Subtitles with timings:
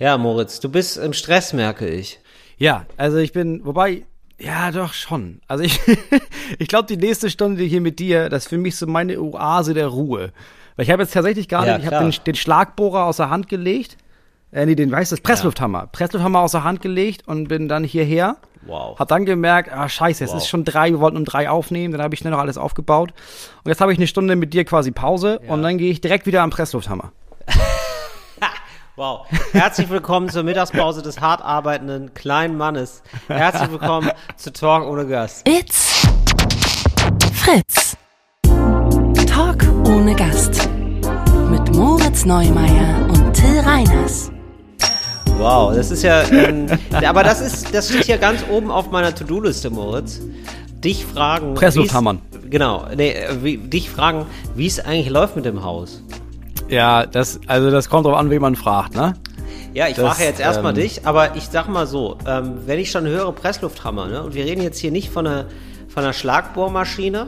[0.00, 2.20] Ja, Moritz, du bist im Stress, merke ich.
[2.56, 4.06] Ja, also ich bin, wobei,
[4.38, 5.42] ja, doch schon.
[5.46, 5.78] Also ich,
[6.58, 9.74] ich glaube, die nächste Stunde hier mit dir, das ist für mich so meine Oase
[9.74, 10.32] der Ruhe.
[10.76, 13.48] Weil ich habe jetzt tatsächlich gerade, Ja, ich habe den, den Schlagbohrer aus der Hand
[13.50, 13.98] gelegt.
[14.52, 15.88] Äh, nee, den, weißt du, das Presslufthammer.
[15.92, 18.38] Presslufthammer aus der Hand gelegt und bin dann hierher.
[18.62, 18.98] Wow.
[18.98, 20.38] Hab dann gemerkt, ah, scheiße, es Wow.
[20.38, 23.12] ist schon drei, wir wollten um drei aufnehmen, dann habe ich schnell noch alles aufgebaut.
[23.64, 26.24] Und jetzt habe ich eine Stunde mit dir quasi Pause und dann gehe ich direkt
[26.26, 27.12] wieder am Presslufthammer.
[28.96, 29.26] Wow.
[29.52, 33.02] Herzlich willkommen zur Mittagspause des hart arbeitenden kleinen Mannes.
[33.28, 35.48] Herzlich willkommen zu Talk ohne Gast.
[35.48, 36.06] It's
[37.32, 37.96] Fritz.
[39.26, 40.68] Talk ohne Gast.
[41.50, 44.32] Mit Moritz Neumeier und Till Reiners.
[45.38, 49.14] Wow, das ist ja, ähm, aber das ist, das steht hier ganz oben auf meiner
[49.14, 50.20] To-Do-Liste, Moritz.
[50.72, 51.54] Dich fragen.
[51.54, 52.20] Presslufthammern.
[52.50, 54.26] Genau, nee, äh, wie, dich fragen,
[54.56, 56.02] wie es eigentlich läuft mit dem Haus.
[56.70, 59.14] Ja, das, also das kommt drauf an, wen man fragt, ne?
[59.72, 62.90] Ja, ich frage jetzt erstmal ähm, dich, aber ich sag mal so, ähm, wenn ich
[62.90, 65.46] schon höre Presslufthammer, ne, und wir reden jetzt hier nicht von einer,
[65.88, 67.26] von einer Schlagbohrmaschine,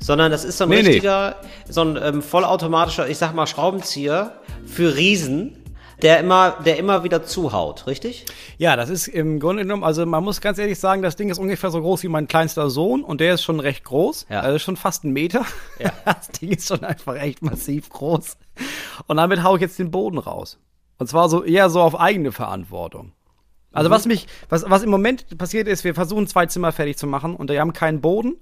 [0.00, 0.88] sondern das ist so ein Nee, nee.
[0.88, 1.36] richtiger,
[1.68, 4.32] so ein ähm, vollautomatischer, ich sag mal, Schraubenzieher
[4.66, 5.56] für Riesen,
[6.02, 8.26] der immer, der immer wieder zuhaut, richtig?
[8.58, 11.38] Ja, das ist im Grunde genommen, also man muss ganz ehrlich sagen, das Ding ist
[11.38, 14.26] ungefähr so groß wie mein kleinster Sohn und der ist schon recht groß.
[14.28, 14.40] Ja.
[14.40, 15.44] Also schon fast ein Meter.
[15.78, 15.92] Ja.
[16.04, 18.36] Das Ding ist schon einfach echt massiv groß.
[19.06, 20.58] Und damit hau ich jetzt den Boden raus.
[20.98, 23.06] Und zwar so eher so auf eigene Verantwortung.
[23.06, 23.12] Mhm.
[23.72, 27.06] Also was mich, was, was im Moment passiert ist, wir versuchen zwei Zimmer fertig zu
[27.06, 28.36] machen und wir haben keinen Boden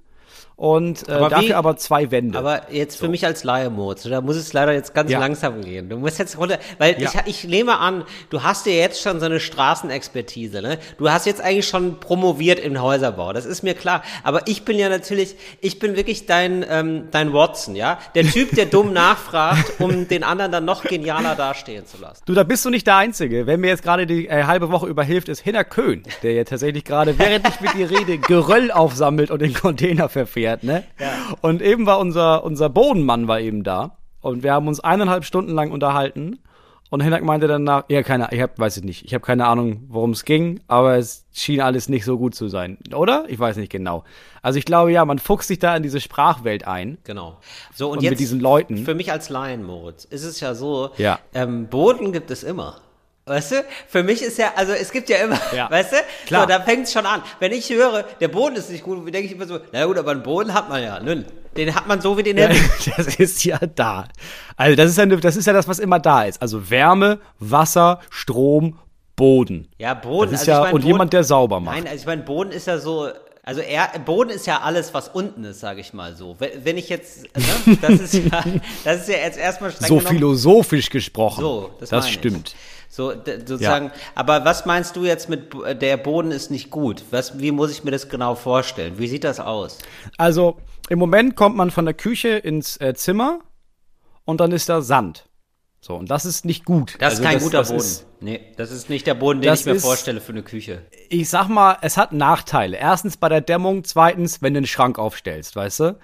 [0.57, 2.37] und äh, Aber wie- dafür aber zwei Wände.
[2.39, 5.19] Aber jetzt für mich als Laie, Moritz, da muss es leider jetzt ganz Ja.
[5.19, 5.89] langsam gehen.
[5.89, 7.09] Du musst jetzt runter, weil Ja.
[7.25, 10.77] ich, ich nehme an, du hast ja jetzt schon so eine Straßenexpertise, ne?
[10.97, 14.01] Du hast jetzt eigentlich schon promoviert im Häuserbau, das ist mir klar.
[14.23, 17.99] Aber ich bin ja natürlich, ich bin wirklich dein, ähm, dein Watson, ja?
[18.15, 22.21] Der Typ, der dumm nachfragt, um den anderen dann noch genialer dastehen zu lassen.
[22.25, 23.45] Du, da bist du nicht der Einzige.
[23.47, 26.83] Wer mir jetzt gerade die äh, halbe Woche überhilft, ist Hinner Köhn, der jetzt tatsächlich
[26.85, 30.83] gerade, während ich mit dir rede, Geröll aufsammelt und den Container verfährt, ne?
[31.41, 33.97] Und eben war unser, unser Bodenmann war eben da.
[34.21, 36.39] Und wir haben uns eineinhalb Stunden lang unterhalten.
[36.91, 39.85] Und Hinak meinte danach, ja, keine, ich hab, weiß ich nicht, ich habe keine Ahnung,
[39.89, 43.25] worum es ging, aber es schien alles nicht so gut zu sein, oder?
[43.27, 44.03] Ich weiß nicht genau.
[44.43, 46.99] Also ich glaube, ja, man fuchst sich da in diese Sprachwelt ein.
[47.03, 47.39] Genau.
[47.73, 48.77] So, und, Und jetzt mit diesen Leuten.
[48.77, 51.19] Für mich als Laien, Moritz, ist es ja so, Ja.
[51.33, 52.77] ähm, Boden gibt es immer.
[53.27, 53.65] Weißt du?
[53.87, 55.67] Für mich ist ja, also es gibt ja immer, Ja.
[55.71, 55.95] weißt du?
[56.27, 56.41] Klar.
[56.43, 57.23] So, da fängt es schon an.
[57.39, 60.11] Wenn ich höre, der Boden ist nicht gut, denke ich immer so, na gut, aber
[60.11, 60.99] einen Boden hat man ja.
[60.99, 61.25] Nun,
[61.57, 62.49] den hat man so wie den Ja,
[62.97, 64.07] das ist ja da.
[64.55, 66.39] Also das ist ja, das ist ja das, was immer da ist.
[66.41, 68.77] Also Wärme, Wasser, Strom,
[69.15, 69.69] Boden.
[69.79, 70.31] Ja, Boden.
[70.31, 71.75] Das ist also ja ich mein, und Boden- jemand, der sauber macht.
[71.77, 73.09] Nein, also ich meine, Boden ist ja so,
[73.41, 76.35] also er, Boden ist ja alles, was unten ist, sage ich mal so.
[76.37, 78.43] Wenn, wenn ich jetzt, ne, das ist ja,
[78.83, 81.41] das ist ja jetzt erstmal so genommen, philosophisch gesprochen.
[81.41, 82.49] So, das, das stimmt.
[82.49, 82.55] Ich.
[82.95, 87.03] So, sozusagen, aber was meinst du jetzt mit, bo- der Boden ist nicht gut?
[87.11, 88.97] Was, wie muss ich mir das genau vorstellen?
[88.97, 89.79] Wie sieht das aus?
[90.17, 90.57] Also
[90.87, 93.39] im Moment kommt man von der Küche ins äh, Zimmer
[94.23, 95.27] und dann ist da Sand.
[95.81, 96.95] So, und das ist nicht gut.
[96.99, 97.79] Das Also ist kein guter das Boden.
[97.81, 100.43] Ist, nee, das ist nicht der Boden, den Das ich mir ist- vorstelle für eine
[100.43, 100.83] Küche.
[101.09, 102.77] ich sag mal, es hat Nachteile.
[102.77, 105.99] Erstens bei der Dämmung, zweitens, wenn du einen Schrank aufstellst, weißt du?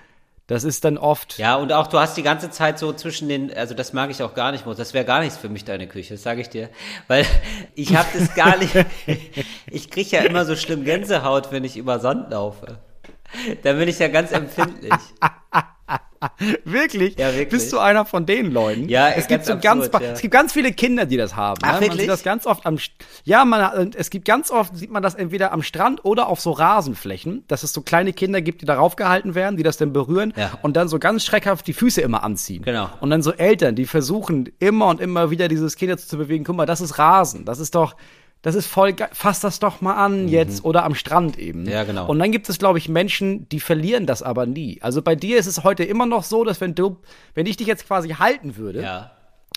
[0.51, 1.37] Das ist dann oft.
[1.37, 4.21] Ja, und auch du hast die ganze Zeit so zwischen den, also das mag ich
[4.21, 6.67] auch gar nicht, das wäre gar nichts für mich, deine Küche, das sage ich dir.
[7.07, 7.25] Weil
[7.73, 8.73] ich habe das gar nicht,
[9.67, 12.79] ich kriege ja immer so schlimm Gänsehaut, wenn ich über Sand laufe.
[13.63, 14.91] Da bin ich ja ganz empfindlich.
[16.65, 17.17] Wirklich?
[17.17, 17.49] Ja, wirklich.
[17.49, 18.87] Bist du einer von den Leuten?
[18.89, 20.11] Ja, es gibt so absurd, ganz, ja.
[20.11, 21.59] es gibt ganz viele Kinder, die das haben.
[21.63, 21.73] Ach, ne?
[21.73, 22.01] Man wirklich?
[22.01, 22.77] sieht das ganz oft am,
[23.23, 26.51] ja, man, es gibt ganz oft sieht man das entweder am Strand oder auf so
[26.51, 30.33] Rasenflächen, dass es so kleine Kinder gibt, die darauf gehalten werden, die das dann berühren
[30.35, 30.51] Ja.
[30.61, 32.63] und dann so ganz schreckhaft die Füße immer anziehen.
[32.63, 32.89] Genau.
[32.99, 36.43] Und dann so Eltern, die versuchen immer und immer wieder dieses Kind zu bewegen.
[36.43, 37.95] Guck mal, das ist Rasen, das ist doch
[38.43, 39.09] das ist voll geil.
[39.13, 41.63] Fass das doch mal an jetzt oder am Strand eben.
[41.63, 41.69] Mhm.
[41.69, 42.07] Ja, genau.
[42.07, 44.79] Und dann gibt es, glaube ich, Menschen, die verlieren das aber nie.
[44.81, 46.97] Also bei dir ist es heute immer noch so, dass wenn du,
[47.35, 49.11] wenn ich dich jetzt quasi halten würde Ja.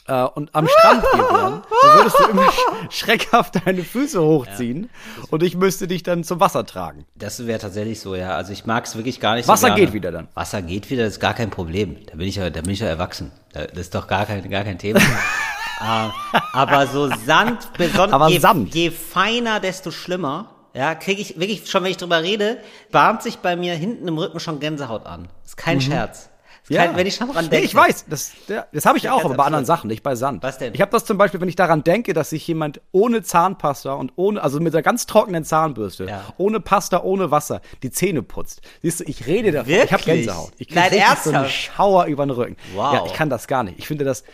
[0.07, 2.59] äh, und am Strand hier wären, dann würdest du immer sch
[2.91, 4.91] schreckhaft deine Füße hochziehen
[5.31, 7.07] und ich müsste dich dann zum Wasser tragen.
[7.15, 8.37] Das wäre tatsächlich so, ja.
[8.37, 10.29] Also ich mag es wirklich gar nicht Wasser so geht wieder dann.
[10.35, 11.97] Wasser geht wieder, das ist gar kein Problem.
[12.11, 13.33] Da bin ich ja, da bin ich ja erwachsen.
[13.55, 15.01] Da- Das ist doch gar kein, gar kein Thema.
[15.81, 16.13] Ah,
[16.53, 18.75] Aber so Sand, besonders je, Sand.
[18.75, 20.51] je feiner, desto schlimmer.
[20.73, 22.59] Ja, kriege ich wirklich schon, wenn ich drüber rede,
[22.91, 25.29] bahnt sich bei mir hinten im Rücken schon Gänsehaut an.
[25.45, 26.31] ist kein Scherz.
[26.69, 27.51] Ist kein, wenn ich schon dran Mhm.
[27.51, 27.67] Nee, denke.
[27.67, 29.67] ich weiß, das, ja, das habe ich Ja, auch, aber bei anderen.
[29.67, 30.43] Sachen, nicht bei Sand.
[30.43, 30.73] Was denn?
[30.75, 34.13] Ich habe das zum Beispiel, wenn ich daran denke, dass sich jemand ohne Zahnpasta und
[34.17, 36.23] ohne, also mit einer ganz trockenen Zahnbürste, Ja.
[36.39, 38.63] ohne Pasta, ohne Wasser, die Zähne putzt.
[38.83, 39.71] Siehst du, ich rede davon.
[39.73, 40.27] Ich habe Wirklich?
[40.27, 40.53] Gänsehaut.
[40.57, 41.49] Ich krieg Nein, richtig so einen?
[41.51, 42.57] Schauer über den Rücken.
[42.75, 42.95] Wow.
[42.95, 43.79] Ja, ich kann das gar nicht.
[43.79, 44.25] Ich finde das,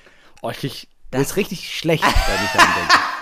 [0.41, 2.95] oh, ich krieg, mir ist richtig schlecht, wenn ich daran denke.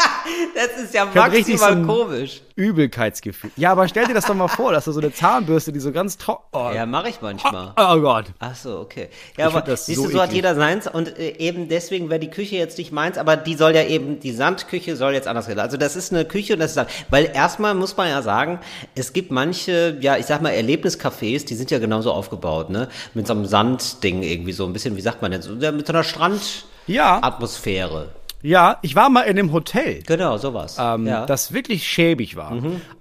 [0.55, 2.43] Das ist ja maximal so komisch.
[2.57, 3.51] Übelkeitsgefühl.
[3.57, 5.93] Ja, aber stell dir das doch mal vor, dass du so eine Zahnbürste, die so
[5.93, 6.45] ganz trocken.
[6.53, 7.73] Oh, Ja, mache ich manchmal.
[7.77, 8.27] oh Gott.
[8.41, 9.09] Ach so, okay.
[9.37, 12.19] Ja, Ich aber siehst so du, so hat jeder seins und äh, eben deswegen wäre
[12.19, 15.47] die Küche jetzt nicht meins, aber die soll ja eben, die Sandküche soll jetzt anders
[15.47, 15.61] werden.
[15.61, 16.91] Also das ist eine Küche und das ist Sand.
[17.11, 18.59] Weil erstmal muss man ja sagen,
[18.97, 22.89] es gibt manche, ja, ich sag mal, Erlebniscafés, die sind ja genauso aufgebaut, ne?
[23.15, 25.93] Mit so einem Sandding irgendwie so ein bisschen, wie sagt man denn, so, mit so
[25.93, 26.89] einer Strandatmosphäre.
[26.89, 28.13] Ja,
[28.43, 30.03] ja, ich war mal in einem Hotel.
[30.05, 30.77] Genau, sowas.
[30.79, 31.27] ähm, ja.
[31.27, 32.53] das wirklich schäbig war.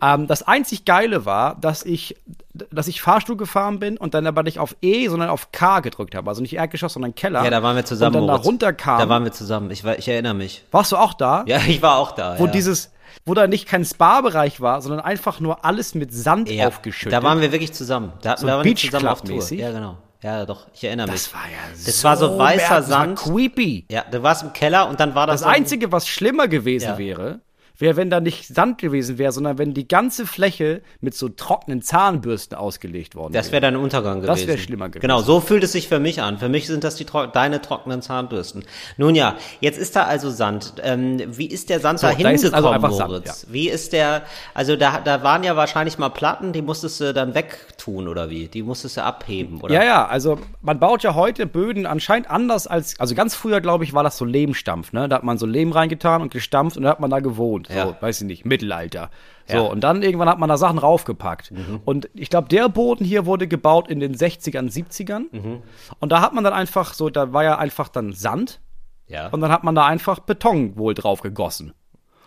[0.01, 2.15] Ähm, das einzig Geile war, dass ich,
[2.53, 6.15] dass ich Fahrstuhl gefahren bin und dann aber nicht auf E, sondern auf K gedrückt
[6.15, 6.29] habe.
[6.29, 7.43] Also nicht Erdgeschoss, sondern Keller.
[7.43, 8.15] ja, da waren wir zusammen.
[8.15, 8.43] Und dann Moritz.
[8.43, 8.99] da runterkam.
[8.99, 9.69] Da waren wir zusammen.
[9.71, 10.63] Ich, war, ich erinnere mich.
[10.71, 11.43] Warst du auch da?
[11.47, 12.39] Ja, ich war auch da.
[12.39, 12.51] Wo ja.
[12.51, 12.91] dieses,
[13.25, 17.13] wo da nicht kein Spa-Bereich war, sondern einfach nur alles mit Sand ja, aufgeschüttet.
[17.13, 18.13] Da waren wir wirklich zusammen.
[18.21, 19.27] Da, So da waren wir zusammen auf Tour.
[19.35, 19.59] Beach-Club-mäßig?
[19.59, 19.97] Ja, genau.
[20.23, 20.67] Ja, doch.
[20.73, 21.23] Ich erinnere mich.
[21.25, 23.19] das war ja Das war so weißer Sand.
[23.19, 23.85] Das war creepy.
[23.91, 25.41] Ja, du warst im Keller und dann war das.
[25.41, 26.97] Das Einzige, was schlimmer gewesen Ja.
[26.97, 27.39] wäre,
[27.77, 31.81] wäre, wenn da nicht Sand gewesen wäre, sondern wenn die ganze Fläche mit so trockenen
[31.81, 34.27] Zahnbürsten ausgelegt worden Das wäre dein Untergang gewesen.
[34.27, 35.01] Das wär schlimmer gewesen.
[35.01, 36.37] Genau, so fühlt es sich für mich an.
[36.37, 38.63] Für mich sind das die tro deine trockenen Zahnbürsten.
[38.97, 40.73] Nun ja, jetzt ist da also Sand.
[40.83, 43.47] Ähm, wie ist der Sand So, da da ist hingekommen, also einfach Sand, Moritz?
[43.49, 47.35] Wie ist der, also da, da waren ja wahrscheinlich mal Platten, die musstest du dann
[47.35, 48.47] wegtun oder wie?
[48.47, 49.73] Die musstest du abheben, oder?
[49.73, 53.83] Ja, ja, also man baut ja heute Böden anscheinend anders als, also ganz früher, glaube
[53.83, 55.07] ich, war das so Lehmstampf, ne?
[55.07, 57.66] Da hat man so Lehm reingetan und gestampft und dann hat man da gewohnt.
[57.67, 57.97] So, Ja.
[57.99, 59.09] weiß ich nicht, Mittelalter.
[59.47, 59.63] So, Ja.
[59.63, 59.69] Mhm.
[59.69, 61.51] und dann irgendwann hat man da Sachen raufgepackt.
[61.85, 65.25] Und ich glaube, der Boden hier wurde gebaut in den 60ern, 70ern.
[65.31, 65.63] Mhm.
[65.99, 68.59] Und da hat man dann einfach so, da war ja einfach dann Sand
[69.07, 69.27] ja.
[69.29, 71.73] und dann hat man da einfach Beton wohl drauf gegossen.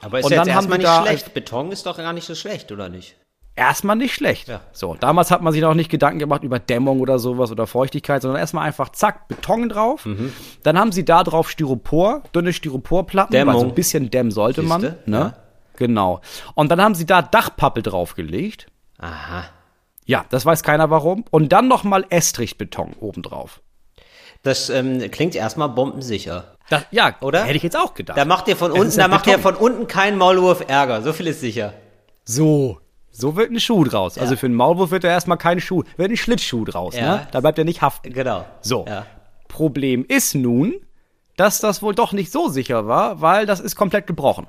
[0.02, 1.34] Aber ist und jetzt dann haben erstmal nicht schlecht.
[1.34, 3.16] Beton ist doch gar nicht so schlecht, oder nicht?
[3.56, 4.49] Erstmal nicht schlecht.
[4.49, 4.61] Ja.
[4.73, 8.23] So, damals hat man sich noch nicht Gedanken gemacht über Dämmung oder sowas oder Feuchtigkeit,
[8.23, 10.06] sondern erstmal einfach zack, Beton drauf.
[10.06, 10.32] Mhm.
[10.62, 13.55] Dann haben sie da drauf Styropor, dünne Styroporplatten, Dämmung.
[13.55, 14.81] weil so ein bisschen dämmen sollte man.
[14.81, 14.99] Siehste?
[15.06, 15.19] Ne?
[15.19, 15.35] Ja.
[15.76, 16.20] Genau.
[16.55, 18.67] Und dann haben sie da Dachpappe draufgelegt.
[18.99, 19.44] Aha.
[20.05, 21.25] Ja, das weiß keiner warum.
[21.31, 23.61] Und dann nochmal Estrichbeton obendrauf.
[24.43, 26.56] Das ähm, klingt erstmal bombensicher.
[26.70, 27.44] Das, ja, Oder?
[27.44, 28.17] Hätte ich jetzt auch gedacht.
[28.17, 31.02] Da macht ihr von unten, da macht ihr von unten keinen Maulwurf Ärger.
[31.02, 31.75] So viel ist sicher.
[32.25, 32.79] So.
[33.11, 34.19] So wird ein Schuh draus.
[34.19, 36.95] Also für einen Maulwurf wird da erstmal kein Schuh, wird ein Schlittschuh draus.
[36.95, 37.17] Ja.
[37.17, 37.29] Ne?
[37.33, 38.12] Da bleibt er nicht haften.
[38.12, 38.45] Genau.
[38.61, 38.85] So.
[38.87, 39.07] Ja.
[39.49, 40.75] Problem ist nun,
[41.37, 44.47] dass das wohl doch nicht so sicher war, weil das ist komplett gebrochen.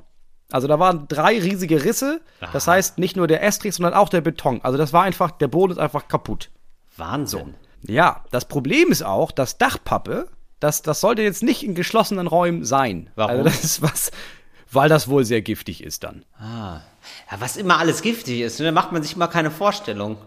[0.52, 2.22] Also da waren drei riesige Risse.
[2.54, 4.60] Das heißt nicht nur der Estrich, sondern auch der Beton.
[4.64, 6.52] Also das war einfach, der Boden ist einfach kaputt.
[6.98, 7.56] Wahnsinn.
[7.88, 10.28] Ja, das Problem ist auch, dass Dachpappe,
[10.60, 13.10] das, das sollte jetzt nicht in geschlossenen Räumen sein.
[13.16, 13.32] Warum?
[13.32, 14.12] Also das ist was,
[14.72, 16.26] weil das wohl sehr giftig ist dann.
[16.38, 16.82] Ah.
[17.32, 20.18] Ja, was immer alles giftig ist, ne, da macht man sich mal keine Vorstellung.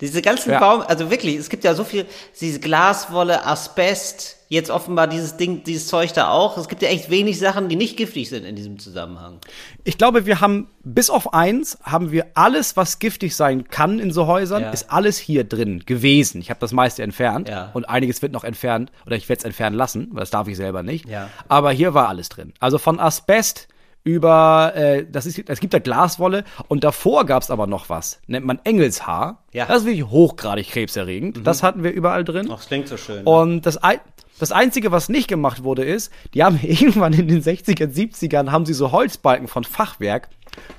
[0.00, 0.58] Diese ganzen Ja.
[0.58, 2.04] Baum, also wirklich, es gibt ja so viel,
[2.40, 6.58] diese Glaswolle, Asbest, jetzt offenbar dieses Ding, dieses Zeug da auch.
[6.58, 9.38] Es gibt ja echt wenig Sachen, die nicht giftig sind in diesem Zusammenhang.
[9.84, 14.10] Ich glaube, wir haben, bis auf eins, haben wir alles, was giftig sein kann in
[14.12, 14.70] so Häusern, Ja.
[14.70, 16.40] ist alles hier drin gewesen.
[16.40, 17.70] Ich habe das meiste entfernt Ja.
[17.72, 20.56] und einiges wird noch entfernt oder ich werde es entfernen lassen, weil das darf ich
[20.56, 21.08] selber nicht.
[21.08, 21.30] Ja.
[21.48, 22.52] Aber hier war alles drin.
[22.58, 23.68] Also von Asbest
[24.04, 28.20] über, äh, das ist, es gibt da Glaswolle und davor gab es aber noch was,
[28.26, 29.42] nennt man Engelshaar.
[29.52, 29.64] Ja.
[29.64, 29.68] Mhm.
[29.68, 31.46] Das ist wirklich hochgradig krebserregend.
[31.46, 32.48] Das hatten wir überall drin.
[32.50, 33.24] Ach, das klingt so schön.
[33.24, 33.30] ne?
[33.30, 34.00] Und das, Ei-
[34.38, 38.66] das Einzige, was nicht gemacht wurde, ist, die haben irgendwann in den 60er, 70ern, haben
[38.66, 40.28] sie so Holzbalken von Fachwerk,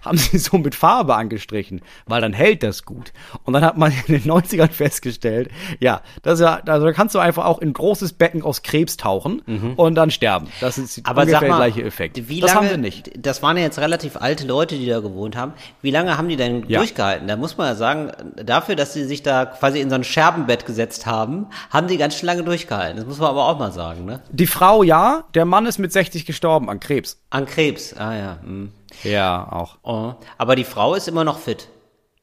[0.04, 3.11] haben sie so mit Farbe angestrichen, weil dann hält das gut.
[3.44, 5.49] Und dann hat man in den 90ern festgestellt,
[5.80, 8.97] ja, das ja, also da kannst du einfach auch in ein großes Becken aus Krebs
[8.97, 9.40] tauchen
[9.76, 10.47] und dann sterben.
[10.61, 11.04] Das ist Mhm.
[11.06, 12.30] Aber ungefähr mal, der gleiche Effekt.
[12.30, 13.11] Wie das lange, haben wir nicht.
[13.18, 15.54] Das waren ja jetzt relativ alte Leute, die da gewohnt haben.
[15.81, 16.80] Wie lange haben die denn Ja.
[16.80, 17.28] durchgehalten?
[17.28, 18.11] Da muss man ja sagen,
[18.44, 22.16] dafür, dass sie sich da quasi in so ein Scherbenbett gesetzt haben, haben die ganz
[22.16, 22.97] schön lange durchgehalten.
[22.97, 24.21] Das muss man aber auch mal sagen, ne?
[24.31, 27.19] Die Frau ja, der Mann ist mit 60 gestorben an Krebs.
[27.30, 28.38] An Krebs, ah ja.
[28.44, 28.71] hm.
[29.04, 29.78] Ja, auch.
[29.83, 30.14] Oh.
[30.37, 31.68] Aber die Frau ist immer noch fit.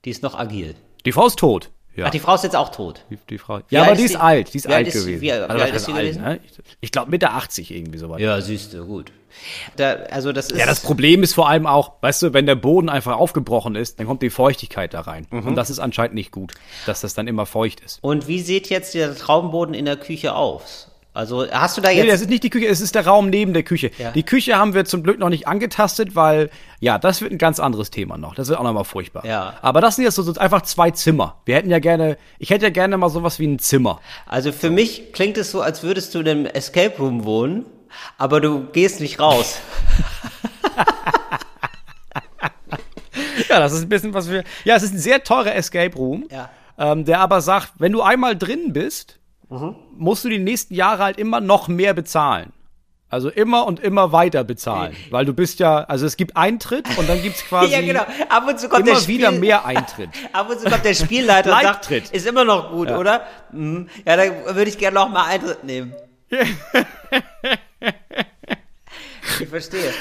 [0.05, 0.75] Die ist noch agil.
[1.05, 1.71] Die Frau ist tot.
[1.95, 2.07] Ja.
[2.07, 3.05] Ach, die Frau ist jetzt auch tot.
[3.11, 3.61] Die, die Frau.
[3.69, 4.17] Ja, aber die ist die?
[4.17, 4.55] alt.
[4.55, 5.21] Die ist alt ist gewesen.
[5.21, 6.23] Wie- wie Also, alt was ist heißt sie alt, gewesen?
[6.23, 6.41] ne?
[6.43, 8.21] Ich, ich glaube Mitte 80 irgendwie so weit.
[8.21, 9.13] Ja, siehst du, gut.
[9.77, 10.59] Da, also das ist.
[10.59, 13.99] Ja, das Problem ist vor allem auch, weißt du, wenn der Boden einfach aufgebrochen ist,
[14.01, 15.27] dann kommt die Feuchtigkeit da rein.
[15.31, 15.49] Mhm.
[15.49, 16.55] Und das ist anscheinend nicht gut,
[16.87, 17.99] dass das dann immer feucht ist.
[18.03, 20.89] Und wie sieht jetzt der Traumboden in der Küche aus?
[21.15, 22.09] Also hast du da Nee, jetzt.
[22.13, 23.91] das ist nicht die Küche, es ist der Raum neben der Küche.
[23.99, 24.13] Ja.
[24.13, 26.49] Die Küche haben wir zum Glück noch nicht angetastet, weil,
[26.81, 28.35] ja, das wird ein ganz anderes Thema noch.
[28.35, 29.27] Das wird auch nochmal furchtbar.
[29.27, 29.55] Ja.
[29.61, 31.37] Aber das sind jetzt so, so einfach zwei Zimmer.
[31.45, 34.01] Wir hätten ja gerne, ich hätte ja gerne mal sowas wie ein Zimmer.
[34.27, 37.67] Also für mich klingt es so, als würdest du in einem Escape Room wohnen,
[38.17, 39.59] aber du gehst nicht raus.
[43.49, 44.45] Ja, das ist ein bisschen was wir.
[44.65, 46.49] Ja, es ist ein sehr teurer Escape Room, Ja.
[46.79, 49.19] ähm, der aber sagt, wenn du einmal drin bist,
[49.53, 49.77] Mhm.
[49.99, 52.53] musst du die nächsten Jahre halt immer noch mehr bezahlen.
[53.11, 54.97] Also immer und immer weiter bezahlen.
[55.11, 58.07] Weil du bist ja, also es gibt Eintritt und dann gibt's quasi ja, genau.
[58.31, 60.09] Ab und zu kommt immer der Spiel, wieder mehr Eintritt.
[60.33, 63.27] Ab und zu kommt der Spielleiter und sagt, ist immer noch gut, oder?
[63.53, 63.91] Mhm.
[64.07, 65.93] Ja, dann würde ich gerne noch mal Eintritt nehmen.
[69.41, 69.93] ich verstehe.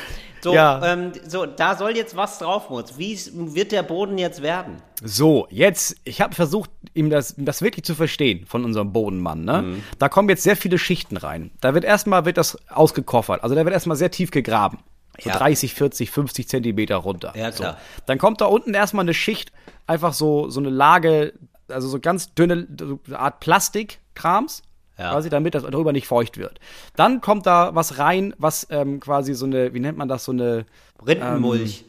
[0.43, 0.81] So, Ja.
[0.93, 2.93] ähm, so, da soll jetzt was drauf, Moritz.
[2.97, 3.17] Wie
[3.55, 4.81] wird der Boden jetzt werden?
[5.03, 9.43] So, jetzt, ich habe versucht, ihm das, das wirklich zu verstehen von unserem Bodenmann.
[9.45, 9.61] Ne?
[9.61, 9.83] Mhm.
[9.99, 11.51] Da kommen jetzt sehr viele Schichten rein.
[11.61, 13.43] Da wird erstmal wird das ausgekoffert.
[13.43, 14.79] Also da wird erstmal sehr tief gegraben.
[15.21, 15.37] So Ja.
[15.37, 17.33] 30, 40, 50 Zentimeter runter.
[17.35, 17.73] Ja, klar.
[17.73, 18.01] So.
[18.07, 19.51] Dann kommt da unten erstmal eine Schicht,
[19.87, 21.33] einfach so, so eine Lage,
[21.67, 24.63] also so ganz dünne, so eine Art Plastikkrams.
[24.97, 25.11] Ja.
[25.11, 26.59] Quasi, damit das darüber nicht feucht wird.
[26.95, 30.31] Dann kommt da was rein, was ähm, quasi so eine, wie nennt man das, so
[30.31, 30.65] eine,
[31.05, 31.85] Rindenmulch.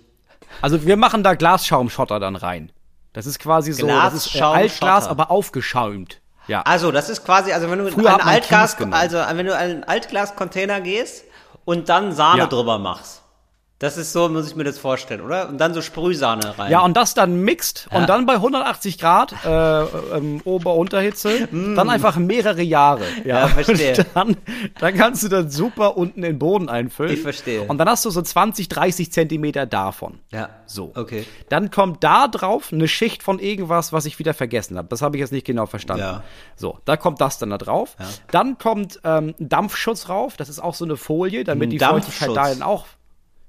[0.63, 2.73] also wir machen da Glasschaumschotter dann rein.
[3.13, 6.21] Das ist quasi so, das ist äh, Altglas, aber aufgeschäumt.
[6.49, 6.63] Ja.
[6.63, 9.59] Also, das ist quasi, also wenn du in Früher einen Altglas, also wenn du in
[9.59, 11.25] einen Altglas-Container gehst
[11.65, 12.47] und dann Sahne Ja.
[12.47, 13.22] drüber machst.
[13.83, 15.49] Das ist so, muss ich mir das vorstellen, oder?
[15.49, 16.71] Und dann so Sprühsahne rein.
[16.71, 17.99] Ja, und das dann mixt Ja.
[17.99, 19.83] und dann bei 180 Grad äh,
[20.17, 23.03] ähm, Ober-Unterhitze, dann einfach mehrere Jahre.
[23.25, 23.27] Mm.
[23.29, 23.97] Ja, verstehe.
[23.99, 24.37] Und dann,
[24.79, 27.13] dann kannst du das super unten in den Boden einfüllen.
[27.13, 27.63] Ich verstehe.
[27.63, 30.21] Und dann hast du so 20, 30 Zentimeter davon.
[30.31, 30.49] ja.
[30.67, 30.93] So.
[30.95, 31.27] Okay.
[31.51, 34.89] Dann kommt da drauf eine Schicht von irgendwas, was ich wieder vergessen habe.
[34.89, 36.03] Das habe ich jetzt nicht genau verstanden.
[36.05, 36.23] Ja.
[36.57, 37.97] So, da kommt das dann da drauf.
[38.31, 40.37] Dann kommt ähm, Dampfschutz rauf.
[40.39, 41.79] Das ist auch so eine Folie, damit die.
[41.79, 42.87] Feuchtigkeit da dann auch.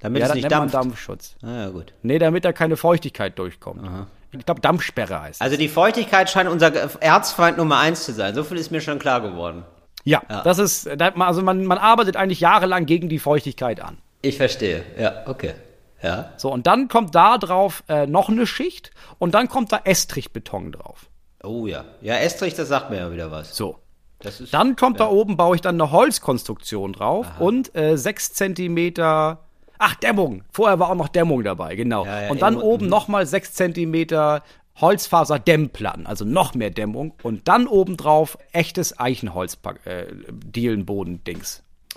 [0.04, 0.76] Damit ja, es nicht dampft.
[0.76, 1.36] Dampfschutz.
[1.42, 1.94] Ah, ja, gut.
[2.04, 3.90] Nee, damit da keine Feuchtigkeit durchkommt.
[4.32, 5.46] Ich glaube, Dampfsperre heißt das.
[5.46, 8.36] Also die Feuchtigkeit scheint unser Erzfeind Nummer eins zu sein.
[8.36, 9.64] So viel ist mir schon klar geworden.
[10.04, 13.98] Ja, das ist, also man, man arbeitet eigentlich jahrelang gegen die Feuchtigkeit an.
[14.22, 14.84] Ich verstehe.
[15.00, 15.54] Ja, okay.
[16.02, 16.34] Ja.
[16.36, 20.74] So, und dann kommt da drauf äh, noch eine Schicht und dann kommt da Estrichbeton
[20.74, 21.08] drauf.
[21.44, 21.86] Oh ja.
[22.02, 23.56] Ja, Estrich, das sagt mir ja wieder was.
[23.56, 23.80] So.
[24.20, 28.34] Das ist, Dann kommt da oben, baue ich dann eine Holzkonstruktion drauf und äh, sechs
[28.34, 29.40] Zentimeter.
[29.86, 30.44] Ach, Dämmung.
[30.50, 32.06] Vorher war auch noch Dämmung dabei, genau.
[32.06, 34.42] Ja, ja, und dann oben nochmal sechs Zentimeter
[34.80, 37.14] Holzfaserdämmplatten, also noch mehr Dämmung.
[37.22, 40.06] Und dann obendrauf echtes Eichenholz, äh,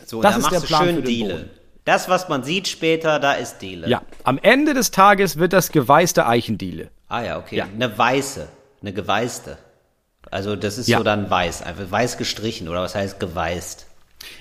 [0.04, 1.34] so, das da ist machst der du Plan schön für den Diele.
[1.34, 1.50] Boden.
[1.84, 3.88] Das, was man sieht später, da ist Diele.
[3.88, 6.90] Ja, am Ende des Tages wird das geweißte Eichendiele.
[7.06, 7.56] Ah ja, okay.
[7.56, 7.66] Ja.
[7.72, 8.48] Eine weiße.
[8.82, 9.58] Eine geweißte.
[10.32, 10.98] Also das ist Ja.
[10.98, 11.62] so dann weiß.
[11.62, 13.85] Einfach weiß gestrichen oder was heißt geweißt?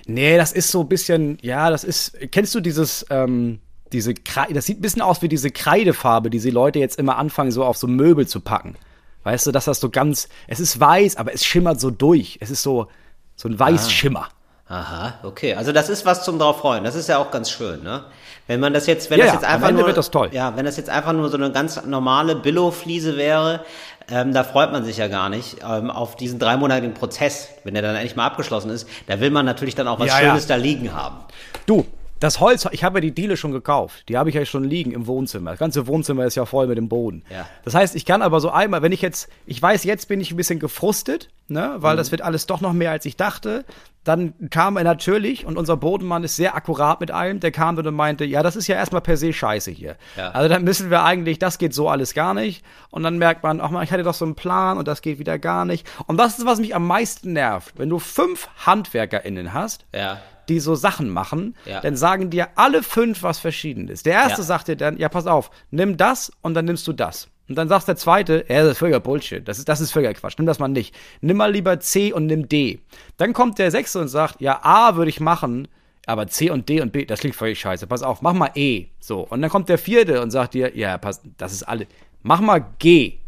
[0.08, 3.60] Nee, das ist so ein bisschen, ja, das ist, kennst du dieses, ähm,
[3.92, 7.18] diese Kreide, das sieht ein bisschen aus wie diese Kreidefarbe, die die Leute jetzt immer
[7.18, 8.76] anfangen, so auf so Möbel zu packen.
[9.24, 12.38] Weißt du, dass das so ganz, es ist weiß, aber es schimmert so durch.
[12.42, 12.88] Es ist so,
[13.36, 14.30] so ein Weißschimmer.
[14.68, 15.54] Aha, okay.
[15.54, 16.84] Also das ist was zum drauf freuen.
[16.84, 18.04] Das ist ja auch ganz schön, ne?
[18.48, 20.78] Wenn man das jetzt, wenn Ja, das ja, jetzt am einfach nur, ja, wenn das
[20.78, 23.66] jetzt einfach nur so eine ganz normale Billo-Fliese wäre,
[24.12, 27.84] ähm, da freut man sich ja gar nicht ähm, auf diesen dreimonatigen Prozess, wenn der
[27.84, 28.88] dann endlich mal abgeschlossen ist.
[29.08, 30.30] Da will man natürlich dann auch was Ja, ja.
[30.30, 31.18] Schönes da liegen haben.
[31.66, 31.86] Du,
[32.20, 34.08] das Holz, ich habe ja die Diele schon gekauft.
[34.10, 35.52] Die habe ich ja schon liegen im Wohnzimmer.
[35.52, 37.24] Das ganze Wohnzimmer ist ja voll mit dem Boden.
[37.30, 37.46] Ja.
[37.66, 40.32] Das heißt, ich kann aber so einmal, wenn ich jetzt, ich weiß, jetzt bin ich
[40.32, 41.98] ein bisschen gefrustet, ne, weil Mhm.
[41.98, 43.66] das wird alles doch noch mehr, als ich dachte.
[44.06, 47.88] Dann kam er natürlich, und unser Bodenmann ist sehr akkurat mit allem, der kam dann
[47.88, 49.96] und meinte, ja, das ist ja erstmal per se scheiße hier.
[50.16, 50.30] Ja.
[50.30, 52.64] Also dann müssen wir eigentlich, das geht so alles gar nicht.
[52.92, 55.18] Und dann merkt man, ach man, ich hatte doch so einen Plan und das geht
[55.20, 55.88] wieder gar nicht.
[56.06, 57.74] Und das ist, was mich am meisten nervt.
[57.78, 60.20] Wenn du fünf HandwerkerInnen hast, Ja.
[60.50, 61.82] Die so Sachen machen, Ja.
[61.82, 64.04] dann sagen dir alle fünf was Verschiedenes.
[64.04, 64.46] Der erste Ja.
[64.46, 67.28] sagt dir dann, ja, pass auf, nimm das und dann nimmst du das.
[67.48, 69.48] Und dann sagt der zweite, ja, das ist völliger Bullshit.
[69.48, 70.34] Das ist, das ist völliger Quatsch.
[70.40, 70.96] Nimm das mal nicht.
[71.22, 72.80] Nimm mal lieber C und nimm D.
[73.18, 75.68] Dann kommt der sechste und sagt, ja, A würde ich machen,
[76.08, 77.86] aber C und D und B, das klingt völlig scheiße.
[77.86, 78.86] Pass auf, mach mal E.
[79.00, 79.20] So.
[79.22, 81.86] Und dann kommt der vierte und sagt dir, ja, pass, das ist alle.
[82.24, 83.20] Mach mal G.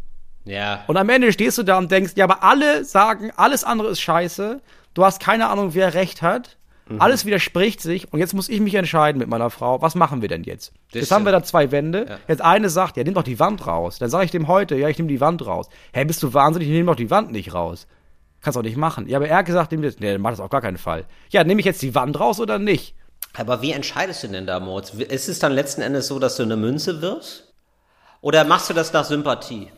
[0.44, 0.82] Ja.
[0.88, 4.00] Und am Ende stehst du da und denkst, ja, aber alle sagen, alles andere ist
[4.00, 4.60] scheiße.
[4.94, 6.56] Du hast keine Ahnung, wer recht hat.
[6.88, 7.00] Mhm.
[7.00, 10.28] Alles widerspricht sich und jetzt muss ich mich entscheiden mit meiner Frau, was machen wir
[10.28, 10.72] denn jetzt?
[10.92, 12.18] Das jetzt haben wir da zwei Wände.
[12.28, 13.98] Jetzt eine sagt, ja, nimm doch die Wand raus.
[13.98, 15.68] Dann sage ich dem heute, ja, ich nehme die Wand raus.
[15.92, 16.68] Hä, bist du wahnsinnig?
[16.68, 17.86] Ich nehme doch die Wand nicht raus.
[18.40, 19.08] Kannst doch nicht machen.
[19.08, 21.04] Ja, aber er hat gesagt, nee, dann mach das auf gar keinen Fall.
[21.30, 22.94] Ja, nehme ich jetzt die Wand raus oder nicht?
[23.34, 24.90] Aber wie entscheidest du denn da, Moritz?
[24.90, 27.52] Ist es dann letzten Endes so, dass du eine Münze wirfst?
[28.20, 29.70] Oder machst du das nach Sympathie?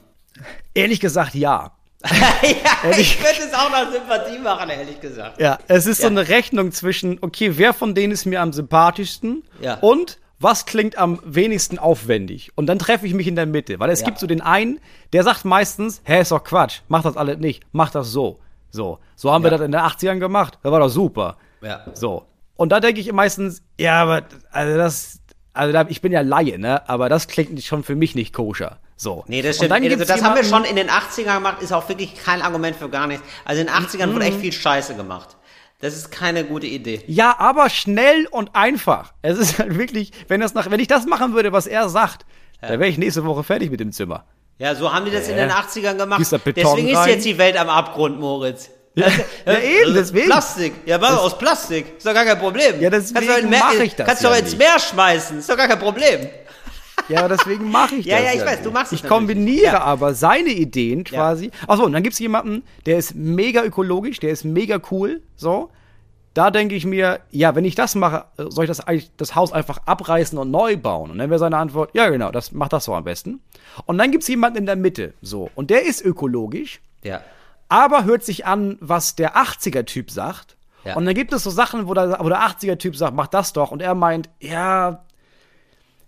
[0.74, 1.72] Ehrlich gesagt, ja.
[2.04, 5.40] Ja, ich könnte es auch nach Sympathie machen, ehrlich gesagt.
[5.40, 6.08] Ja, es ist so Ja.
[6.10, 9.74] eine Rechnung zwischen, okay, wer von denen ist mir am sympathischsten Ja.
[9.80, 12.50] und was klingt am wenigsten aufwendig.
[12.54, 14.06] Und dann treffe ich mich in der Mitte, weil es Ja.
[14.06, 14.80] gibt so den einen,
[15.12, 18.40] der sagt meistens, hä, ist doch Quatsch, mach das alles nicht, mach das so.
[18.70, 21.36] So, so haben wir das in den 80ern gemacht, das war doch super.
[21.60, 21.84] Ja.
[21.92, 22.24] So.
[22.56, 25.20] Und da denke ich meistens, ja, aber also das,
[25.52, 28.78] also da, ich bin ja Laie, ne, aber das klingt schon für mich nicht koscher.
[29.00, 29.24] So.
[29.28, 29.72] Nee, das stimmt.
[29.72, 32.90] Also das haben wir schon in den 80ern gemacht, ist auch wirklich kein Argument für
[32.90, 33.24] gar nichts.
[33.46, 35.38] Also in den 80ern wurde echt viel Scheiße gemacht.
[35.80, 37.02] Das ist keine gute Idee.
[37.06, 39.14] Ja, aber schnell und einfach.
[39.22, 42.26] Es ist halt wirklich, wenn das nach, wenn ich das machen würde, was er sagt,
[42.60, 44.26] dann wäre ich nächste Woche fertig mit dem Zimmer.
[44.58, 45.46] Ja, so haben die das in Ja.
[45.46, 46.20] den 80ern gemacht.
[46.20, 48.68] Deswegen ist jetzt die Welt am Abgrund, Moritz.
[48.96, 49.06] Ja,
[49.46, 50.26] ja, eben, deswegen.
[50.26, 50.74] Plastik.
[50.84, 51.96] Ja, mach aus Plastik.
[51.96, 52.78] Ist doch gar kein Problem.
[52.82, 54.56] Ja, deswegen kannst du in Meer, mach ich das Kannst ja du doch ins.
[54.58, 55.38] Meer schmeißen.
[55.38, 56.28] Ist doch gar kein Problem.
[57.10, 58.24] Ja, deswegen mache ich Ja, das.
[58.24, 58.46] ja, ich nicht.
[58.46, 59.80] weiß, du machst es Ich kombiniere Ja.
[59.82, 61.50] aber seine Ideen quasi.
[61.66, 65.70] Achso, und dann gibt's jemanden, der ist mega ökologisch, der ist mega cool, so.
[66.32, 68.82] Da denke ich mir, ja, wenn ich das mache, äh, soll ich das,
[69.16, 71.10] das Haus einfach abreißen und neu bauen?
[71.10, 73.40] Und dann wäre seine Antwort, ja, genau, das macht das so am besten.
[73.86, 75.50] Und dann gibt's jemanden in der Mitte, so.
[75.56, 77.20] Und der ist ökologisch, Ja.
[77.68, 80.56] aber hört sich an, was der 80er-Typ sagt.
[80.84, 80.94] Ja.
[80.96, 83.72] Und dann gibt es so Sachen, wo der, wo der 80er-Typ sagt, mach das doch.
[83.72, 85.02] Und er meint, ja,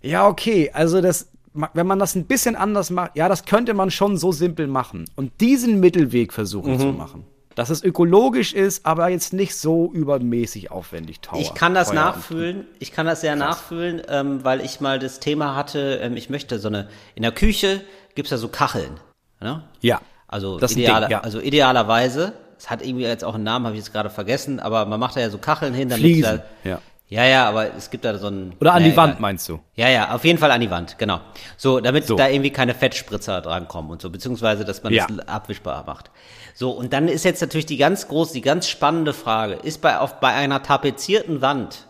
[0.03, 1.29] ja, okay, also das,
[1.75, 5.05] wenn man das ein bisschen anders macht, ja, das könnte man schon so simpel machen.
[5.17, 6.79] Und diesen Mittelweg versuchen Mhm.
[6.81, 7.25] zu machen.
[7.55, 11.41] Dass es ökologisch ist, aber jetzt nicht so übermäßig aufwendig teuer.
[11.41, 12.67] Ich kann das nachfühlen.
[12.79, 16.59] Ich kann das sehr nachfühlen, ähm, weil ich mal das Thema hatte, ähm, ich möchte
[16.59, 17.83] so eine, in der Küche
[18.15, 18.99] gibt's ja so Kacheln.
[19.41, 19.65] Ne?
[19.83, 20.01] Ja.
[20.29, 21.21] Also, idealer, Ding, ja.
[21.21, 24.87] also idealerweise, es hat irgendwie jetzt auch einen Namen, habe ich jetzt gerade vergessen, aber
[24.87, 26.79] man macht da ja so Kacheln hin, damit Fliesen, da, ja.
[27.13, 28.55] Ja, ja, aber es gibt da so ein.
[28.59, 29.21] Oder an naja, die Wand, egal.
[29.21, 29.61] meinst du?
[29.75, 31.21] Ja, ja, auf jeden Fall an die Wand, genau.
[31.59, 32.17] So, damit So.
[32.17, 35.07] da irgendwie keine Fettspritzer drankommen und so, beziehungsweise, dass man Ja.
[35.07, 36.11] das abwischbar macht.
[36.55, 39.99] So, und dann ist jetzt natürlich die ganz große, die ganz spannende Frage, ist bei,
[39.99, 41.87] auf, bei einer tapezierten Wand,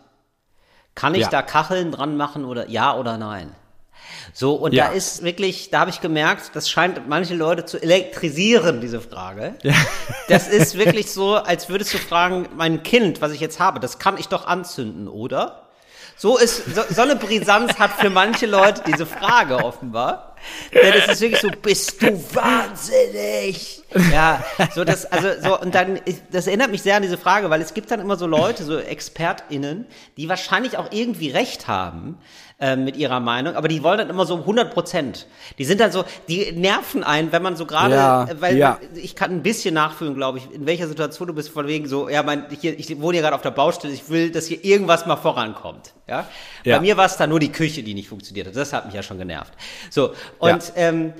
[0.96, 1.28] kann ich Ja.
[1.28, 3.52] da Kacheln dran machen oder ja oder nein?
[4.32, 4.88] So, und Ja.
[4.88, 9.54] da ist wirklich, da habe ich gemerkt, das scheint manche Leute zu elektrisieren, diese Frage.
[10.28, 13.98] Das ist wirklich so, als würdest du fragen, mein Kind, was ich jetzt habe, das
[13.98, 15.62] kann ich doch anzünden, oder?
[16.16, 20.31] So ist, so, so eine Brisanz hat für manche Leute diese Frage offenbar.
[20.74, 23.82] Denn es ist wirklich so, bist du wahnsinnig?
[24.10, 24.42] Ja,
[24.74, 27.74] so das, also so, und dann, das erinnert mich sehr an diese Frage, weil es
[27.74, 32.18] gibt dann immer so Leute, so ExpertInnen, die wahrscheinlich auch irgendwie recht haben,
[32.62, 35.26] ähm, mit ihrer Meinung, aber die wollen dann immer so 100 Prozent.
[35.58, 38.78] Die sind dann so, die nerven einen, wenn man so gerade, Ja, äh, weil ja.
[38.94, 42.08] ich kann ein bisschen nachfühlen, glaube ich, in welcher Situation du bist, von wegen so,
[42.08, 45.06] ja, mein, hier, ich wohne hier gerade auf der Baustelle, ich will, dass hier irgendwas
[45.06, 45.92] mal vorankommt.
[46.06, 46.28] Ja?
[46.62, 46.76] Ja.
[46.76, 48.54] Bei mir war es dann nur die Küche, die nicht funktioniert hat.
[48.54, 49.52] Das hat mich ja schon genervt.
[49.90, 51.12] So, und ähm,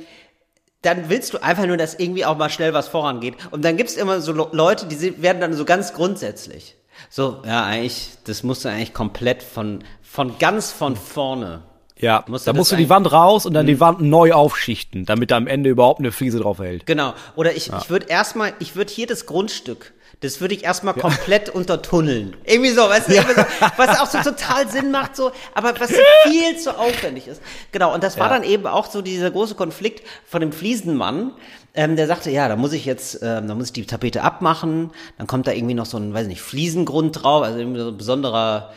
[0.83, 3.37] dann willst du einfach nur, dass irgendwie auch mal schnell was vorangeht.
[3.53, 6.77] Und dann gibt's immer so Le- Leute, die werden dann so ganz grundsätzlich.
[7.09, 11.63] So, ja, eigentlich, das musst du eigentlich komplett von, von ganz von vorne.
[12.03, 15.31] Ja, Musst da musst du die Wand raus und dann die Wand neu aufschichten, damit
[15.31, 16.85] da am Ende überhaupt eine Fliese drauf hält.
[16.85, 17.15] Genau.
[17.37, 21.49] Oder ich, ich würde erstmal, ich würde hier das Grundstück, das würde ich erstmal komplett
[21.49, 22.35] untertunneln.
[22.45, 23.45] Irgendwie so, weißt du, irgendwie so,
[23.77, 25.91] was auch so total Sinn macht, so, aber was
[26.25, 27.41] viel zu aufwendig ist.
[27.73, 28.35] Genau, und das war Ja.
[28.39, 31.33] dann eben auch so dieser große Konflikt von dem Fliesenmann,
[31.75, 34.91] ähm, der sagte, ja, da muss ich jetzt, ähm, da muss ich die Tapete abmachen,
[35.19, 37.97] dann kommt da irgendwie noch so ein, weiß nicht, Fliesengrund drauf, also irgendwie so ein
[37.97, 38.73] besonderer,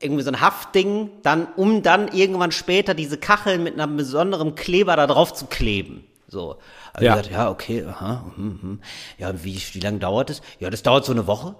[0.00, 4.96] irgendwie so ein Haftding, dann, um dann irgendwann später diese Kacheln mit einem besonderen Kleber
[4.96, 6.04] da drauf zu kleben.
[6.28, 6.58] So.
[6.92, 7.16] Also Ja.
[7.16, 8.80] gesagt, ja, okay, aha, hm, hm.
[9.18, 10.42] ja, wie, wie lange dauert es?
[10.60, 11.54] Ja, das dauert so eine Woche.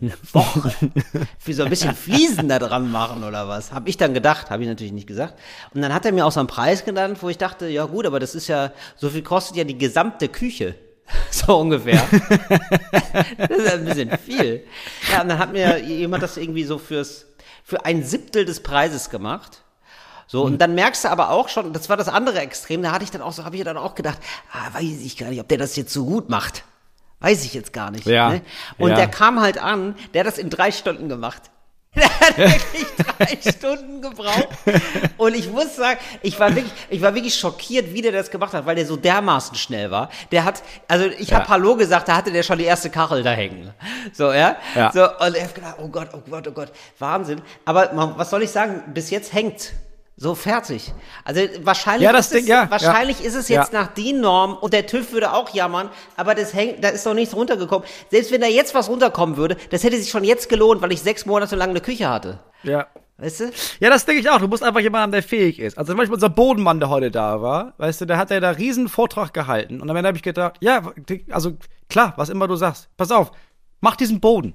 [0.00, 0.70] Eine Woche?
[1.38, 3.72] Für so ein bisschen Fliesen da dran machen oder was?
[3.72, 5.34] Hab ich dann gedacht, habe ich natürlich nicht gesagt.
[5.72, 8.04] Und dann hat er mir auch so einen Preis genannt, wo ich dachte, ja gut,
[8.04, 10.74] aber das ist ja, so viel kostet ja die gesamte Küche.
[11.30, 12.00] So ungefähr.
[13.38, 14.64] das ist ein bisschen viel.
[15.12, 17.26] Ja, und dann hat mir jemand das irgendwie so fürs,
[17.72, 19.62] für ein Siebtel des Preises gemacht.
[20.26, 23.02] So, und dann merkst du aber auch schon, das war das andere Extrem, da hatte
[23.04, 24.18] ich dann auch so, habe ich dann auch gedacht,
[24.52, 26.64] ah, weiß ich gar nicht, ob der das jetzt so gut macht.
[27.20, 28.04] Weiß ich jetzt gar nicht.
[28.04, 28.42] Ja, Ne?
[28.76, 28.96] Und ja.
[28.96, 31.50] der kam halt an, der hat das in drei Stunden gemacht.
[31.94, 34.48] Der hat wirklich drei Stunden gebraucht.
[35.18, 38.54] Und ich muss sagen, ich war wirklich, ich war wirklich schockiert, wie der das gemacht
[38.54, 40.08] hat, weil der so dermaßen schnell war.
[40.30, 41.38] Der hat, also ich Ja.
[41.40, 43.74] habe Hallo gesagt, da hatte der schon die erste Kachel da hängen.
[44.12, 44.56] So, ja.
[44.74, 44.90] Ja.
[44.92, 47.42] So, und er hat gedacht, oh Gott, oh Gott, oh Gott, Wahnsinn.
[47.66, 49.72] Aber man, was soll ich sagen, bis jetzt hängt.
[50.16, 50.92] So fertig.
[51.24, 53.26] Also wahrscheinlich, Ja, ist, es, Ding, ja, wahrscheinlich ja.
[53.26, 56.84] ist es jetzt nach DIN Norm und der TÜV würde auch jammern, aber das hängt,
[56.84, 57.86] da ist doch nichts runtergekommen.
[58.10, 61.00] Selbst wenn da jetzt was runterkommen würde, das hätte sich schon jetzt gelohnt, weil ich
[61.00, 62.40] sechs Monate lang eine Küche hatte.
[62.62, 62.86] Ja.
[63.18, 63.52] Weißt du?
[63.80, 64.38] Ja, das denke ich auch.
[64.38, 65.78] Du musst einfach jemanden haben, der fähig ist.
[65.78, 68.50] Also zum Beispiel unser Bodenmann, der heute da war, weißt du, der hat ja da
[68.50, 69.80] riesen Vortrag gehalten.
[69.80, 70.92] Und am Ende habe ich gedacht, ja,
[71.30, 71.52] also
[71.88, 73.30] klar, was immer du sagst, pass auf,
[73.80, 74.54] mach diesen Boden.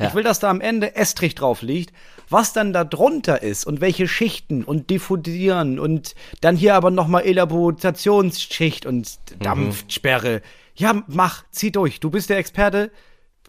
[0.00, 0.08] Ja.
[0.08, 1.94] Ich will, dass da am Ende Estrich drauf liegt.
[2.28, 7.22] Was dann da drunter ist und welche Schichten und diffundieren und dann hier aber nochmal
[7.24, 10.42] Elaborationsschicht und Dampfsperre.
[10.74, 12.00] Ja, mach, zieh durch.
[12.00, 12.90] Du bist der Experte.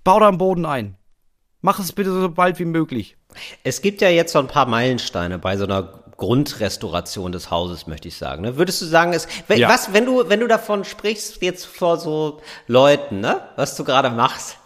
[0.04, 0.98] Bau da einen Boden ein.
[1.62, 3.18] Mach es bitte so bald wie möglich.
[3.64, 8.08] Es gibt ja jetzt so ein paar Meilensteine bei so einer Grundrestauration des Hauses, möchte
[8.08, 8.42] ich sagen.
[8.42, 8.58] Ne?
[8.58, 9.70] Würdest du sagen, es, wenn, Ja.
[9.70, 14.10] was, wenn du, wenn du davon sprichst, jetzt vor so Leuten, ne, was du gerade
[14.10, 14.58] machst,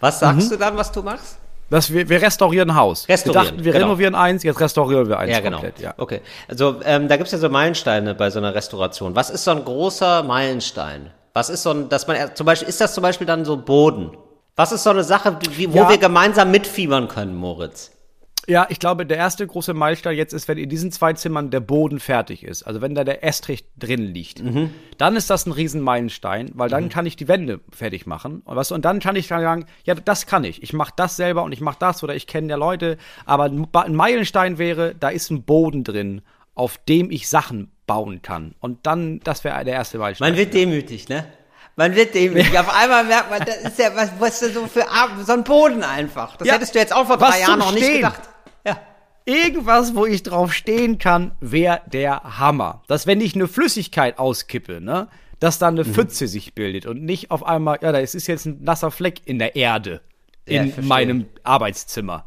[0.00, 1.38] Was sagst du dann, was du machst?
[1.68, 3.08] Das, wir, wir restaurieren ein Haus.
[3.08, 3.84] Restaurieren, wir dachten, wir genau.
[3.86, 5.56] renovieren eins, jetzt restaurieren wir eins Ja, genau.
[5.58, 5.80] komplett.
[5.80, 5.94] Ja.
[5.96, 6.20] Okay.
[6.48, 9.16] Also ähm, da gibt's ja so Meilensteine bei so einer Restauration.
[9.16, 11.10] Was ist so ein großer Meilenstein?
[11.34, 14.16] Was ist so ein, dass man zum Beispiel, ist das zum Beispiel dann so Boden?
[14.54, 15.36] Was ist so eine Sache,
[15.68, 15.88] wo Ja.
[15.90, 17.90] wir gemeinsam mitfiebern können, Moritz?
[18.48, 21.60] Ja, ich glaube, der erste große Meilenstein jetzt ist, wenn in diesen zwei Zimmern der
[21.60, 22.62] Boden fertig ist.
[22.62, 24.42] Also wenn da der Estrich drin liegt.
[24.42, 24.70] Mhm.
[24.98, 28.42] Dann ist das ein Riesenmeilenstein, weil dann kann ich die Wände fertig machen.
[28.44, 30.62] Und, was, und dann kann ich dann sagen, ja, das kann ich.
[30.62, 32.98] Ich mache das selber und ich mache das oder ich kenne ja Leute.
[33.24, 36.22] Aber ein Meilenstein wäre, da ist ein Boden drin,
[36.54, 38.54] auf dem ich Sachen bauen kann.
[38.60, 40.30] Und dann, das wäre der erste Meilenstein.
[40.30, 41.26] Man wird demütig, ne?
[41.74, 42.58] Man wird demütig.
[42.58, 44.86] Auf einmal merkt man, das ist ja, was, was ist so für
[45.24, 46.36] so ein Boden einfach.
[46.36, 48.22] Das Ja, hättest du jetzt auch vor was drei Jahren zum noch nicht gedacht.
[49.26, 49.34] Ja.
[49.34, 52.82] Irgendwas, wo ich drauf stehen kann, wäre der Hammer.
[52.86, 55.08] Dass wenn ich eine Flüssigkeit auskippe, ne,
[55.40, 55.92] dass da eine Mhm.
[55.94, 59.38] Pfütze sich bildet und nicht auf einmal, ja, da ist jetzt ein nasser Fleck in
[59.38, 60.00] der Erde
[60.48, 60.88] Ja, in verstehe.
[60.88, 62.24] meinem Arbeitszimmer.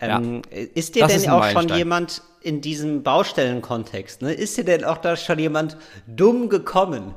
[0.00, 4.64] Ähm, Ist dir Das denn ist auch schon jemand in diesem Baustellenkontext, ne, ist dir
[4.64, 7.14] denn auch da schon jemand dumm gekommen?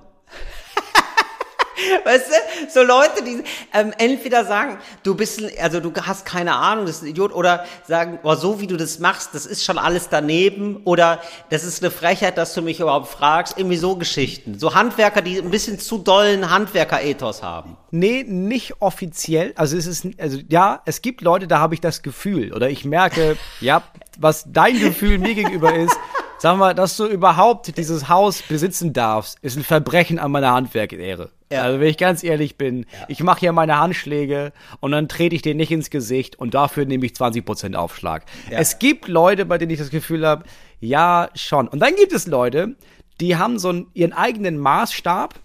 [2.06, 6.56] Weißt du, so Leute, die ähm, entweder sagen, du bist, ein- also du hast keine
[6.56, 9.64] Ahnung, das ist ein Idiot, oder sagen, oh, so wie du das machst, das ist
[9.64, 13.96] schon alles daneben, oder das ist eine Frechheit, dass du mich überhaupt fragst, irgendwie so
[13.96, 14.60] Geschichten.
[14.60, 17.78] So Handwerker, die ein bisschen zu dollen Handwerker-Ethos haben.
[17.92, 19.54] Nee, nicht offiziell.
[19.56, 22.86] Also es ist, also ja, es gibt Leute, da habe ich das Gefühl oder ich
[22.86, 23.84] merke, ja,
[24.20, 25.96] was dein Gefühl mir gegenüber ist.
[26.40, 31.30] Sag mal, dass du überhaupt dieses Haus besitzen darfst, ist ein Verbrechen an meiner Handwerksehre.
[31.54, 31.64] Ja.
[31.64, 35.42] Also wenn ich ganz ehrlich bin, ich mache hier meine Handschläge und dann trete ich
[35.42, 38.26] dir nicht ins Gesicht und dafür nehme ich 20% Aufschlag.
[38.50, 40.44] Es gibt Leute, bei denen ich das Gefühl habe,
[40.80, 41.68] ja, schon.
[41.68, 42.76] Und dann gibt es Leute,
[43.22, 45.36] die haben so einen, ihren eigenen Maßstab,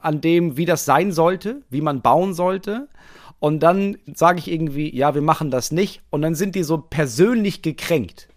[0.00, 2.88] an dem, wie das sein sollte, wie man bauen sollte.
[3.38, 6.02] Und dann sage ich irgendwie, ja, wir machen das nicht.
[6.10, 8.28] Und dann sind die so persönlich gekränkt.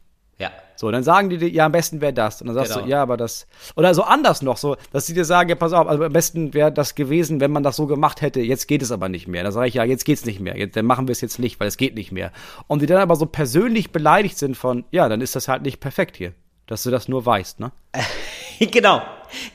[0.76, 2.42] So, dann sagen die dir, ja, am besten wäre das.
[2.42, 2.86] Und dann sagst Genau.
[2.86, 3.48] du, ja, aber das.
[3.76, 6.54] Oder so anders noch, so, dass sie dir sagen, ja, pass auf, also am besten
[6.54, 8.42] wäre das gewesen, wenn man das so gemacht hätte.
[8.42, 9.44] Jetzt geht es aber nicht mehr.
[9.44, 10.58] Dann sage ich, ja, jetzt geht's nicht mehr.
[10.58, 12.32] Jetzt, dann machen wir es jetzt nicht, weil es geht nicht mehr.
[12.68, 15.80] Und die dann aber so persönlich beleidigt sind von, ja, dann ist das halt nicht
[15.80, 16.34] perfekt hier.
[16.68, 17.72] Dass du das nur weißt, ne?
[18.60, 19.02] genau.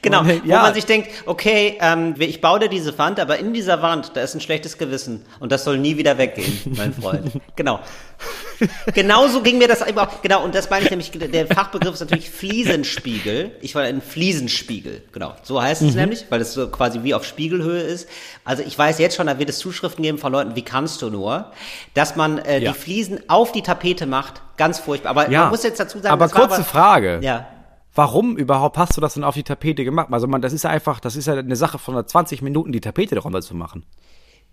[0.02, 0.20] Genau.
[0.20, 0.62] Und, Wo ja.
[0.62, 4.20] man sich denkt, okay, ähm, ich baue dir diese Wand, aber in dieser Wand, da
[4.20, 7.32] ist ein schlechtes Gewissen und das soll nie wieder weggehen, mein Freund.
[7.56, 7.80] genau.
[8.94, 10.20] Genauso ging mir das eben auch.
[10.22, 13.52] Genau, und das meine ich nämlich, der Fachbegriff ist natürlich Fliesenspiegel.
[13.60, 15.34] Ich war ein Fliesenspiegel, genau.
[15.42, 15.88] So heißt Mhm.
[15.88, 18.08] es nämlich, weil es so quasi wie auf Spiegelhöhe ist.
[18.44, 21.10] Also ich weiß jetzt schon, da wird es Zuschriften geben von Leuten, wie kannst du
[21.10, 21.52] nur,
[21.94, 22.72] dass man äh, Ja.
[22.72, 24.42] die Fliesen auf die Tapete macht.
[24.56, 25.10] Ganz furchtbar.
[25.10, 25.42] Aber Ja.
[25.42, 27.20] man muss jetzt dazu sagen, Aber kurze Frage.
[27.22, 27.46] Ja.
[27.94, 30.08] Warum überhaupt hast du das denn auf die Tapete gemacht?
[30.12, 32.80] Also man, das ist ja einfach, das ist ja eine Sache von 20 Minuten, die
[32.80, 33.84] Tapete darunter zu machen.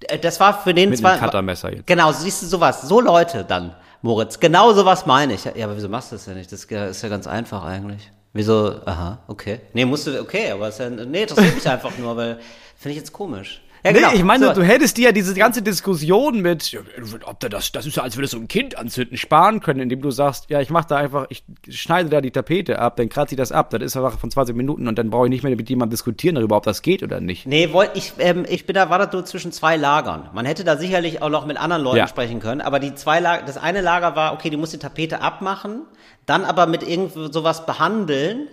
[0.03, 1.13] Äh, Das war für den Mit zwar.
[1.13, 1.87] einem Cuttermesser jetzt.
[1.87, 2.81] Genau, siehst du sowas.
[2.83, 4.39] So Leute dann, Moritz.
[4.39, 5.45] Genau sowas meine ich.
[5.45, 6.51] Ja, aber wieso machst du das ja nicht?
[6.51, 8.11] Das ist ja ganz einfach eigentlich.
[8.33, 8.75] Wieso?
[8.85, 9.61] Aha, okay.
[9.73, 12.37] Nee, musst du, okay, aber ist ja, nee, interessiert mich einfach nur, weil
[12.75, 13.61] finde ich jetzt komisch.
[13.87, 14.09] Ja, genau.
[14.11, 14.53] Nee, ich meine, So.
[14.53, 16.77] du hättest dir ja diese ganze Diskussion mit,
[17.25, 20.01] ob da das, das ist ja, als würdest du ein Kind anzünden, sparen können, indem
[20.01, 23.35] du sagst, ja, ich mach da einfach, ich schneide da die Tapete ab, dann kratze
[23.35, 25.43] ich das ab, das ist eine Sache von 20 Minuten und dann brauche ich nicht
[25.43, 27.45] mehr mit jemandem diskutieren darüber, ob das geht oder nicht.
[27.47, 30.29] Nee, wollt, ich, ähm, ich bin da, war da so zwischen zwei Lagern.
[30.33, 32.07] Man hätte da sicherlich auch noch mit anderen Leuten Ja.
[32.07, 35.21] sprechen können, aber die zwei Lager, das eine Lager war, okay, die muss die Tapete
[35.21, 35.81] abmachen,
[36.25, 38.47] dann aber mit irgend sowas behandeln,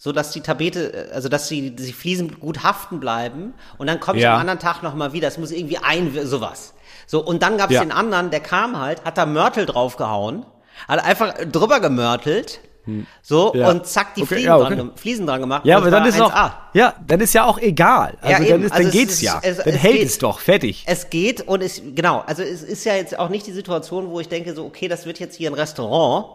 [0.00, 4.00] so dass die Tapete, äh, also dass die, die Fliesen gut haften bleiben und dann
[4.00, 4.34] kommt Ja.
[4.34, 5.28] am anderen Tag nochmal wieder.
[5.28, 6.72] Es muss irgendwie ein, sowas.
[7.06, 7.80] So, und dann gab's Ja.
[7.80, 10.46] den anderen, der kam halt, hat da Mörtel draufgehauen,
[10.86, 12.60] hat einfach drüber gemörtelt,
[13.22, 13.60] so, Hm.
[13.60, 13.68] Ja.
[13.70, 14.76] und zack, die Okay, Fliesen, ja, okay.
[14.76, 15.66] dran, Fliesen dran gemacht.
[15.66, 16.52] Ja, aber es dann ist auch, 1A.
[16.72, 18.16] ja, dann ist ja auch egal.
[18.22, 19.40] Also Ja, dann, ist, Also dann es geht's ist- ja.
[19.42, 20.06] es- dann es hält geht.
[20.06, 20.84] es doch, fertig.
[20.86, 24.20] Es geht und es, genau, also es ist ja jetzt auch nicht die Situation, wo
[24.20, 26.26] ich denke so, okay, das wird jetzt hier ein Restaurant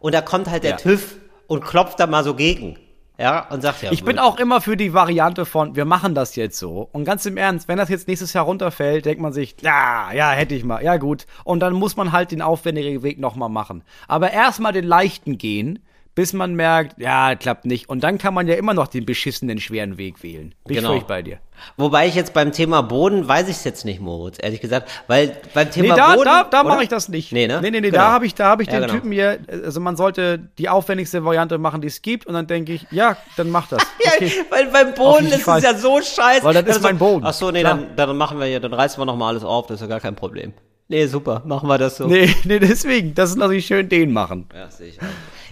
[0.00, 0.76] und da kommt halt der.
[0.76, 2.78] TÜV und klopft da mal so gegen.
[3.18, 3.92] Ja, und sagt ja.
[3.92, 6.88] Ich bin auch immer für die Variante von, wir machen das jetzt so.
[6.92, 10.30] Und ganz im Ernst, wenn das jetzt nächstes Jahr runterfällt, denkt man sich, ja, ja,
[10.30, 11.26] hätte ich mal, ja gut.
[11.44, 13.82] Und dann muss man halt den aufwendigen Weg nochmal machen.
[14.08, 15.78] Aber erstmal den leichten gehen,
[16.14, 17.88] bis man merkt, ja, klappt nicht.
[17.88, 20.54] Und dann kann man ja immer noch den beschissenen schweren Weg wählen.
[20.66, 20.94] Bin Genau.
[20.94, 21.38] ich bei dir.
[21.76, 25.36] Wobei ich jetzt beim Thema Boden weiß ich es jetzt nicht, Moritz, ehrlich gesagt, weil
[25.54, 26.24] beim Nee, Thema da, Boden.
[26.24, 27.32] da, da mache ich das nicht.
[27.32, 27.60] Nee, ne?
[27.62, 28.02] Nee, nee, nee, Genau.
[28.02, 28.94] da habe ich, da habe ich Ja, den genau.
[28.94, 32.26] Typen hier, also man sollte die aufwendigste Variante machen, die es gibt.
[32.26, 33.82] Und dann denke ich, ja, dann mach das.
[34.04, 34.32] Ja, Okay.
[34.50, 36.42] weil beim Boden ist es ja so scheiße.
[36.44, 37.24] Weil das ist Also, mein Boden.
[37.24, 37.76] Ach so, nee, Klar.
[37.78, 40.00] dann, dann machen wir ja, dann reißen wir nochmal alles auf, das ist ja gar
[40.00, 40.52] kein Problem.
[40.88, 42.06] Nee, super, machen wir das so.
[42.06, 44.46] Nee, nee, deswegen, das lasse ich schön den machen.
[44.52, 45.04] Ja, sehe ich auch.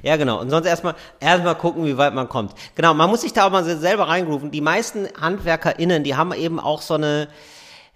[0.03, 0.41] Ja, genau.
[0.41, 2.55] Und sonst erstmal erstmal gucken, wie weit man kommt.
[2.75, 4.51] Genau, man muss sich da auch mal selber reingrooven.
[4.51, 7.29] Die meisten HandwerkerInnen, die haben eben auch so eine,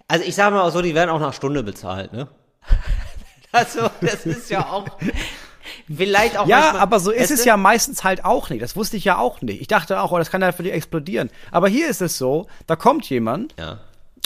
[0.07, 2.27] Also ich sage mal auch so, die werden auch nach Stunde bezahlt, ne?
[3.51, 4.85] Also, das ist ja auch
[5.93, 8.61] vielleicht auch Ja, manchmal- aber so ist es ja meistens halt auch nicht.
[8.61, 9.61] Das wusste ich ja auch nicht.
[9.61, 11.29] Ich dachte auch, oh, das kann ja für dich explodieren.
[11.51, 13.79] Aber hier ist es so, da kommt jemand Ja.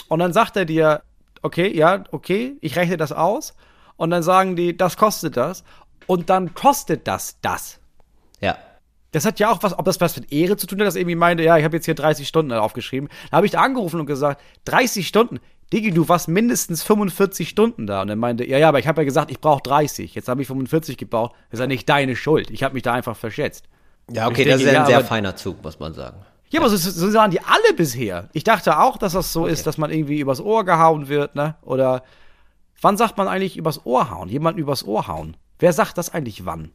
[0.08, 1.02] und dann sagt er dir,
[1.42, 3.54] okay, ja, okay, ich rechne das aus.
[3.96, 5.62] Und dann sagen die, das kostet das.
[6.10, 7.78] Und dann kostet das das.
[8.40, 8.58] Ja.
[9.12, 11.02] Das hat ja auch was, ob das was mit Ehre zu tun hat, dass er
[11.02, 13.08] irgendwie meinte, ja, ich habe jetzt hier 30 Stunden aufgeschrieben.
[13.30, 15.38] Da habe ich da angerufen und gesagt, 30 Stunden?
[15.72, 18.02] Digi, du warst mindestens 45 Stunden da.
[18.02, 20.16] Und er meinte, ja, ja, aber ich habe ja gesagt, ich brauche 30.
[20.16, 21.36] Jetzt habe ich 45 gebraucht.
[21.48, 22.50] Das ist ja nicht deine Schuld.
[22.50, 23.68] Ich habe mich da einfach verschätzt.
[24.10, 26.24] Ja, okay, Ich das denke, ist ja ein sehr feiner Zug, muss man sagen.
[26.48, 28.30] Ja, aber so, so sahen die alle bisher.
[28.32, 31.54] Ich dachte auch, dass das so ist, dass man irgendwie übers Ohr gehauen wird, ne?
[31.62, 32.02] Oder
[32.80, 34.28] wann sagt man eigentlich übers Ohr hauen?
[34.28, 35.36] Jemand übers Ohr hauen?
[35.60, 36.72] Wer sagt das eigentlich wann?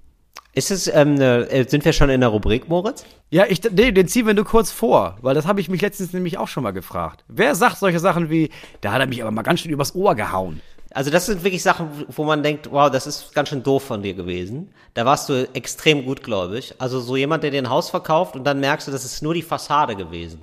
[0.54, 3.04] Ist es, ähm, ne, sind wir schon in der Rubrik, Moritz?
[3.30, 6.13] Ja, ich, nee, den ziehen wir nur kurz vor, weil das habe ich mich letztens
[6.13, 7.26] nämlich auch schon mal gefragt.
[7.28, 10.15] Wer sagt solche Sachen wie, da hat er mich aber mal ganz schön übers Ohr
[10.15, 10.62] gehauen?
[10.93, 14.02] Also das sind wirklich Sachen, wo man denkt, wow, das ist ganz schön doof von
[14.02, 14.71] dir gewesen.
[14.93, 16.76] Da warst du extrem gutgläubig.
[16.78, 19.34] Also so jemand, der dir ein Haus verkauft und dann merkst du, das ist nur
[19.34, 20.39] die Fassade gewesen.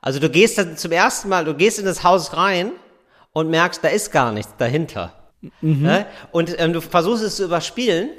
[0.00, 2.70] Also du gehst dann zum ersten Mal, du gehst in das Haus rein
[3.32, 5.12] und merkst, da ist gar nichts dahinter.
[5.60, 6.06] Ne?
[6.32, 8.10] Und ähm, du versuchst es zu überspielen,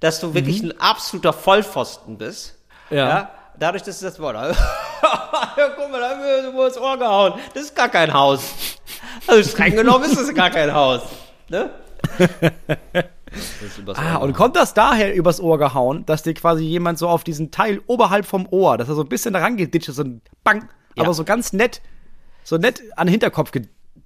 [0.00, 2.58] dass du wirklich ein absoluter Vollpfosten bist.
[2.90, 3.30] Ja.
[3.58, 4.34] Dadurch, dass du das Wort.
[5.56, 7.34] ja, guck mal, da haben wir so ins Ohr gehauen.
[7.54, 8.42] Das ist gar kein Haus.
[9.26, 11.02] Also streng genommen ist das gar kein Haus.
[11.48, 11.70] Ne?
[13.94, 17.50] Ah, und kommt das daher übers Ohr gehauen, dass dir quasi jemand so auf diesen
[17.50, 20.68] Teil oberhalb vom Ohr, dass er so ein bisschen da rangeditscht ist, so ein Bang,
[20.96, 21.04] Ja.
[21.04, 21.80] aber so ganz nett,
[22.44, 23.50] so nett an den Hinterkopf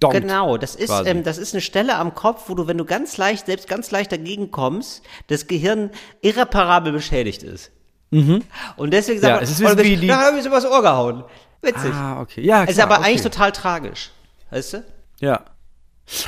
[0.00, 0.20] gedonkt.
[0.20, 1.08] Genau, das ist, quasi.
[1.10, 3.90] ähm, das ist eine Stelle am Kopf, wo du, wenn du ganz leicht, selbst ganz
[3.90, 7.70] leicht dagegen kommst, das Gehirn irreparabel beschädigt ist.
[8.10, 10.64] Und deswegen sagt Ja, man, es ist oh, wie die- da haben wir es übers
[10.64, 11.24] Ohr gehauen.
[11.60, 11.92] Witzig.
[11.92, 12.40] Ah, okay.
[12.42, 13.08] Ja, es ist klar, aber okay.
[13.08, 14.10] eigentlich total tragisch.
[14.50, 14.84] Weißt du?
[15.20, 15.40] Ja.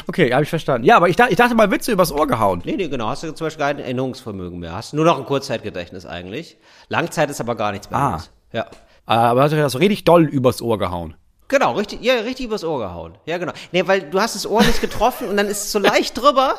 [0.07, 0.87] Okay, habe ich verstanden.
[0.87, 2.61] Ja, aber ich, dachte- ich dachte mal, Witze übers Ohr gehauen.
[2.67, 3.07] Nee, nee, genau.
[3.09, 4.75] Hast du zum Beispiel kein Erinnerungsvermögen mehr.
[4.75, 6.59] Hast nur noch ein Kurzzeitgedächtnis eigentlich.
[6.89, 7.99] Langzeit ist aber gar nichts mehr.
[7.99, 8.23] Ah.
[8.53, 8.67] Ja.
[9.07, 11.15] Aber hat er das richtig doll übers Ohr gehauen.
[11.51, 13.19] Genau, richtig, ja, richtig übers Ohr gehauen.
[13.27, 13.53] Ja, genau.
[13.73, 16.55] Nee, weil du hast das Ohr nicht getroffen und dann ist es so leicht drüber.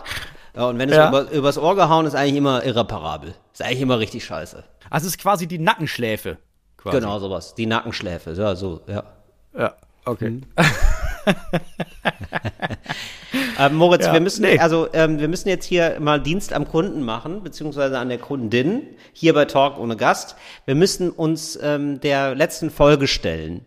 [0.56, 1.08] Ja, und wenn es Ja.
[1.08, 3.34] über, übers Ohr gehauen ist, eigentlich immer irreparabel.
[3.54, 4.64] Ist eigentlich immer richtig scheiße.
[4.90, 6.38] Also es ist quasi die Nackenschläfe.
[6.78, 7.00] Quasi.
[7.00, 7.56] Genau, sowas.
[7.56, 8.34] Die Nackenschläfe.
[8.34, 9.04] Ja, so, ja.
[9.58, 9.74] Ja,
[10.06, 10.30] okay.
[10.30, 10.44] Mhm.
[13.60, 14.58] Ähm, Moritz, Ja, wir müssen, nee.
[14.60, 18.82] also, ähm, wir müssen jetzt hier mal Dienst am Kunden machen, beziehungsweise an der Kundin,
[19.14, 20.36] hier bei Talk ohne Gast.
[20.66, 23.66] Wir müssen uns ähm, der letzten Folge stellen.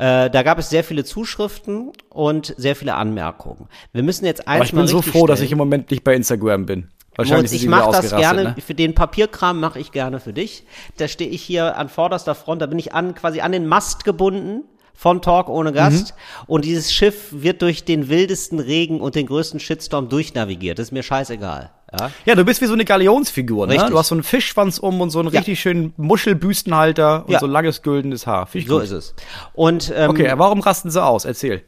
[0.00, 3.68] Äh, da gab es sehr viele Zuschriften und sehr viele Anmerkungen.
[3.92, 5.46] Wir müssen jetzt eins Aber ich bin so froh, dass stellen.
[5.46, 6.88] ich im Moment nicht bei Instagram bin.
[7.16, 8.54] Wahrscheinlich ich mache das gerne, Ne?
[8.64, 10.64] für den Papierkram mache ich gerne für dich.
[10.96, 14.04] Da stehe ich hier an vorderster Front, da bin ich an quasi an den Mast
[14.04, 14.62] gebunden
[14.94, 16.44] von Talk ohne Gast Mhm.
[16.46, 20.78] und dieses Schiff wird durch den wildesten Regen und den größten Shitstorm durchnavigiert.
[20.78, 21.70] Das ist mir scheißegal.
[21.98, 22.10] Ja?
[22.24, 23.74] Ja, du bist wie so eine Galionsfigur, ne?
[23.74, 23.90] Richtig.
[23.90, 25.40] Du hast so einen Fischschwanz um und so einen Ja.
[25.40, 27.40] richtig schönen Muschelbüstenhalter und Ja.
[27.40, 28.46] so langes güldenes Haar.
[28.46, 28.84] Finde ich So gut.
[28.84, 29.14] ist es.
[29.52, 31.24] Und ähm, Okay, warum rasten sie aus?
[31.24, 31.62] Erzähl.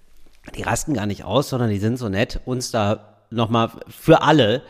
[0.56, 4.62] die rasten gar nicht aus, sondern die sind so nett, uns da nochmal für alle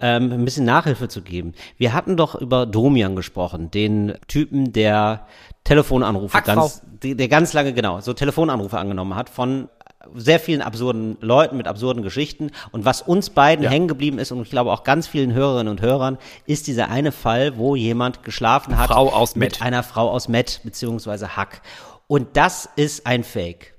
[0.00, 1.52] ähm, ein bisschen Nachhilfe zu geben.
[1.76, 5.26] Wir hatten doch über Domian gesprochen, den Typen, der
[5.64, 6.54] Telefonanrufe Hackfrau.
[6.62, 9.68] ganz, die- der ganz lange, genau, so Telefonanrufe angenommen hat von
[10.14, 12.50] sehr vielen absurden Leuten mit absurden Geschichten.
[12.72, 15.82] Und was uns beiden hängen geblieben ist, und ich glaube auch ganz vielen Hörerinnen und
[15.82, 19.62] Hörern, ist dieser eine Fall, wo jemand geschlafen hat Frau aus mit Met.
[19.62, 21.62] einer Frau aus Met, beziehungsweise Hack.
[22.06, 23.74] Und das ist ein Fake.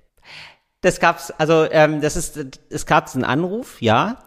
[0.82, 4.18] Das gab's, also ähm, das ist, es gab einen Anruf, ja,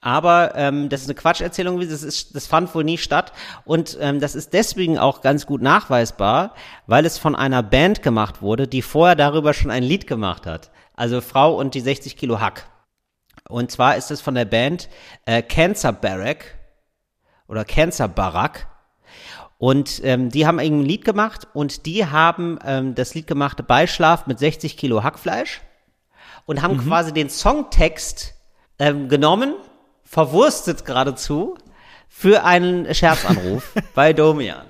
[0.00, 3.32] aber ähm, das ist eine Quatscherzählung, das ist, das fand wohl nie statt
[3.64, 6.52] und ähm, das ist deswegen auch ganz gut nachweisbar,
[6.86, 10.70] weil es von einer Band gemacht wurde, die vorher darüber schon ein Lied gemacht hat.
[10.94, 12.68] Also Frau und die 60 Kilo Hack.
[13.48, 14.88] Und zwar ist es von der Band
[15.26, 16.58] äh, Cancer Barrack
[17.48, 18.68] oder Cancer Barack.
[19.58, 24.26] Und ähm, die haben ein Lied gemacht und die haben ähm, das Lied gemacht Beischlaf
[24.26, 25.60] mit 60 Kilo Hackfleisch
[26.46, 28.34] und haben quasi den Songtext
[28.78, 29.54] ähm, genommen,
[30.02, 31.56] verwurstet geradezu,
[32.08, 34.66] für einen Scherzanruf bei Domian.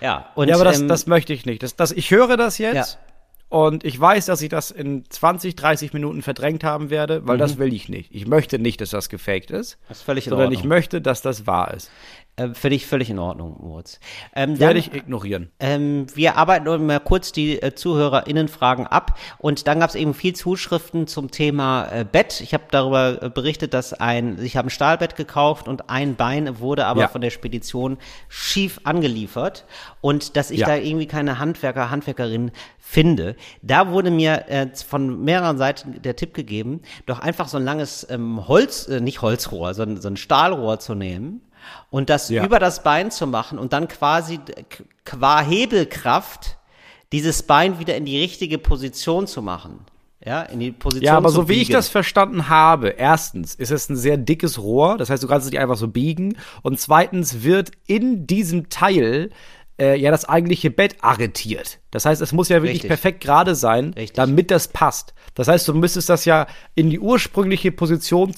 [0.00, 1.62] Ja, und Ja, aber das, ähm, das möchte ich nicht.
[1.62, 3.07] Das, das, ich höre das jetzt Ja.
[3.48, 7.58] Und ich weiß, dass ich das in 20, 30 Minuten verdrängt haben werde, weil das
[7.58, 8.10] will ich nicht.
[8.14, 9.84] Ich möchte nicht, dass das gefaked ist, Mhm.
[9.88, 10.68] Das ist völlig in sondern ich Ordnung.
[10.68, 11.90] möchte, dass das wahr ist.
[12.38, 13.98] Äh, Finde ich völlig in Ordnung, Moritz.
[14.34, 15.50] Ähm, Werde ich ignorieren.
[15.60, 20.14] ähm, wir arbeiten nur mal kurz die äh, ZuhörerInnen-Fragen ab und dann gab es eben
[20.14, 22.40] viel Zuschriften zum Thema äh, Bett.
[22.40, 26.60] Ich habe darüber äh, berichtet, dass ein, ich habe ein Stahlbett gekauft und ein Bein
[26.60, 27.08] wurde aber Ja.
[27.08, 27.98] von der Spedition
[28.28, 29.64] schief angeliefert
[30.00, 30.66] und dass ich Ja.
[30.68, 33.36] da irgendwie keine Handwerker, Handwerkerin finde.
[33.62, 38.06] Da wurde mir äh, von mehreren Seiten der Tipp gegeben, doch einfach so ein langes
[38.10, 41.42] ähm, Holz, äh, nicht Holzrohr, sondern so ein Stahlrohr zu nehmen
[41.90, 42.44] und das Ja.
[42.44, 44.40] über das Bein zu machen und dann quasi
[45.04, 46.58] qua Hebelkraft
[47.12, 49.80] dieses Bein wieder in die richtige Position zu machen.
[50.24, 51.74] Ja, in die Position Ja, aber so wie ich biegen.
[51.74, 55.52] das verstanden habe, erstens ist es ein sehr dickes Rohr, das heißt, du kannst es
[55.52, 56.36] nicht einfach so biegen.
[56.62, 59.30] Und zweitens wird in diesem Teil
[59.80, 61.78] äh, ja das eigentliche Bett arretiert.
[61.92, 62.88] Das heißt, es muss ja wirklich Richtig.
[62.88, 64.16] perfekt gerade sein, Richtig.
[64.16, 65.14] damit das passt.
[65.34, 68.34] Das heißt, du müsstest das ja in die ursprüngliche Position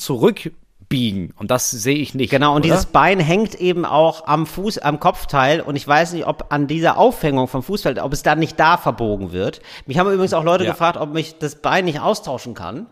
[0.91, 1.33] zurückbiegen.
[1.39, 2.31] Und das sehe ich nicht.
[2.31, 2.75] Genau, und oder?
[2.75, 5.61] dieses Bein hängt eben auch am Fuß, am Kopfteil.
[5.61, 8.77] Und ich weiß nicht, ob an dieser Aufhängung vom Fußteil, ob es dann nicht da
[8.77, 9.61] verbogen wird.
[9.87, 10.73] Mich haben übrigens auch Leute Ja.
[10.73, 12.87] gefragt, ob mich das Bein nicht austauschen kann.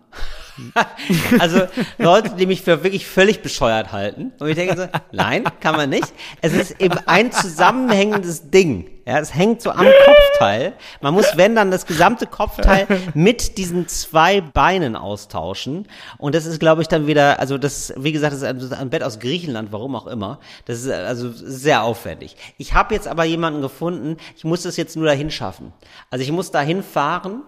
[1.39, 1.63] also
[1.99, 4.33] Leute, die mich für wirklich völlig bescheuert halten.
[4.39, 6.13] Und ich denke so, nein, kann man nicht.
[6.41, 8.91] Es ist eben ein zusammenhängendes Ding.
[9.09, 10.75] Ja, es hängt so am Kopfteil.
[11.01, 15.89] Man muss, wenn dann, das gesamte Kopfteil mit diesen zwei Beinen austauschen.
[16.19, 19.03] Und das ist, glaube ich, dann wieder, also das, wie gesagt, das ist ein Bett
[19.03, 20.41] aus Griechenland, warum auch immer.
[20.67, 22.37] Das ist also sehr aufwendig.
[22.59, 25.73] Ich habe jetzt aber jemanden gefunden, ich muss das jetzt nur dahin schaffen.
[26.11, 27.45] Also ich muss dahin fahren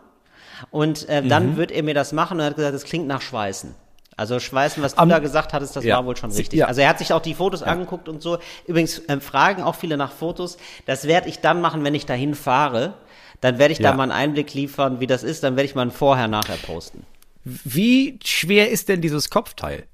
[0.71, 1.29] und äh, Mhm.
[1.29, 3.75] dann wird er mir das machen und er hat gesagt, das klingt nach Schweißen.
[4.17, 5.97] Also Schweißen, was du Am- da gesagt hattest, das Ja.
[5.97, 6.59] war wohl schon richtig.
[6.59, 6.67] ja.
[6.67, 8.39] Also er hat sich auch die Fotos angeguckt und so.
[8.67, 10.59] Übrigens ähm, fragen auch viele nach Fotos.
[10.85, 12.95] Das werde ich dann machen, wenn ich dahin fahre.
[13.41, 13.95] Dann werde ich da Ja.
[13.95, 15.43] mal einen Einblick liefern, wie das ist.
[15.43, 17.05] Dann werde ich mal ein Vorher-Nachher posten.
[17.45, 19.87] Wie schwer ist denn dieses Kopfteil?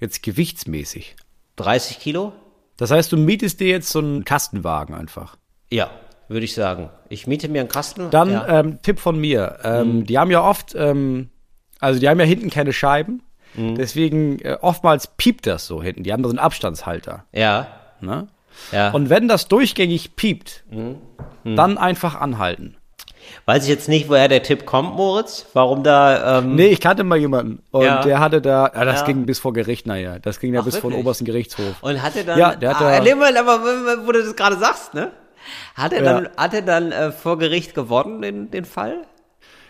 [0.00, 1.14] Jetzt gewichtsmäßig.
[1.56, 2.32] 30 Kilo?
[2.76, 5.36] Das heißt, du mietest dir jetzt so einen Kastenwagen einfach.
[5.70, 5.90] Ja,
[6.30, 6.88] würde ich sagen.
[7.08, 8.08] Ich miete mir einen Kasten.
[8.10, 8.60] Dann ja.
[8.60, 9.58] ähm, Tipp von mir.
[9.64, 10.06] Ähm, Mhm.
[10.06, 11.28] Die haben ja oft, ähm,
[11.80, 13.22] also die haben ja hinten keine Scheiben.
[13.54, 13.74] Mhm.
[13.74, 16.04] Deswegen äh, oftmals piept das so hinten.
[16.04, 17.24] Die haben da so einen Abstandshalter.
[17.32, 17.66] ja,
[18.00, 18.28] Ne?
[18.72, 18.90] ja.
[18.92, 20.96] Und wenn das durchgängig piept, Mhm.
[21.56, 22.76] dann einfach anhalten.
[23.44, 25.46] Weiß ich jetzt nicht, woher der Tipp kommt, Moritz.
[25.52, 26.38] Warum da.
[26.38, 28.00] Ähm, Nee, ich kannte mal jemanden und Ja.
[28.02, 29.06] der hatte da, ja, das Ja.
[29.06, 31.06] ging bis vor Gericht, naja, das ging ja Ach, bis vor den wirklich?
[31.06, 31.82] obersten Gerichtshof.
[31.82, 32.38] Und hat er dann.
[32.38, 33.60] Ja, der hat ah, da- nee, Moment, aber
[34.06, 35.10] wo du das gerade sagst, ne?
[35.74, 36.12] Hat er Ja.
[36.20, 38.98] dann, hat er dann äh, vor Gericht gewonnen, den, den Fall?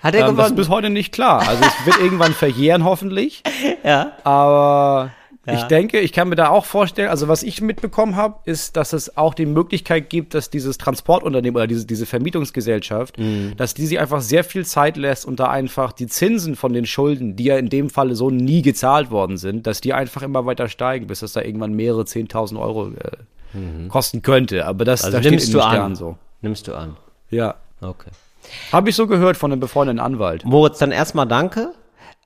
[0.02, 0.56] Hat er Ähm, das ist gewonnen?
[0.56, 1.46] bis heute nicht klar.
[1.46, 3.42] Also es wird irgendwann verjähren, hoffentlich.
[3.84, 4.12] ja.
[4.24, 5.10] Aber
[5.46, 5.54] Ja.
[5.54, 8.92] ich denke, ich kann mir da auch vorstellen, also was ich mitbekommen habe, ist, dass
[8.92, 13.54] es auch die Möglichkeit gibt, dass dieses Transportunternehmen oder diese, diese Vermietungsgesellschaft, Mhm.
[13.56, 16.84] dass die sich einfach sehr viel Zeit lässt und da einfach die Zinsen von den
[16.86, 20.44] Schulden, die ja in dem Falle so nie gezahlt worden sind, dass die einfach immer
[20.46, 22.92] weiter steigen, bis das da irgendwann mehrere 10.000 Euro äh,
[23.88, 24.66] kosten könnte.
[24.66, 25.94] Aber das Also da steht nimmst du an.
[25.94, 26.16] So.
[26.40, 26.96] Nimmst du an.
[27.30, 27.56] Ja.
[27.80, 28.10] Okay.
[28.72, 30.44] Habe ich so gehört von einem befreundeten Anwalt.
[30.44, 31.72] Moritz, dann erstmal danke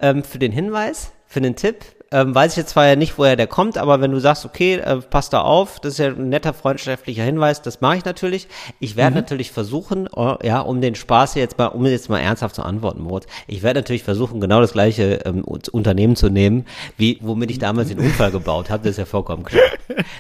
[0.01, 1.85] ähm, für den Hinweis, für den Tipp.
[2.15, 4.77] Ähm, weiß ich jetzt zwar ja nicht, woher der kommt, aber wenn du sagst, okay,
[4.77, 8.47] äh, pass da auf, das ist ja ein netter freundschaftlicher Hinweis, das mache ich natürlich.
[8.79, 12.21] Ich werde natürlich versuchen, oh, ja, um den Spaß hier jetzt mal, um jetzt mal
[12.21, 16.67] ernsthaft zu antworten, Moritz, ich werde natürlich versuchen, genau das gleiche ähm, Unternehmen zu nehmen,
[16.97, 18.85] wie womit ich damals den Unfall gebaut habe.
[18.85, 19.65] Das ist ja vollkommen klar.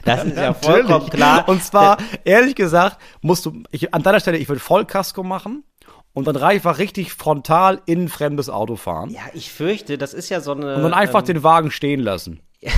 [0.05, 1.11] Das ist ja vollkommen Natürlich.
[1.11, 1.49] klar.
[1.49, 5.63] Und zwar, ehrlich gesagt, musst du, ich, an deiner Stelle, ich würde Vollkasko machen
[6.15, 9.11] und dann einfach richtig frontal in ein fremdes Auto fahren.
[9.11, 10.77] ja, ich fürchte, das ist ja so eine.
[10.77, 12.41] Und dann einfach ähm, den Wagen stehen lassen.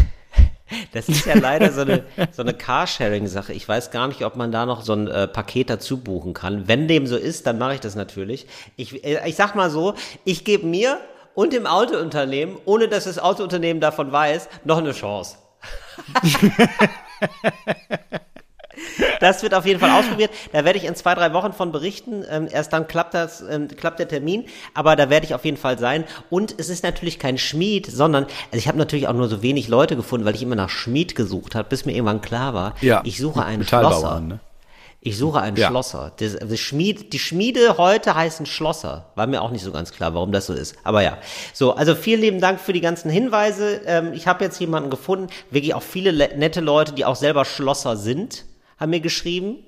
[0.92, 3.52] Das ist ja leider so eine, so eine Carsharing-Sache.
[3.52, 6.66] Ich weiß gar nicht, ob man da noch so ein äh, Paket dazu buchen kann.
[6.66, 8.48] Wenn dem so ist, dann mache ich das natürlich.
[8.74, 9.94] Ich, äh, ich sag mal so,
[10.24, 10.98] ich gebe mir
[11.34, 15.36] und dem Autounternehmen, ohne dass das Autounternehmen davon weiß, noch eine Chance.
[19.20, 20.30] Das wird auf jeden Fall ausprobiert.
[20.52, 22.24] Da werde ich in zwei, drei Wochen von berichten.
[22.30, 24.44] Ähm, erst dann klappt das, ähm, klappt der Termin.
[24.74, 26.04] Aber da werde ich auf jeden Fall sein.
[26.30, 29.68] Und es ist natürlich kein Schmied, sondern, also ich habe natürlich auch nur so wenig
[29.68, 33.00] Leute gefunden, weil ich immer nach Schmied gesucht habe, bis mir irgendwann klar war, Ja.
[33.04, 34.20] ich suche einen Schlosser.
[34.20, 34.40] ne?
[35.00, 35.68] Ich suche einen Ja.
[35.68, 36.12] Schlosser.
[36.18, 39.06] Das, das Schmied, die Schmiede heute heißen Schlosser.
[39.14, 40.74] War mir auch nicht so ganz klar, warum das so ist.
[40.82, 41.18] Aber ja.
[41.52, 43.82] So, also vielen lieben Dank für die ganzen Hinweise.
[43.86, 47.44] Ähm, ich habe jetzt jemanden gefunden, wirklich auch viele le- nette Leute, die auch selber
[47.44, 48.46] Schlosser sind,
[48.78, 49.58] haben mir geschrieben.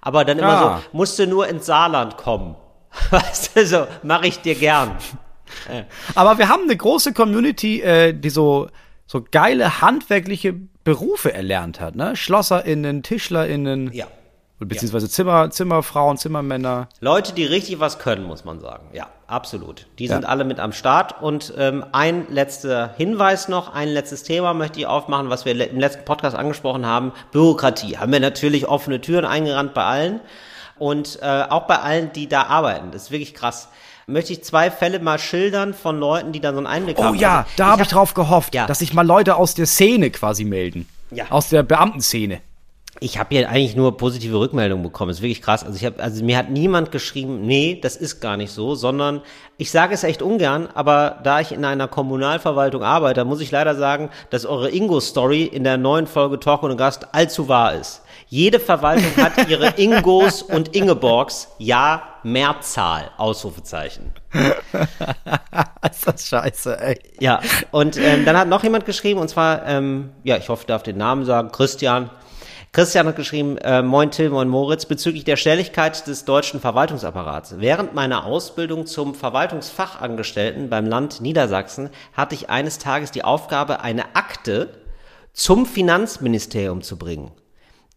[0.00, 0.80] Aber dann immer Ah.
[0.92, 2.54] so, musst du nur ins Saarland kommen.
[3.10, 4.92] Weißt du, so, mache ich dir gern.
[6.14, 8.68] Aber wir haben eine große Community, äh, die so,
[9.06, 12.14] so geile handwerkliche Berufe erlernt hat, ne?
[12.16, 14.06] SchlosserInnen, TischlerInnen, Ja.
[14.58, 16.88] beziehungsweise Zimmer, Zimmerfrauen, Zimmermänner.
[17.00, 18.88] Leute, die richtig was können, muss man sagen.
[18.92, 19.08] Ja.
[19.28, 19.86] Absolut.
[19.98, 21.22] Die sind alle mit am Start.
[21.22, 25.64] Und ähm, ein letzter Hinweis noch, ein letztes Thema möchte ich aufmachen, was wir le-
[25.66, 27.12] im letzten Podcast angesprochen haben.
[27.30, 27.98] Bürokratie.
[27.98, 30.20] Haben wir natürlich offene Türen eingerannt bei allen.
[30.78, 32.90] Und äh, auch bei allen, die da arbeiten.
[32.92, 33.68] Das ist wirklich krass.
[34.06, 37.16] Möchte ich zwei Fälle mal schildern von Leuten, die da so einen Einblick Oh haben.
[37.18, 38.66] ja, Also, da habe ich hab- drauf gehofft, Ja.
[38.66, 40.88] dass sich mal Leute aus der Szene quasi melden.
[41.10, 41.26] Ja.
[41.30, 42.40] Aus der Beamtenszene.
[43.00, 45.10] Ich habe hier eigentlich nur positive Rückmeldungen bekommen.
[45.10, 45.64] Das ist wirklich krass.
[45.64, 49.22] Also ich habe, also mir hat niemand geschrieben, nee, das ist gar nicht so, sondern
[49.56, 53.76] ich sage es echt ungern, aber da ich in einer Kommunalverwaltung arbeite, muss ich leider
[53.76, 58.02] sagen, dass eure Ingo-Story in der neuen Folge Talk und Gast allzu wahr ist.
[58.28, 64.12] Jede Verwaltung hat ihre Ingos und Ingeborgs, ja, Mehrzahl, Ausrufezeichen.
[65.90, 67.00] ist das scheiße, ey.
[67.20, 67.40] Ja,
[67.70, 70.82] und ähm, dann hat noch jemand geschrieben, und zwar, ähm, ja, ich hoffe, ich darf
[70.82, 72.10] den Namen sagen, Christian.
[72.72, 77.54] Christian hat geschrieben, äh, Moin Till, Moin Moritz, bezüglich der Schnelligkeit des deutschen Verwaltungsapparats.
[77.58, 84.14] Während meiner Ausbildung zum Verwaltungsfachangestellten beim Land Niedersachsen hatte ich eines Tages die Aufgabe, eine
[84.14, 84.68] Akte
[85.32, 87.30] zum Finanzministerium zu bringen.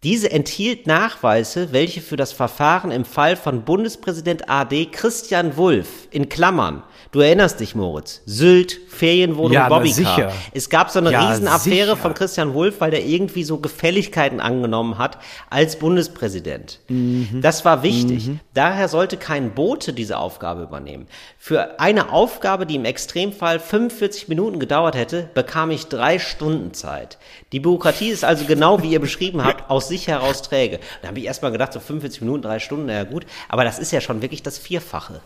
[0.03, 6.27] Diese enthielt Nachweise, welche für das Verfahren im Fall von Bundespräsident AD Christian Wulff in
[6.27, 6.81] Klammern,
[7.11, 9.93] du erinnerst dich, Moritz, Sylt, Ferienwohnung, Ja, na Bobbycar.
[10.15, 10.31] sicher.
[10.55, 11.97] Es gab so eine Ja, Riesenaffäre sicher.
[11.97, 15.19] von Christian Wulff, weil der irgendwie so Gefälligkeiten angenommen hat
[15.51, 16.79] als Bundespräsident.
[16.87, 17.39] Mhm.
[17.43, 18.31] Das war wichtig.
[18.55, 21.05] Daher sollte kein Bote diese Aufgabe übernehmen.
[21.43, 27.17] Für eine Aufgabe, die im Extremfall 45 Minuten gedauert hätte, bekam ich drei Stunden Zeit.
[27.51, 30.79] Die Bürokratie ist also genau wie ihr beschrieben habt, aus sich heraus träge.
[31.01, 33.25] Da habe ich erstmal gedacht, so 45 Minuten, drei Stunden, na ja gut.
[33.49, 35.19] Aber das ist ja schon wirklich das Vierfache.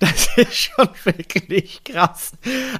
[0.00, 2.32] Das ist schon wirklich krass.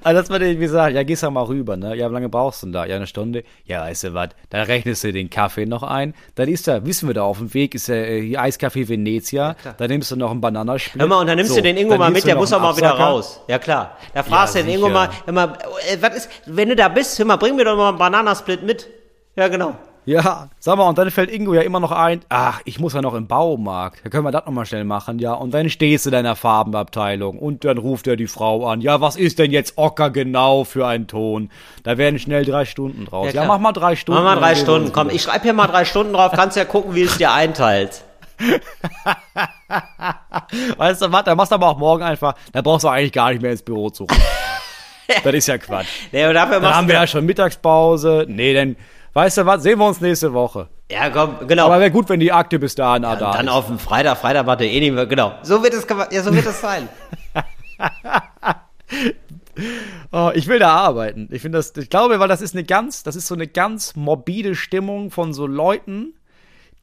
[0.03, 1.95] Also, dass man irgendwie sagt, ja, gehst doch mal rüber, ne?
[1.95, 2.87] Ja, wie lange brauchst du denn da?
[2.87, 3.45] Ja, eine Stunde.
[3.67, 4.31] Ja, weißt du was?
[4.49, 6.15] Dann rechnest du den Kaffee noch ein.
[6.37, 9.55] Dann ist da, wissen wir da, auf dem Weg ist der äh, hier Eiskaffee Venezia.
[9.77, 10.99] dann nimmst du noch einen Bananasplit.
[11.01, 12.61] Hör mal, und dann nimmst So, du den Ingo mal mit, du der muss auch
[12.61, 13.41] mal wieder raus.
[13.49, 13.99] Ja klar.
[14.15, 14.95] Da fragst Ja, du den Ingo sicher.
[14.99, 15.59] mal, hör mal,
[15.93, 18.63] äh, was ist, wenn du da bist, hör mal, bring mir doch mal einen Bananasplit
[18.63, 18.89] mit.
[19.37, 19.77] Ja, genau.
[20.07, 23.03] Ja, sag mal, und dann fällt Ingo ja immer noch ein, ach, ich muss ja
[23.03, 24.01] noch im Baumarkt.
[24.05, 25.35] Da können wir das nochmal schnell machen, ja.
[25.35, 29.01] Und dann stehst du in deiner Farbenabteilung und dann ruft er die Frau an, ja,
[29.01, 31.51] was ist denn jetzt Ocker genau für ein Ton?
[31.83, 33.27] Da werden schnell drei Stunden draus.
[33.27, 33.47] Ja, klar.
[33.47, 34.23] mach mal drei Stunden.
[34.23, 34.93] Mach mal drei Stunden.
[34.93, 38.03] Komm, ich schreibe hier mal drei Stunden drauf, kannst ja gucken, wie es dir einteilt.
[40.79, 43.31] Weißt du was, dann machst du aber auch morgen einfach, da brauchst du eigentlich gar
[43.31, 44.07] nicht mehr ins Büro zu
[45.25, 45.89] das ist ja Quatsch.
[46.13, 48.27] Nee, dafür Dann haben wir ja schon Mittagspause.
[48.29, 48.77] Nee, dann,
[49.13, 50.69] weißt du was, sehen wir uns nächste Woche.
[50.91, 51.67] Ja, komm, genau.
[51.67, 53.53] Aber wäre gut, wenn die Akte bis dahin da dann ist.
[53.53, 55.35] auf dem Freitag, Freitag er eh nicht mehr, genau.
[55.43, 56.89] So wird es, ja, so wird es sein.
[60.13, 61.29] Oh, ich will da arbeiten.
[61.31, 63.95] Ich finde das, ich glaube, weil das ist eine ganz, das ist so eine ganz
[63.95, 66.15] morbide Stimmung von so Leuten,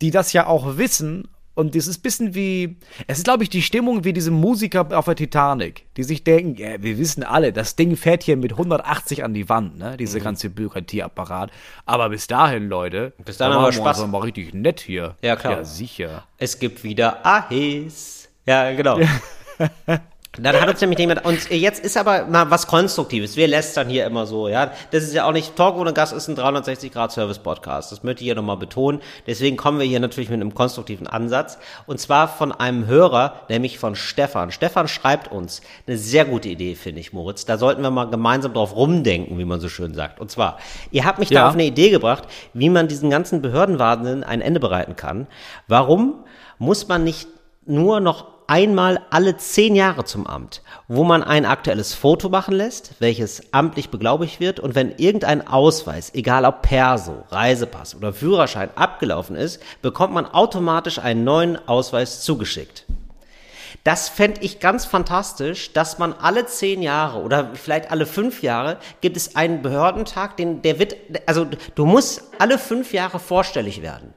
[0.01, 1.28] die das ja auch wissen.
[1.58, 2.78] Und das ist ein bisschen wie,
[3.08, 6.55] es ist, glaube ich, die Stimmung wie diese Musiker auf der Titanic, die sich denken,
[6.55, 10.20] ja, wir wissen alle, das Ding fährt hier mit 180 an die Wand, ne, diese
[10.20, 11.49] ganze Bürokratieapparat.
[11.88, 13.24] Aber bis dahin, Leute, Mhm.
[13.24, 14.01] Bis dahin da haben wir Spaß.
[14.01, 15.16] uns mal richtig nett hier.
[15.24, 15.53] Ja, klar.
[15.53, 16.28] Ja, sicher.
[16.38, 18.30] Es gibt wieder Ahis.
[18.45, 18.99] Ja, genau.
[20.39, 23.35] Dann hat uns nämlich jemand, und jetzt ist aber mal was Konstruktives.
[23.35, 24.71] Wir lästern hier immer so, ja.
[24.91, 27.91] Das ist ja auch nicht, Talk ohne Gast ist ein 360-Grad-Service-Podcast.
[27.91, 29.01] Das möchte ich hier nochmal betonen.
[29.25, 31.57] Deswegen kommen wir hier natürlich mit einem konstruktiven Ansatz.
[31.85, 34.51] Und zwar von einem Hörer, nämlich von Stefan.
[34.51, 37.45] Stefan schreibt uns eine sehr gute Idee, finde ich, Moritz.
[37.45, 40.19] Da sollten wir mal gemeinsam drauf rumdenken, wie man so schön sagt.
[40.19, 40.57] Und zwar,
[40.91, 41.47] ihr habt mich da Ja.
[41.47, 42.23] auf eine Idee gebracht,
[42.53, 45.27] wie man diesen ganzen Behördenwahnsinn ein Ende bereiten kann.
[45.67, 46.23] Warum
[46.59, 47.27] muss man nicht
[47.65, 52.93] nur noch einmal alle zehn Jahre zum Amt, wo man ein aktuelles Foto machen lässt,
[53.00, 59.36] welches amtlich beglaubigt wird und wenn irgendein Ausweis, egal ob Perso, Reisepass oder Führerschein abgelaufen
[59.36, 62.86] ist, bekommt man automatisch einen neuen Ausweis zugeschickt.
[63.84, 68.78] Das fände ich ganz fantastisch, dass man alle zehn Jahre oder vielleicht alle fünf Jahre
[69.02, 70.95] gibt es einen Behördentag, den, der wird,
[71.26, 71.45] also
[71.76, 74.14] du musst alle fünf Jahre vorstellig werden.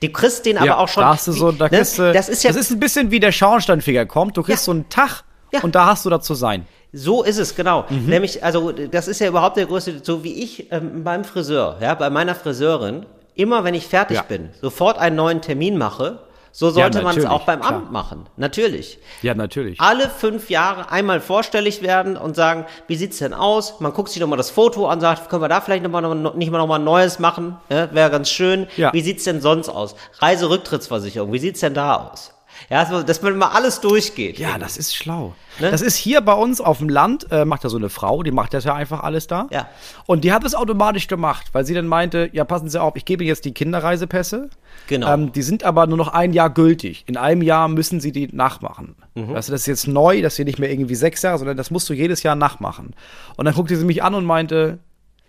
[0.00, 1.02] Du kriegst den aber auch schon.
[1.02, 3.10] Da hast du so, da ne, kriegst du, das ist ja, das ist ein bisschen
[3.10, 4.36] wie der Schornsteinfeger kommt.
[4.36, 4.66] Du kriegst Ja.
[4.66, 5.60] so einen Tag Ja.
[5.62, 6.66] und da hast du da zu sein.
[6.92, 7.86] So ist es, genau.
[7.88, 8.06] Mhm.
[8.06, 11.94] Nämlich, also das ist ja überhaupt der größte, so wie ich ähm, beim Friseur, ja,
[11.94, 14.22] bei meiner Friseurin, immer wenn ich fertig Ja.
[14.22, 16.18] bin, sofort einen neuen Termin mache,
[16.52, 17.72] so sollte man es auch beim klar.
[17.72, 18.26] Amt machen.
[18.36, 18.98] Natürlich.
[19.22, 19.80] Ja, natürlich.
[19.80, 23.80] Alle fünf Jahre einmal vorstellig werden und sagen, wie sieht's denn aus?
[23.80, 26.34] Man guckt sich nochmal das Foto an, sagt, können wir da vielleicht noch mal, noch,
[26.34, 27.56] nicht mal nochmal ein neues machen?
[27.70, 28.66] Ja, Wäre ganz schön.
[28.76, 28.92] Ja.
[28.92, 29.96] Wie sieht's denn sonst aus?
[30.18, 32.32] Reiserücktrittsversicherung, wie sieht's denn da aus?
[32.70, 34.38] Ja, dass man mal alles durchgeht.
[34.38, 35.34] Ja, das ist schlau.
[35.58, 35.70] Ne?
[35.70, 38.30] Das ist hier bei uns auf dem Land, äh, macht da so eine Frau, die
[38.30, 39.46] macht das ja einfach alles da.
[39.50, 39.68] Ja.
[40.06, 43.04] Und die hat es automatisch gemacht, weil sie dann meinte, ja, passen Sie auf, ich
[43.04, 44.48] gebe jetzt die Kinderreisepässe.
[44.86, 45.12] Genau.
[45.12, 47.04] Ähm, die sind aber nur noch ein Jahr gültig.
[47.06, 48.94] In einem Jahr müssen Sie die nachmachen.
[49.14, 49.28] Mhm.
[49.28, 51.88] Du, das ist jetzt neu, das ist nicht mehr irgendwie sechs Jahre, sondern das musst
[51.88, 52.94] du jedes Jahr nachmachen.
[53.36, 54.78] Und dann guckte sie mich an und meinte,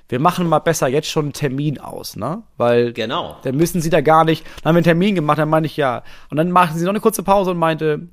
[0.09, 2.43] wir machen mal besser jetzt schon einen Termin aus, ne?
[2.57, 3.37] Weil genau.
[3.43, 4.45] dann müssen sie da gar nicht.
[4.45, 6.03] Dann haben wir einen Termin gemacht, dann meinte ich ja.
[6.29, 8.09] Und dann machten sie noch eine kurze Pause und meinte,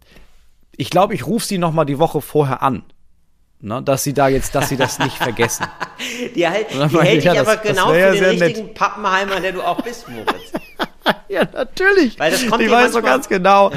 [0.77, 2.85] ich glaube, ich rufe sie noch mal die Woche vorher an.
[3.63, 5.67] Ne, dass sie da jetzt, dass sie das nicht vergessen.
[6.35, 8.75] die, halt, die hält dich ja, aber das, genau das für den richtigen nett.
[8.75, 10.53] Pappenheimer, der du auch bist, Moritz.
[11.29, 12.19] ja, natürlich.
[12.19, 13.71] Weil das kommt ich weiß so ganz genau.
[13.71, 13.77] Ja.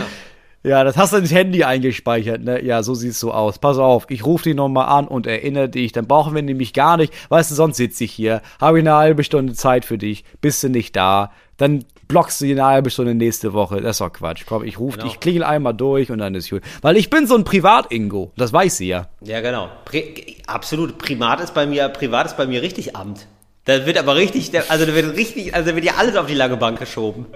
[0.63, 2.63] Ja, das hast du ins Handy eingespeichert, ne?
[2.63, 3.59] Ja, so sieht's so aus.
[3.59, 5.91] Pass auf, ich rufe dich nochmal an und erinnere dich.
[5.91, 7.13] Dann brauchen wir nämlich gar nicht.
[7.29, 10.63] Weißt du, sonst sitze ich hier, habe ich eine halbe Stunde Zeit für dich, bist
[10.63, 11.33] du nicht da.
[11.57, 13.81] Dann blockst du eine halbe Stunde nächste Woche.
[13.81, 14.43] Das ist doch Quatsch.
[14.45, 15.09] Komm, ich rufe, genau.
[15.09, 16.61] ich klingel einmal durch und dann ist gut.
[16.81, 18.31] Weil ich bin so ein Privat-Ingo.
[18.37, 19.09] Das weiß sie ja.
[19.21, 19.69] Ja, genau.
[19.83, 20.97] Pri absolut.
[20.97, 23.27] Privat ist bei mir, privat ist bei mir richtig Amt.
[23.65, 26.33] Da wird aber richtig, also da wird richtig, also da wird ja alles auf die
[26.33, 27.25] lange Bank geschoben.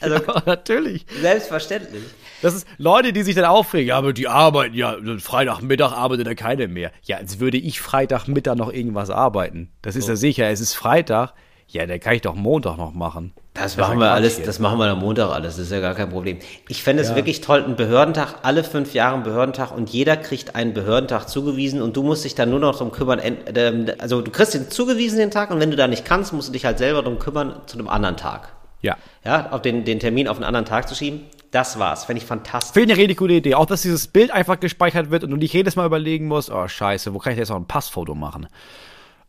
[0.00, 1.06] Also natürlich.
[1.20, 2.02] Selbstverständlich.
[2.42, 6.34] Das ist Leute, die sich dann aufregen, ja, aber die arbeiten ja, Freitagmittag arbeitet da
[6.34, 6.90] keiner mehr.
[7.04, 9.70] Ja, als würde ich Freitagmittag noch irgendwas arbeiten.
[9.80, 10.12] Das ist so.
[10.12, 11.32] ja sicher, es ist Freitag.
[11.68, 13.32] Ja, dann kann ich doch Montag noch machen.
[13.54, 14.44] Das, das machen wir alles, hier.
[14.44, 16.38] das machen wir am Montag alles, das ist ja gar kein Problem.
[16.68, 17.16] Ich fände es ja.
[17.16, 21.80] wirklich toll, ein Behördentag, alle fünf Jahre ein Behördentag und jeder kriegt einen Behördentag zugewiesen
[21.80, 23.20] und du musst dich dann nur noch darum kümmern,
[23.54, 26.48] ähm, also du kriegst den zugewiesen den Tag und wenn du da nicht kannst, musst
[26.48, 28.52] du dich halt selber darum kümmern zu einem anderen Tag.
[28.80, 28.96] Ja.
[29.24, 31.20] Ja, auf den, den Termin auf einen anderen Tag zu schieben.
[31.52, 32.06] Das war's.
[32.06, 32.72] Fände ich fantastisch.
[32.72, 33.54] Finde ich eine richtig gute Idee.
[33.54, 36.66] Auch, dass dieses Bild einfach gespeichert wird und du nicht jedes Mal überlegen musst, oh,
[36.66, 38.48] scheiße, wo kann ich jetzt noch ein Passfoto machen?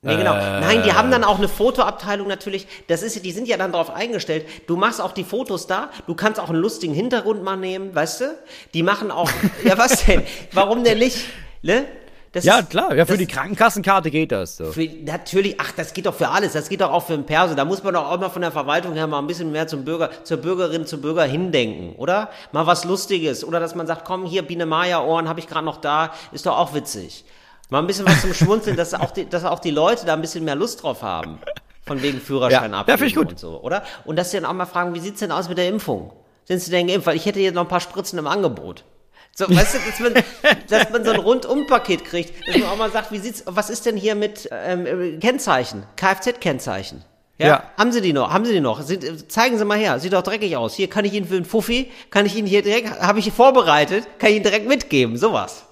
[0.02, 0.34] Nee, genau.
[0.34, 2.68] Äh, Nein, die haben dann auch eine Fotoabteilung natürlich.
[2.88, 4.46] Das ist, die sind ja dann darauf eingestellt.
[4.68, 5.90] Du machst auch die Fotos da.
[6.08, 8.26] Du kannst auch einen lustigen Hintergrund mal nehmen, weißt du?
[8.74, 9.30] Die machen auch,
[9.64, 10.24] ja was denn?
[10.54, 11.26] Warum denn nicht?
[11.62, 11.86] Ne?
[12.34, 14.72] Das ja, klar, ja, für die Krankenkassenkarte geht das so.
[14.72, 17.54] Für, natürlich, ach, das geht doch für alles, das geht doch auch für den Perso.
[17.54, 19.86] Da muss man doch auch mal von der Verwaltung her mal ein bisschen mehr zum
[19.86, 22.32] Bürger, zur Bürgerin, zum Bürger hindenken, oder?
[22.52, 23.46] Mal was Lustiges.
[23.46, 26.58] Oder dass man sagt, komm, hier, Biene Maya-Ohren habe ich gerade noch da, ist doch
[26.58, 27.24] auch witzig.
[27.70, 30.22] Mal ein bisschen was zum Schmunzeln, dass auch, die, dass auch die Leute da ein
[30.22, 31.38] bisschen mehr Lust drauf haben.
[31.86, 33.30] Von wegen Führerschein ja, abgeben ja, ich gut.
[33.30, 33.84] und so, oder?
[34.06, 36.14] Und dass sie dann auch mal fragen, wie sieht's denn aus mit der Impfung?
[36.46, 37.06] Sind sie denn geimpft?
[37.06, 38.86] Weil ich hätte jetzt noch ein paar Spritzen im Angebot.
[39.36, 40.24] So, weißt du, dass man,
[40.70, 43.86] dass man so ein Rundumpaket kriegt, dass man auch mal sagt, wie sieht's, was ist
[43.88, 47.04] denn hier mit ähm, Kennzeichen, Kfz-Kennzeichen?
[47.40, 47.48] Ja?
[47.48, 47.64] ja?
[47.76, 48.32] Haben Sie die noch?
[48.32, 48.82] Haben Sie die noch?
[48.84, 50.00] Sie, zeigen Sie mal her.
[50.00, 50.76] Sieht doch dreckig aus.
[50.76, 53.34] Hier kann ich Ihnen für einen Fuffi, kann ich Ihnen hier direkt, habe ich hier
[53.34, 55.18] vorbereitet, kann ich Ihnen direkt mitgeben.
[55.18, 55.66] Sowas.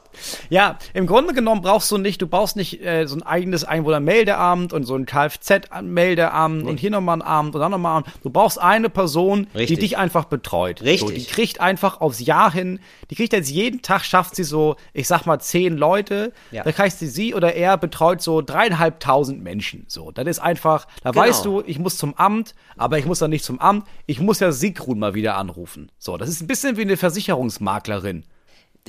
[0.49, 4.73] Ja, im Grunde genommen brauchst du nicht, du brauchst nicht äh, so ein eigenes Einwohnermeldeamt
[4.73, 6.69] und so ein Kfz-Meldeamt nee.
[6.69, 8.07] und hier nochmal ein Amt und dann nochmal ein Amt.
[8.23, 9.67] Du brauchst eine Person, Richtig.
[9.67, 10.81] die dich einfach betreut.
[10.81, 10.99] Richtig.
[10.99, 14.75] So, die kriegt einfach aufs Jahr hin, die kriegt jetzt jeden Tag, schafft sie so,
[14.93, 16.33] ich sag mal, zehn Leute.
[16.51, 16.63] Ja.
[16.63, 19.85] Da kriegst du sie oder er betreut so dreieinhalbtausend Menschen.
[19.87, 21.25] So, das ist einfach, da genau.
[21.25, 24.39] weißt du, ich muss zum Amt, aber ich muss dann nicht zum Amt, ich muss
[24.39, 25.91] ja Sigrun mal wieder anrufen.
[25.97, 28.23] So, das ist ein bisschen wie eine Versicherungsmaklerin.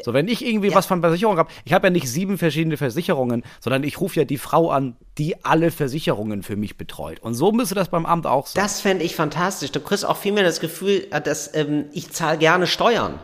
[0.02, 0.74] So, wenn ich irgendwie ja.
[0.74, 4.24] was von Versicherung habe, ich habe ja nicht sieben verschiedene Versicherungen, sondern ich rufe ja
[4.24, 7.20] die Frau an, die alle Versicherungen für mich betreut.
[7.20, 8.62] Und so müsste das beim Amt auch sein.
[8.62, 9.70] Das fände ich fantastisch.
[9.70, 13.18] Du kriegst auch viel mehr das Gefühl, äh, dass ähm, ich zahle gerne Steuern.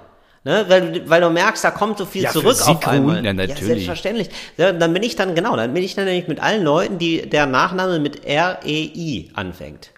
[0.45, 0.67] Ne?
[0.69, 3.25] Weil, weil du merkst, da kommt so viel ja, zurück auf einmal.
[3.25, 3.61] Ja, natürlich.
[3.61, 4.31] Ja, selbstverständlich.
[4.57, 7.29] Ja, dann bin ich dann, genau, dann bin ich dann nämlich mit allen Leuten, die
[7.29, 9.91] der Nachname mit R-E-I anfängt.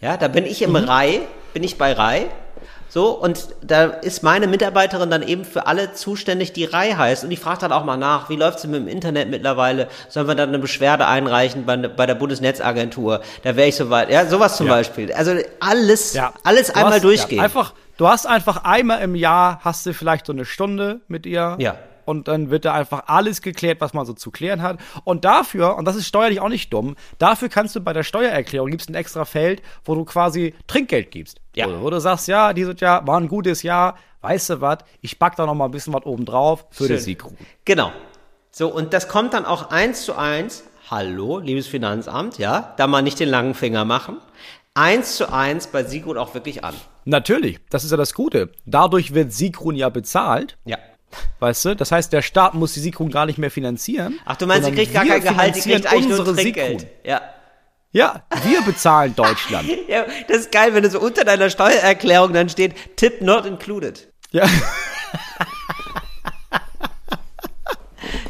[0.00, 0.76] Ja, da bin ich im mhm.
[0.76, 1.20] Rai,
[1.52, 2.26] bin ich bei Rai
[2.92, 7.22] so, und da ist meine Mitarbeiterin dann eben für alle zuständig, die Rai heißt.
[7.22, 9.86] Und ich frage dann auch mal nach, wie läuft es mit dem Internet mittlerweile?
[10.08, 13.20] Sollen wir dann eine Beschwerde einreichen bei, bei der Bundesnetzagentur?
[13.44, 14.10] Da wäre ich soweit.
[14.10, 14.72] Ja, sowas zum ja.
[14.72, 15.12] Beispiel.
[15.12, 16.34] Also alles, ja.
[16.42, 17.38] alles einmal hast, durchgehen.
[17.38, 21.26] Ja, einfach, du hast einfach einmal im Jahr, hast du vielleicht so eine Stunde mit
[21.26, 21.56] ihr.
[21.60, 21.76] Ja
[22.10, 24.78] und dann wird da einfach alles geklärt, was man so zu klären hat.
[25.04, 28.70] Und dafür, und das ist steuerlich auch nicht dumm, dafür kannst du bei der Steuererklärung,
[28.70, 31.40] gibst ein extra Feld, wo du quasi Trinkgeld gibst.
[31.54, 31.68] Ja.
[31.68, 35.18] Wo, wo du sagst, ja, dieses Jahr war ein gutes Jahr, weißt du was, ich
[35.18, 36.96] pack da noch mal ein bisschen was oben drauf für Schön.
[36.96, 37.36] die Siegruhe.
[37.64, 37.92] Genau.
[38.50, 43.02] So, und das kommt dann auch eins zu eins, hallo, liebes Finanzamt, ja, da mal
[43.02, 44.16] nicht den langen Finger machen,
[44.74, 46.74] eins zu eins bei Sigrun auch wirklich an.
[47.04, 48.50] Natürlich, das ist ja das Gute.
[48.66, 50.58] Dadurch wird Sigrun ja bezahlt.
[50.64, 50.78] Ja.
[51.40, 51.76] Weißt du?
[51.76, 54.20] Das heißt, der Staat muss die Sigrun gar nicht mehr finanzieren.
[54.24, 56.86] Ach, du meinst, sie kriegt gar kein Gehalt, sie kriegt eigentlich nur Trinkgeld.
[57.04, 57.20] Ja.
[57.92, 59.68] Ja, wir bezahlen Deutschland.
[59.88, 64.12] ja, das ist geil, wenn es so unter deiner Steuererklärung dann steht, Tip not included.
[64.30, 64.46] Ja.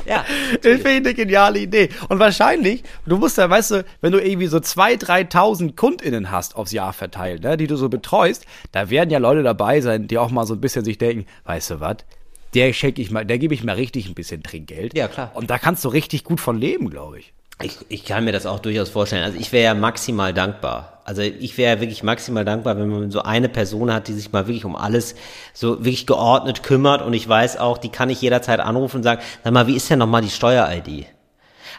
[0.07, 0.25] Ja,
[0.63, 1.91] Das finde ich eine geniale Idee.
[2.09, 6.57] Und wahrscheinlich, du musst ja, weißt du, wenn du irgendwie so 2.000, 3.000 KundInnen hast
[6.57, 10.19] aufs Jahr verteilt, ne, die du so betreust, da werden ja Leute dabei sein, die
[10.19, 11.99] auch mal so ein bisschen sich denken, weißt du was,
[12.55, 14.97] der schenke ich mal, der gebe ich mal richtig ein bisschen Trinkgeld.
[14.97, 15.31] Ja, klar.
[15.35, 17.33] Und da kannst du richtig gut von leben, glaube ich.
[17.63, 19.25] Ich, ich kann mir das auch durchaus vorstellen.
[19.25, 21.03] Also ich wäre ja maximal dankbar.
[21.05, 24.33] Also ich wäre ja wirklich maximal dankbar, wenn man so eine Person hat, die sich
[24.33, 25.15] mal wirklich um alles
[25.53, 29.21] so wirklich geordnet kümmert und ich weiß auch, die kann ich jederzeit anrufen und sagen,
[29.43, 31.07] sag mal, wie ist denn nochmal die Steuer-ID?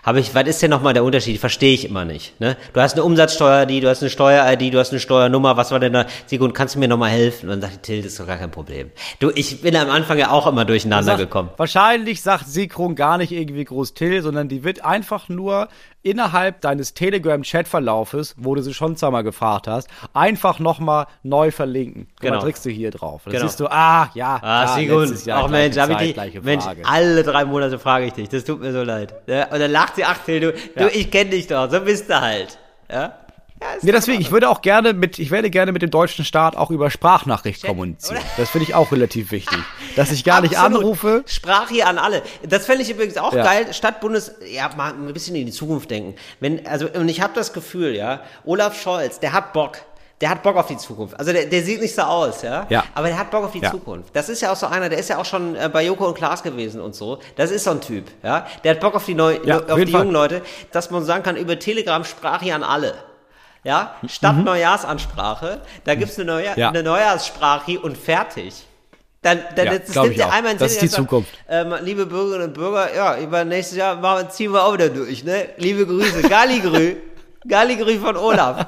[0.04, 1.39] Habe ich, was ist denn nochmal der Unterschied?
[1.39, 2.39] Verstehe ich immer nicht.
[2.39, 2.58] Ne?
[2.74, 5.93] Du hast eine Umsatzsteuer-ID, du hast eine Steuer-ID, du hast eine Steuernummer, was war denn
[5.93, 6.06] da?
[6.26, 7.45] Sigurd, kannst du mir nochmal helfen?
[7.49, 8.89] Und dann sagt die Till, das ist doch gar kein Problem.
[9.20, 11.49] Du, ich bin am Anfang ja auch immer durcheinander Sag- gekommen.
[11.58, 15.68] Wahrscheinlich sagt Sigrun gar nicht irgendwie groß Till, sondern die wird einfach nur
[16.04, 22.08] innerhalb deines Telegram-Chat-Verlaufes, wo du sie schon zweimal gefragt hast, einfach nochmal neu verlinken.
[22.16, 22.36] Guck Genau.
[22.38, 23.22] mal, drückst du hier drauf.
[23.26, 23.45] Dann Genau.
[23.47, 26.66] siehst du, ah, ja, Ah, Sigrun, letztes Jahr auch Mensch, hab ich Zeit, die, Mensch,
[26.84, 29.14] alle drei Monate frage ich dich, das tut mir so leid.
[29.28, 32.10] Ja, und dann lacht sie, ach Till, du, du ich kenne dich doch, so bist
[32.10, 32.58] du halt.
[32.91, 33.14] Ja?
[33.62, 36.55] Ja, Nee, deswegen, ich würde auch gerne mit, ich werde gerne mit dem deutschen Staat
[36.57, 38.18] auch über Sprachnachricht kommunizieren.
[38.18, 38.26] oder?
[38.38, 39.57] Das finde ich auch relativ wichtig.
[39.95, 40.80] Dass ich gar nicht Absolut.
[40.82, 41.24] anrufe.
[41.28, 42.24] Sprach hier an alle.
[42.47, 43.43] Das fände ich übrigens auch Ja.
[43.43, 43.72] geil.
[43.74, 46.16] Stadt, Bundes, ja, mal ein bisschen in die Zukunft denken.
[46.39, 49.78] Wenn, also, und ich habe das Gefühl, ja, Olaf Scholz, der hat Bock.
[50.22, 51.20] Der hat Bock auf die Zukunft.
[51.20, 52.68] Also der, der sieht nicht so aus, ja?
[52.70, 52.84] Ja.
[52.93, 53.72] Aber der hat Bock auf die Ja.
[53.72, 54.09] Zukunft.
[54.16, 56.14] Das ist ja auch so einer, der ist ja auch schon äh, bei Joko und
[56.16, 57.20] Klaas gewesen und so.
[57.38, 58.45] Das ist so ein Typ, ja?
[58.64, 60.01] Der hat Bock auf die, neu, Ja, auf die Fall.
[60.01, 60.41] jungen Leute,
[60.72, 62.93] dass man sagen kann, über Telegram sprach hier an alle.
[63.64, 66.59] Ja, statt Neujahrsansprache, da gibt's eine, Neujahr, Mhm.
[66.59, 66.70] Ja.
[66.70, 68.66] eine Neujahrssprache und fertig.
[69.22, 70.32] Dann, dann Ja, das nimmt auch.
[70.32, 71.32] einmal in Das ist die sagt, Zukunft.
[71.47, 75.24] Ähm, liebe Bürgerinnen und Bürger, ja, über nächstes Jahr machen, ziehen wir auch wieder durch,
[75.24, 75.49] ne?
[75.57, 76.95] Liebe Grüße, Galligrü,
[77.47, 78.66] Galligrü von Olaf.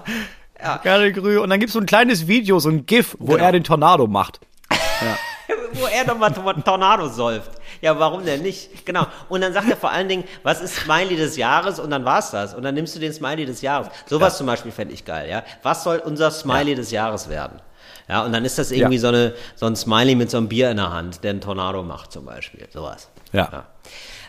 [0.84, 1.39] Gerne grü.
[1.39, 3.44] Und dann gibt es so ein kleines Video, so ein GIF, wo Genau.
[3.46, 4.39] er den Tornado macht.
[5.74, 6.32] Wo er nochmal
[6.64, 7.50] Tornado säuft.
[7.84, 8.86] Ja, warum denn nicht?
[8.86, 9.06] Genau.
[9.28, 11.80] Und dann sagt er vor allen Dingen, was ist Smiley des Jahres?
[11.80, 12.54] Und dann war's das.
[12.56, 13.90] Und dann nimmst du den Smiley des Jahres.
[14.06, 15.44] Sowas zum Beispiel fände ich geil, ja.
[15.64, 17.60] Was soll unser Smiley des Jahres werden?
[18.08, 19.02] Ja, und dann ist das irgendwie Ja.
[19.02, 21.84] so, eine, so ein Smiley mit so einem Bier in der Hand, der einen Tornado
[21.84, 22.68] macht zum Beispiel.
[22.72, 23.10] Sowas.
[23.34, 23.66] Ja.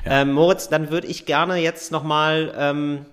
[0.04, 3.06] Ähm, Moritz, dann würde ich gerne jetzt nochmal ähm,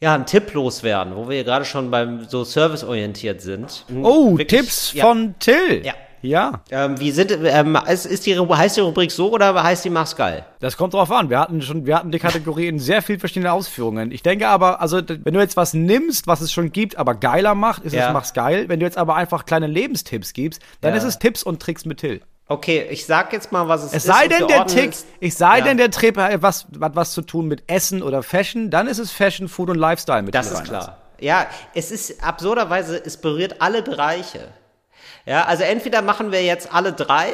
[0.00, 3.84] ja, einen Tipp loswerden, wo wir ja gerade schon beim so serviceorientiert sind.
[3.88, 5.04] Ein Oh, wirklich- Tipps ja.
[5.04, 5.84] von Till.
[5.84, 5.94] Ja.
[6.22, 9.90] Ja, Ähm, wie sind, ähm, ist, ist die, heißt die Rubrik so oder heißt die
[9.90, 10.44] Mach's geil?
[10.60, 11.30] das kommt drauf an.
[11.30, 14.12] Wir hatten schon, wir hatten die Kategorie in sehr viel verschiedene Ausführungen.
[14.12, 17.54] Ich denke aber, also, wenn du jetzt was nimmst, was es schon gibt, aber geiler
[17.56, 18.06] macht, ist Ja.
[18.08, 18.68] es mach's geil.
[18.68, 20.98] Wenn du jetzt aber einfach kleine Lebenstipps gibst, dann Ja.
[20.98, 22.20] ist es Tipps und Tricks mit Till.
[22.48, 24.06] Okay, ich sag jetzt mal, was es, Es ist.
[24.06, 25.64] sei und denn, der Tick, es- ich sei Ja.
[25.64, 28.98] denn, der Trip hat was, hat was zu tun mit Essen oder Fashion, dann ist
[28.98, 30.98] es Fashion, Food und Lifestyle mit Das ist klar.
[31.20, 34.48] Ja, es ist absurderweise, es berührt alle Bereiche.
[35.26, 37.28] Ja, also entweder machen wir jetzt alle drei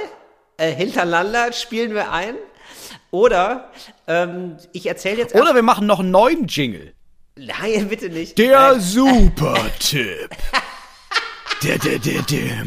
[0.59, 2.34] äh, hintereinander, spielen wir ein,
[3.11, 3.70] oder
[4.07, 5.34] ähm, ich erzähle jetzt.
[5.34, 6.93] Oder wir machen noch einen neuen Jingle.
[7.36, 8.36] Nein, bitte nicht.
[8.36, 10.28] Der Nein, Super-Tipp.
[11.62, 12.66] der, der, der, der.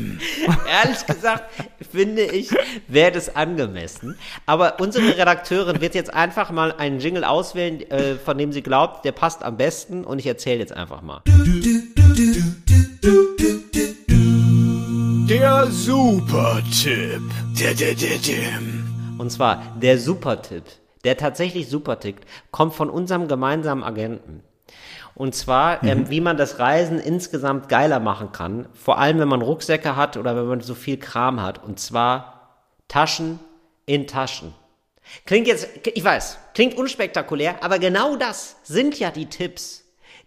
[0.69, 1.43] ehrlich gesagt
[1.91, 2.49] finde ich,
[2.87, 4.17] wäre das angemessen.
[4.45, 9.05] Aber unsere Redakteurin wird jetzt einfach mal einen Jingle auswählen, äh, von dem sie glaubt,
[9.05, 10.05] der passt am besten.
[10.05, 11.21] Und ich erzähle jetzt einfach mal.
[11.25, 12.65] Der Super-Tipp.
[13.73, 13.91] Der,
[17.73, 18.59] der, der, der.
[19.17, 20.65] Und zwar der Supertipp,
[21.05, 24.43] der tatsächlich super tickt, kommt von unserem gemeinsamen Agenten.
[25.15, 28.67] Und zwar, ähm, wie man das Reisen insgesamt geiler machen kann.
[28.73, 31.63] Vor allem, wenn man Rucksäcke hat oder wenn man so viel Kram hat.
[31.63, 33.39] Und zwar Taschen
[33.85, 34.53] in Taschen.
[35.25, 39.80] Klingt jetzt, ich weiß, klingt unspektakulär, aber genau das sind ja die Tipps,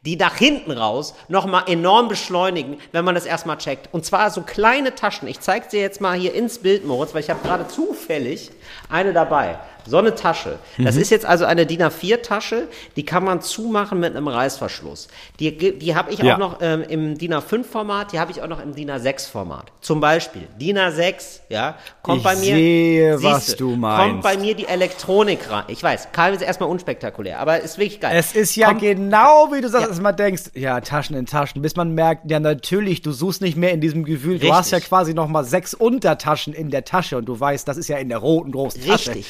[0.04, 3.88] die nach hinten raus nochmal enorm beschleunigen, wenn man das erstmal checkt.
[3.92, 5.28] Und zwar so kleine Taschen.
[5.28, 8.50] Ich zeige dir jetzt mal hier ins Bild, Moritz, weil ich habe gerade zufällig
[8.88, 9.58] eine dabei.
[9.86, 10.58] So eine Tasche.
[10.78, 15.08] Das ist jetzt also eine DIN A4-Tasche, die kann man zumachen mit einem Reißverschluss.
[15.40, 16.34] Die, die habe ich Ja.
[16.34, 19.72] auch noch ähm, im DIN A5-Format, die habe ich auch noch im DIN A6-Format.
[19.80, 22.42] Zum Beispiel DIN A6, ja, kommt Ich bei mir.
[22.54, 24.22] sehe, was du Kommt meinst.
[24.22, 25.64] bei mir die Elektronik rein.
[25.68, 28.16] Ich weiß, Karl ist erstmal unspektakulär, aber ist wirklich geil.
[28.16, 29.88] Es ist ja Kommt- genau wie du sagst, Ja.
[29.90, 33.56] dass man denkst, ja, Taschen in Taschen, bis man merkt, ja, natürlich, du suchst nicht
[33.56, 34.34] mehr in diesem Gefühl.
[34.38, 34.52] Du Richtig.
[34.52, 37.88] hast ja quasi noch mal sechs Untertaschen in der Tasche und du weißt, das ist
[37.88, 39.10] ja in der roten großen Tasche.
[39.10, 39.26] Richtig.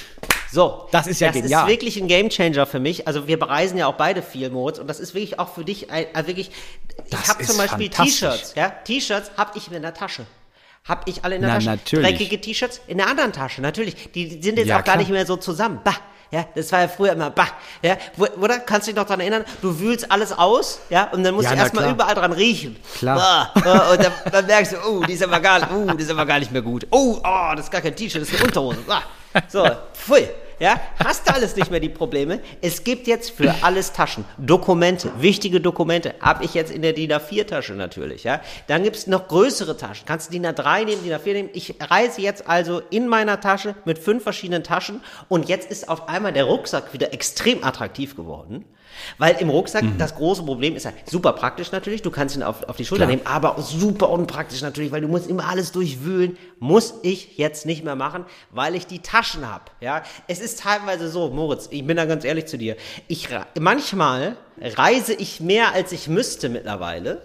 [0.54, 0.86] So.
[0.92, 1.62] Das ist ja das genial.
[1.64, 3.08] ist wirklich ein Gamechanger für mich.
[3.08, 4.78] Also wir bereisen ja auch beide viel, Moritz.
[4.78, 6.50] Und das ist wirklich auch für dich ein, also wirklich.
[7.10, 7.88] Das ich habe zum Beispiel.
[7.88, 8.54] T-Shirts.
[8.54, 10.24] Ja, T-Shirts habe ich in der Tasche.
[10.86, 11.70] Hab ich alle in der Na, Tasche.
[11.70, 12.06] natürlich.
[12.06, 13.62] Dreckige T-Shirts in der anderen Tasche.
[13.62, 14.12] Natürlich.
[14.12, 14.96] Die, die sind jetzt Ja, auch gar klar.
[14.98, 15.80] nicht mehr so zusammen.
[15.82, 15.96] Bah.
[16.30, 17.46] Ja, das war ja früher immer, bah,
[17.80, 17.96] ja,
[18.40, 18.58] oder?
[18.58, 19.44] Kannst du dich noch daran erinnern?
[19.62, 22.76] Du wühlst alles aus, ja, und dann musst Ja, du erstmal überall dran riechen.
[22.98, 23.50] Klar.
[23.54, 26.10] Ah, ah, und dann, dann merkst du, oh, die ist aber gar, oh, die ist
[26.10, 26.88] aber gar nicht mehr gut.
[26.90, 28.78] Oh, oh, das ist gar kein T-Shirt, das ist eine Unterhose.
[28.88, 29.02] Ah,
[29.48, 30.28] so, pfui.
[30.58, 32.40] Ja, hast du alles nicht mehr die Probleme.
[32.60, 34.24] Es gibt jetzt für alles Taschen.
[34.38, 38.40] Dokumente, wichtige Dokumente, habe ich jetzt in der DIN A4-Tasche natürlich, ja.
[38.66, 40.06] Dann gibt's noch größere Taschen.
[40.06, 41.50] Kannst du DIN A3 nehmen, DIN A4 nehmen.
[41.52, 46.08] Ich reise jetzt also in meiner Tasche mit fünf verschiedenen Taschen und jetzt ist auf
[46.08, 48.64] einmal der Rucksack wieder extrem attraktiv geworden.
[49.18, 49.98] Weil im Rucksack mhm.
[49.98, 53.06] das große Problem ist halt super praktisch natürlich, du kannst ihn auf, auf die Schulter
[53.06, 53.16] Klar.
[53.16, 56.36] nehmen, aber super unpraktisch natürlich, weil du musst immer alles durchwühlen.
[56.58, 59.64] Muss ich jetzt nicht mehr machen, weil ich die Taschen habe.
[59.80, 62.76] Ja, es ist teilweise so, Moritz, ich bin da ganz ehrlich zu dir.
[63.08, 63.28] Ich
[63.58, 67.22] manchmal reise ich mehr als ich müsste mittlerweile.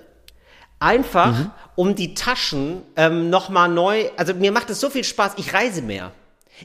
[0.80, 1.51] Einfach, mhm.
[1.76, 5.82] um die Taschen ähm, nochmal neu, also mir macht es so viel Spaß, ich reise
[5.82, 6.11] mehr.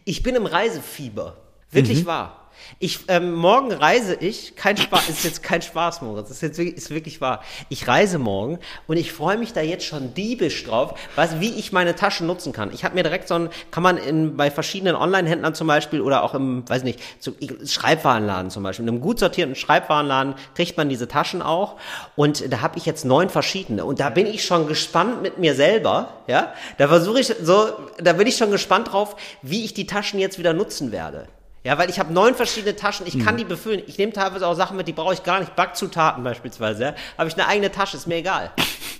[0.05, 1.36] Ich bin im Reisefieber.
[1.70, 2.07] Wirklich mhm.
[2.07, 2.43] wahr.
[2.78, 6.76] Ich, ähm, morgen reise ich, kein Spaß, ist jetzt kein Spaß, Moritz, ist jetzt wirklich,
[6.76, 7.42] ist wirklich wahr.
[7.68, 11.72] Ich reise morgen und ich freue mich da jetzt schon diebisch drauf, was, wie ich
[11.72, 12.72] meine Taschen nutzen kann.
[12.72, 16.22] Ich habe mir direkt so ein, kann man in, bei verschiedenen Online-Händlern zum Beispiel oder
[16.22, 17.34] auch im, weiß nicht, zu,
[17.64, 21.76] Schreibwarenladen zum Beispiel, in einem gut sortierten Schreibwarenladen kriegt man diese Taschen auch
[22.16, 25.55] und da habe ich jetzt neun verschiedene und da bin ich schon gespannt mit mir
[25.55, 29.86] selber, ja, da versuche ich so, da bin ich schon gespannt drauf, wie ich die
[29.86, 31.28] Taschen jetzt wieder nutzen werde.
[31.64, 33.38] Ja, weil ich habe neun verschiedene Taschen, ich kann mhm.
[33.38, 33.82] die befüllen.
[33.86, 35.56] Ich nehme teilweise auch Sachen mit, die brauche ich gar nicht.
[35.56, 36.82] Backzutaten beispielsweise.
[36.82, 36.94] Ja?
[37.16, 38.50] Habe ich eine eigene Tasche, ist mir egal.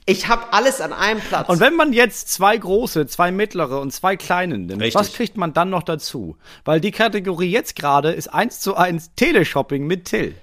[0.06, 1.48] Ich habe alles an einem Platz.
[1.48, 4.94] Und wenn man jetzt zwei große, zwei mittlere und zwei kleine nimmt, Richtig.
[4.94, 6.36] was kriegt man dann noch dazu?
[6.64, 10.34] Weil die Kategorie jetzt gerade ist eins zu eins Teleshopping mit Till.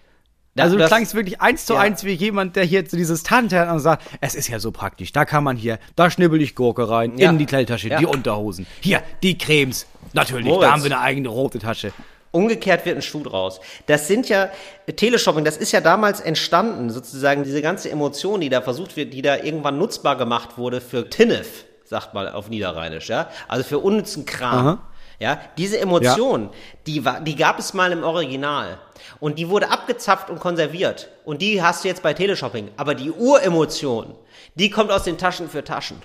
[0.55, 1.79] Ja, also du klangst wirklich eins zu ja.
[1.79, 4.71] eins wie jemand, der hier zu dieses Tante hat und sagt, es ist ja so
[4.71, 5.11] praktisch.
[5.13, 7.29] Da kann man hier, da schnibbel ich Gurke rein, ja.
[7.29, 8.67] in die Kleidtasche, die Unterhosen.
[8.81, 9.87] Hier, die Cremes.
[10.13, 10.67] Natürlich, Moritz.
[10.67, 11.91] da haben wir eine eigene rote Tasche.
[12.31, 13.59] Umgekehrt wird ein Schuh draus.
[13.87, 14.49] Das sind ja,
[14.95, 19.21] Teleshopping, das ist ja damals entstanden, sozusagen diese ganze Emotion, die da versucht wird, die
[19.21, 23.29] da irgendwann nutzbar gemacht wurde für Tinnef, sagt mal auf Niederrheinisch, ja.
[23.49, 24.67] Also für unnützen Kram.
[24.67, 24.79] Aha.
[25.19, 26.49] Ja, diese Emotion, ja.
[26.87, 28.79] die war, die gab es mal im Original.
[29.19, 31.09] Und die wurde abgezapft und konserviert.
[31.25, 32.71] Und die hast du jetzt bei Teleshopping.
[32.75, 34.15] Aber die Uremotion,
[34.55, 35.97] die kommt aus den Taschen für Taschen.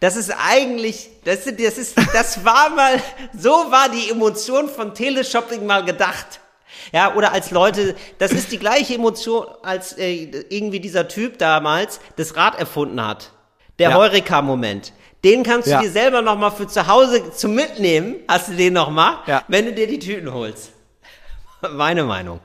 [0.00, 3.00] Das ist eigentlich, das, das ist, das war mal,
[3.36, 6.40] so war die Emotion von Teleshopping mal gedacht.
[6.92, 12.00] Ja, oder als Leute, das ist die gleiche Emotion, als äh, irgendwie dieser Typ damals
[12.16, 13.32] das Rad erfunden hat.
[13.78, 13.96] Der ja.
[13.96, 14.92] Heureka-Moment.
[15.24, 15.80] Den kannst du ja.
[15.80, 19.42] dir selber noch mal für zu Hause zum Mitnehmen, hast du den noch mal, ja.
[19.48, 20.70] wenn du dir die Tüten holst.
[21.72, 22.40] Meine Meinung.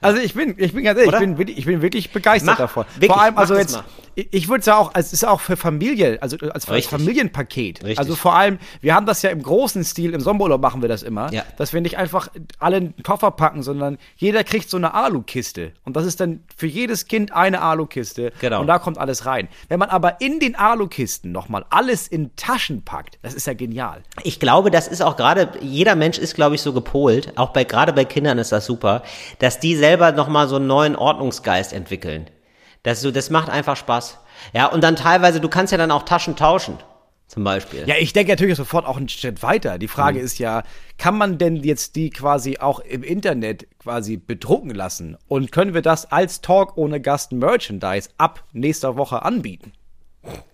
[0.00, 2.56] Also ich bin, ich bin ganz ehrlich, ich bin, wirklich, ich bin wirklich begeistert mach,
[2.56, 2.86] davon.
[2.94, 3.84] Wirklich, Vor allem, also jetzt, mal
[4.18, 6.64] ich würde sagen auch, es ist auch für Familie, also als.
[6.64, 7.84] Familienpaket.
[7.84, 7.98] Richtig.
[7.98, 11.04] Also vor allem, wir haben das ja im großen Stil, im Sommerurlaub machen wir das
[11.04, 11.44] immer, ja.
[11.56, 15.72] dass wir nicht einfach alle einen Koffer packen, sondern jeder kriegt so eine Alukiste.
[15.84, 18.32] Und das ist dann für jedes Kind eine Alukiste.
[18.40, 18.60] Genau.
[18.60, 19.48] Und da kommt alles rein.
[19.68, 24.02] Wenn man aber in den Alukisten nochmal alles in Taschen packt, das ist ja genial.
[24.24, 27.62] Ich glaube, das ist auch gerade, jeder Mensch ist, glaube ich, so gepolt, auch bei,
[27.62, 29.02] gerade bei Kindern ist das super,
[29.38, 32.26] dass die selber nochmal so einen neuen Ordnungsgeist entwickeln.
[32.88, 34.16] Das, so, das macht einfach Spaß.
[34.54, 36.78] Ja, und dann teilweise, du kannst ja dann auch Taschen tauschen.
[37.26, 37.86] Zum Beispiel.
[37.86, 39.76] Ja, ich denke natürlich sofort auch einen Schritt weiter.
[39.76, 40.24] Die Frage mhm.
[40.24, 40.62] ist ja,
[40.96, 45.18] kann man denn jetzt die quasi auch im Internet quasi bedrucken lassen?
[45.28, 49.74] Und können wir das als Talk ohne Gast Merchandise ab nächster Woche anbieten?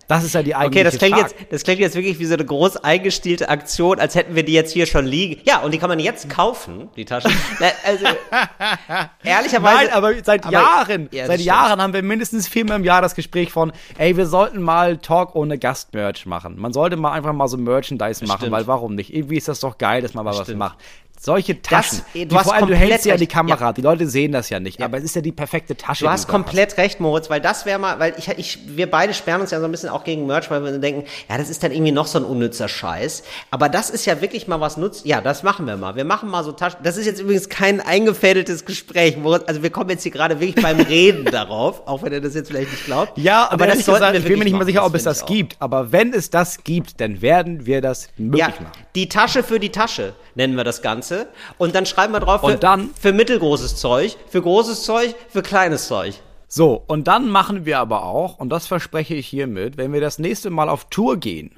[0.07, 1.33] Das ist ja die eigentliche Okay, das klingt, Frage.
[1.39, 4.53] jetzt, das klingt jetzt wirklich wie so eine groß eingestielte Aktion, als hätten wir die
[4.53, 5.41] jetzt hier schon liegen.
[5.45, 7.31] Ja, und die kann man jetzt kaufen, die Taschen.
[7.85, 8.05] also,
[9.23, 9.85] ehrlicherweise.
[9.85, 13.15] Nein, aber seit aber, Jahren, ja, seit Jahren haben wir mindestens viermal im Jahr das
[13.15, 16.59] Gespräch von, ey, wir sollten mal Talk ohne Gast-Merch machen.
[16.59, 19.13] Man sollte mal einfach mal so Merchandise machen, weil warum nicht?
[19.13, 20.77] Irgendwie ist das doch geil, dass man mal was macht.
[21.19, 22.01] Solche Taschen.
[22.13, 23.67] Das, du hast vor allem, du hältst sie ja die Kamera.
[23.67, 23.73] Ja.
[23.73, 24.79] Die Leute sehen das ja nicht.
[24.79, 24.85] Ja.
[24.85, 26.03] Aber es ist ja die perfekte Tasche.
[26.03, 26.77] Du hast komplett hast.
[26.77, 29.65] recht, Moritz, weil das wäre mal, weil ich, ich, wir beide sperren uns ja so
[29.65, 32.19] ein bisschen auch gegen Merch, weil wir denken, ja, das ist dann irgendwie noch so
[32.19, 33.23] ein unnützer Scheiß.
[33.51, 35.05] Aber das ist ja wirklich mal was nutzt.
[35.05, 35.95] Ja, das machen wir mal.
[35.95, 36.79] Wir machen mal so Taschen.
[36.83, 39.17] Das ist jetzt übrigens kein eingefädeltes Gespräch.
[39.47, 42.49] Also wir kommen jetzt hier gerade wirklich beim Reden darauf, auch wenn ihr das jetzt
[42.49, 43.17] vielleicht nicht glaubt.
[43.17, 45.25] Ja, aber das sollten gesagt, wir Ich bin mir nicht mal sicher, ob es das
[45.25, 45.55] gibt.
[45.59, 48.67] Aber wenn es das gibt, dann werden wir das möglich ja, machen.
[48.95, 51.27] Die Tasche für die Tasche nennen wir das Ganze.
[51.57, 55.87] Und dann schreiben wir drauf für, dann, für mittelgroßes Zeug, für großes Zeug, für kleines
[55.87, 56.15] Zeug.
[56.47, 60.19] So, und dann machen wir aber auch, und das verspreche ich hiermit, wenn wir das
[60.19, 61.51] nächste Mal auf Tour gehen,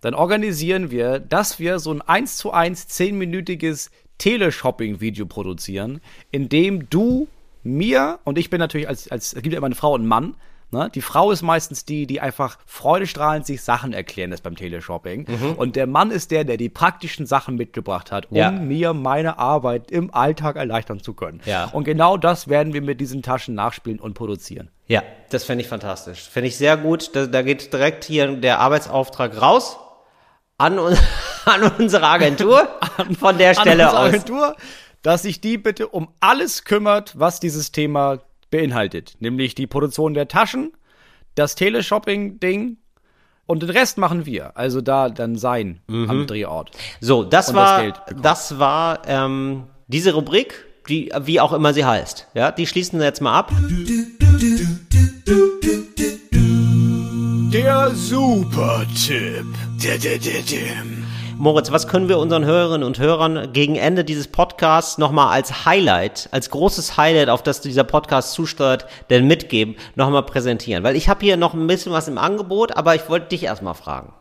[0.00, 6.00] dann organisieren wir, dass wir so ein 1 zu 1 10-minütiges Teleshopping-Video produzieren,
[6.30, 7.28] in dem du
[7.62, 10.08] mir, und ich bin natürlich als, als es gibt ja immer eine Frau und einen
[10.08, 10.34] Mann,
[10.72, 10.90] Ne?
[10.94, 15.26] Die Frau ist meistens die, die einfach freudestrahlend sich Sachen erklären lässt beim Teleshopping.
[15.28, 15.52] Mhm.
[15.52, 18.50] Und der Mann ist der, der die praktischen Sachen mitgebracht hat, um ja.
[18.50, 21.40] mir meine Arbeit im Alltag erleichtern zu können.
[21.44, 21.66] Ja.
[21.66, 24.70] Und genau das werden wir mit diesen Taschen nachspielen und produzieren.
[24.88, 26.28] Ja, das fände ich fantastisch.
[26.28, 27.14] Fände ich sehr gut.
[27.14, 29.78] Da, da geht direkt hier der Arbeitsauftrag raus
[30.58, 30.78] an,
[31.44, 32.68] an unsere Agentur
[33.20, 34.08] von der Stelle an unsere aus.
[34.08, 34.56] Agentur,
[35.02, 38.18] dass sich die bitte um alles kümmert, was dieses Thema
[38.56, 39.14] beinhaltet.
[39.20, 40.72] Nämlich die Produktion der Taschen,
[41.34, 42.78] das Teleshopping-Ding
[43.46, 44.56] und den Rest machen wir.
[44.56, 46.70] Also da dann sein am Drehort.
[47.00, 48.60] So, das Und das war, Geld das, bekommen.
[48.60, 52.28] war ähm, diese Rubrik, die, wie auch immer sie heißt.
[52.34, 53.52] Ja, die schließen wir jetzt mal ab.
[57.52, 59.46] Der Super-Tipp.
[61.38, 66.30] Moritz, was können wir unseren Hörerinnen und Hörern gegen Ende dieses Podcasts nochmal als Highlight,
[66.32, 70.82] als großes Highlight, auf das dieser Podcast zusteuert, denn mitgeben, nochmal präsentieren?
[70.82, 73.74] Weil ich habe hier noch ein bisschen was im Angebot, aber ich wollte dich erstmal
[73.74, 74.14] fragen.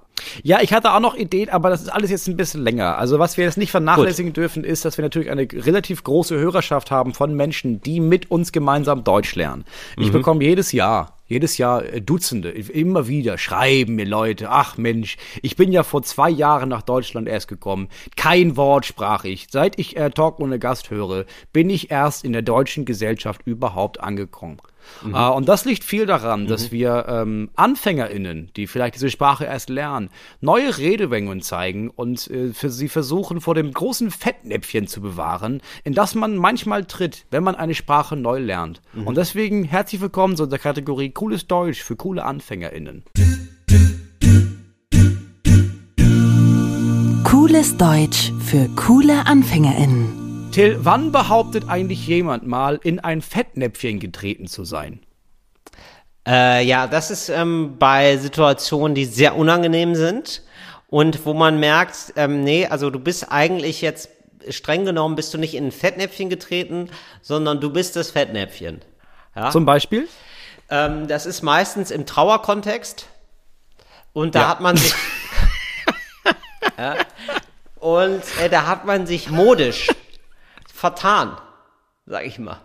[0.44, 2.98] Ja, ich hatte auch noch Ideen, aber das ist alles jetzt ein bisschen länger.
[2.98, 6.92] Also was wir jetzt nicht vernachlässigen dürfen, ist, dass wir natürlich eine relativ große Hörerschaft
[6.92, 9.64] haben von Menschen, die mit uns gemeinsam Deutsch lernen.
[9.98, 15.18] Ich bekomme jedes Jahr, jedes Jahr äh, Dutzende, immer wieder schreiben mir Leute, ach Mensch,
[15.42, 17.90] ich bin ja vor zwei Jahren nach Deutschland erst gekommen.
[18.16, 19.48] Kein Wort sprach ich.
[19.52, 24.00] Seit ich äh, Talk ohne Gast höre, bin ich erst in der deutschen Gesellschaft überhaupt
[24.00, 24.58] angekommen.
[25.06, 29.70] Äh, und das liegt viel daran, dass wir ähm, AnfängerInnen, die vielleicht diese Sprache erst
[29.70, 30.10] lernen,
[30.42, 35.94] neue Redewendungen zeigen und äh, für sie versuchen, vor dem großen Fettnäpfchen zu bewahren, in
[35.94, 38.82] das man manchmal tritt, wenn man eine Sprache neu lernt.
[39.06, 43.04] Und deswegen herzlich willkommen zu unserer Kategorie Cooles Deutsch für coole AnfängerInnen.
[47.24, 50.25] Cooles Deutsch für coole AnfängerInnen.
[50.56, 55.02] Till, wann behauptet eigentlich jemand mal, in ein Fettnäpfchen getreten zu sein?
[56.26, 60.44] Äh, ja, das ist ähm, bei Situationen, die sehr unangenehm sind
[60.88, 64.08] und wo man merkt, ähm, nee, also du bist eigentlich jetzt
[64.48, 66.90] streng genommen bist du nicht in ein Fettnäpfchen getreten,
[67.22, 68.80] sondern du bist das Fettnäpfchen.
[69.36, 69.52] Ja?
[69.52, 70.08] Zum Beispiel?
[70.70, 73.08] Ähm, das ist meistens im Trauerkontext.
[74.14, 74.48] Und da Ja.
[74.48, 74.94] hat man sich.
[76.78, 76.96] ja,
[77.76, 79.90] und äh, da hat man sich modisch
[80.76, 81.38] vertan,
[82.06, 82.60] sag ich mal.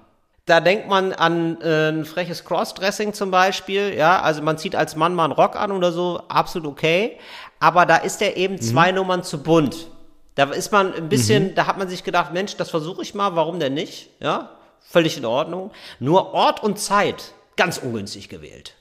[0.46, 4.96] Da denkt man an äh, ein freches Crossdressing zum Beispiel, ja, also man zieht als
[4.96, 7.18] Mann mal einen Rock an oder so, absolut okay.
[7.60, 9.86] Aber da ist er eben zwei Nummern zu bunt.
[10.34, 13.36] Da ist man ein bisschen, da hat man sich gedacht, Mensch, das versuche ich mal,
[13.36, 14.10] warum denn nicht?
[14.20, 14.50] Ja,
[14.80, 15.70] völlig in Ordnung.
[16.00, 18.74] Nur Ort und Zeit, ganz ungünstig gewählt.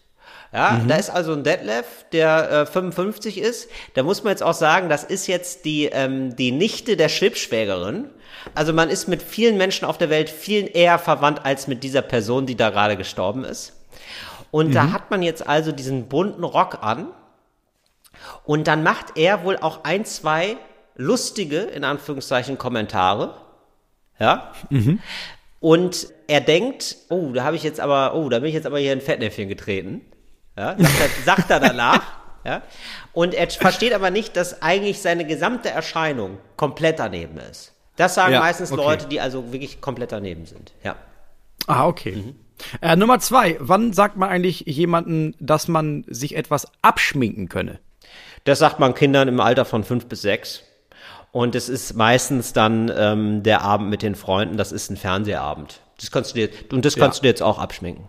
[0.52, 3.70] Ja, da ist also ein Detlef, der äh, 55 ist.
[3.93, 8.10] Da muss man jetzt auch sagen, das ist jetzt die, ähm, die Nichte der Schwibschwägerin.
[8.56, 12.02] Also man ist mit vielen Menschen auf der Welt viel eher verwandt als mit dieser
[12.02, 13.74] Person, die da gerade gestorben ist.
[14.50, 17.10] Und da hat man jetzt also diesen bunten Rock an.
[18.43, 20.58] Und dann macht er wohl auch ein, zwei
[20.95, 23.36] lustige, in Anführungszeichen, Kommentare.
[24.20, 24.52] Ja.
[25.60, 28.80] Und er denkt, oh, da habe ich jetzt aber, oh, da bin ich jetzt aber
[28.80, 30.02] hier in Fettnäpfchen getreten.
[30.60, 32.01] Ja, sagt er, sagt er danach.
[32.43, 32.62] Ja.
[33.14, 37.74] Und er versteht aber nicht, dass eigentlich seine gesamte Erscheinung komplett daneben ist.
[37.95, 38.82] Das sagen Ja, meistens okay.
[38.82, 40.74] Leute, die also wirklich komplett daneben sind.
[40.84, 40.95] Ja.
[41.68, 42.34] Ah, okay.
[42.82, 43.57] Äh, Nummer zwei.
[43.60, 47.80] Wann sagt man eigentlich jemanden, dass man sich etwas abschminken könne?
[48.43, 50.64] Das sagt man Kindern im Alter von fünf bis sechs.
[51.32, 55.82] Und es ist meistens dann ähm, der Abend mit den Freunden, das ist ein Fernsehabend.
[55.99, 58.07] Das kannst du dir, und das kannst du dir jetzt auch abschminken.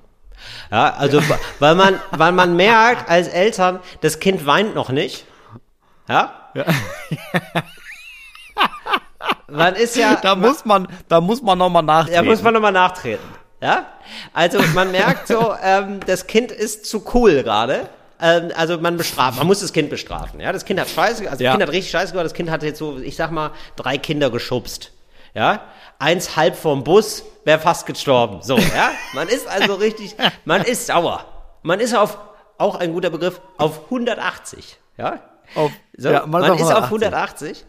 [0.71, 1.21] Ja, also
[1.59, 5.25] weil man, weil man merkt als Eltern, das Kind weint noch nicht.
[6.09, 6.51] Ja?
[9.49, 10.17] Man ist ja.
[10.17, 12.15] Da muss man, da muss man nochmal nachdenken.
[12.15, 13.25] Da muss man nochmal nachtreten.
[13.61, 13.87] Ja?
[14.33, 17.89] Also man merkt so, ähm, das Kind ist zu cool gerade.
[18.21, 20.41] Ähm, also man bestraft, man muss das Kind bestrafen.
[20.41, 21.51] Ja, das Kind hat Scheiße, also Ja.
[21.51, 22.27] das Kind hat richtig Scheiße gemacht.
[22.27, 24.93] Das Kind hat jetzt so, ich sag mal, drei Kinder geschubst.
[25.35, 25.63] Ja,
[25.99, 28.43] eins halb vom Bus, wäre fast gestorben.
[28.43, 30.15] So, ja, man ist also richtig,
[30.45, 31.25] man ist sauer.
[31.63, 32.19] Man ist auf,
[32.59, 34.77] auch ein guter Begriff, auf 180.
[34.99, 35.21] Ja,
[35.55, 37.49] Auf- so, ja, man man, ist auf ist auf 180.
[37.49, 37.65] 180.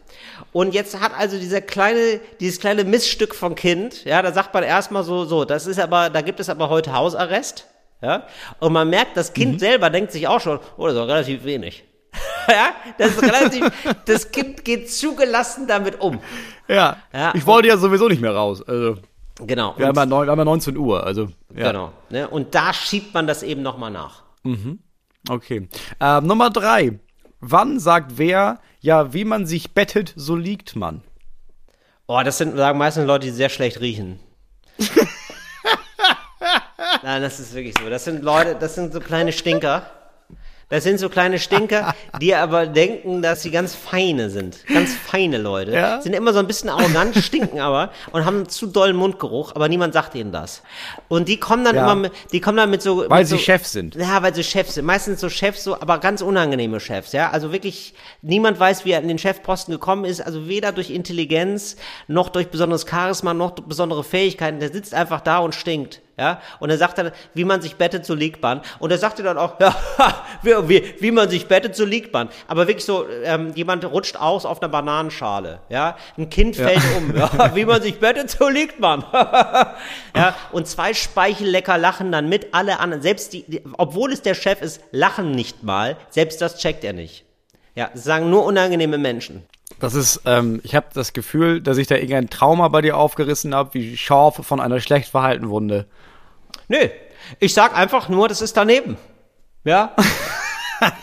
[0.52, 4.62] Und jetzt hat also dieser kleine, dieses kleine Missstück vom Kind, ja, da sagt man
[4.62, 7.66] erstmal so, so, das ist aber, da gibt es aber heute Hausarrest,
[8.02, 8.26] ja.
[8.60, 9.34] Und man merkt, das Mhm.
[9.34, 11.84] Kind selber denkt sich auch schon, oh, das ist relativ wenig.
[12.48, 13.70] ja, das ist relativ,
[14.04, 16.20] das Kind geht zugelassen damit um.
[16.68, 16.96] Ja.
[17.12, 17.32] Ja.
[17.34, 18.62] Ich wollte ja sowieso nicht mehr raus.
[18.66, 18.96] Also,
[19.40, 19.74] Genau.
[19.76, 21.04] wir, haben ja neun, wir haben ja 19 Uhr.
[21.04, 21.68] Also, ja.
[21.68, 21.92] Genau.
[22.10, 22.28] Ne?
[22.28, 24.22] Und da schiebt man das eben nochmal nach.
[25.28, 25.68] Okay.
[26.00, 26.98] Ähm, Nummer drei.
[27.40, 31.02] Wann sagt wer, ja, wie man sich bettet, so liegt man?
[32.06, 34.20] Oh, das sind, sagen meistens Leute, die sehr schlecht riechen.
[37.02, 37.88] Nein, das ist wirklich so.
[37.88, 39.90] Das sind Leute, das sind so kleine Stinker.
[40.72, 44.66] Das sind so kleine Stinker, die aber denken, dass sie ganz feine sind.
[44.72, 45.72] Ganz feine Leute.
[45.72, 46.00] Ja.
[46.00, 49.92] Sind immer so ein bisschen arrogant, stinken aber und haben zu dollen Mundgeruch, aber niemand
[49.92, 50.62] sagt ihnen das.
[51.08, 51.82] Und die kommen dann Ja.
[51.82, 53.04] immer mit, die kommen dann mit so.
[53.10, 53.96] Weil mit sie so, Chefs sind.
[53.96, 54.86] Ja, weil sie Chefs sind.
[54.86, 57.28] Meistens so Chefs, so, aber ganz unangenehme Chefs, ja.
[57.28, 57.92] Also wirklich,
[58.22, 60.22] niemand weiß, wie er an den Chefposten gekommen ist.
[60.22, 61.76] Also weder durch Intelligenz,
[62.08, 64.58] noch durch besonderes Charisma, noch durch besondere Fähigkeiten.
[64.58, 66.00] Der sitzt einfach da und stinkt.
[66.18, 68.60] Ja, und er sagt dann, wie man sich bettet, so liegt man.
[68.78, 69.74] Und er sagte dann auch, ja,
[70.42, 72.28] wie, wie, wie man sich bettet, so liegt man.
[72.48, 75.60] Aber wirklich so, ähm, jemand rutscht aus auf einer Bananenschale.
[75.70, 77.16] Ja, ein Kind fällt um.
[77.16, 79.04] Ja, wie man sich bettet, so liegt man.
[80.14, 83.02] ja, und zwei Speichellecker lachen dann mit, alle anderen.
[83.02, 85.96] Selbst die, die, obwohl es der Chef ist, lachen nicht mal.
[86.10, 87.24] Selbst das checkt er nicht.
[87.74, 89.46] Ja, das sagen nur unangenehme Menschen.
[89.82, 93.52] Das ist, ähm, ich habe das Gefühl, dass ich da irgendein Trauma bei dir aufgerissen
[93.52, 95.86] habe, wie scharf von einer schlecht verhaltenen Wunde.
[96.68, 96.88] Nö,
[97.40, 98.96] ich sag einfach nur, das ist daneben.
[99.64, 99.96] Ja?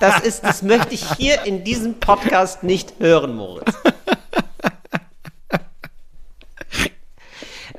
[0.02, 3.74] Das ist, das möchte ich hier in diesem Podcast nicht hören, Moritz.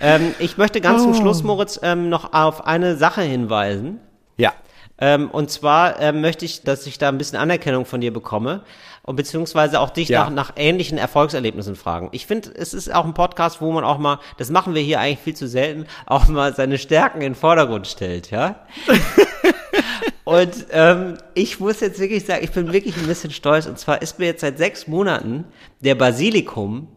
[0.01, 4.01] ähm, ich möchte ganz zum Schluss, Moritz, ähm, noch auf eine Sache hinweisen.
[4.38, 4.55] Ja.
[4.96, 8.64] Ähm, und zwar ähm, möchte ich, dass ich da ein bisschen Anerkennung von dir bekomme
[9.03, 10.24] und beziehungsweise auch dich Ja.
[10.24, 12.09] nach, nach ähnlichen Erfolgserlebnissen fragen.
[12.12, 15.01] Ich finde, es ist auch ein Podcast, wo man auch mal, das machen wir hier
[15.01, 18.66] eigentlich viel zu selten, auch mal seine Stärken in den Vordergrund stellt, ja?
[20.24, 23.66] und ähm, ich muss jetzt wirklich sagen, ich bin wirklich ein bisschen stolz.
[23.66, 25.44] Und zwar ist mir jetzt seit sechs Monaten
[25.80, 26.88] der Basilikum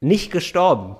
[0.00, 0.96] nicht gestorben.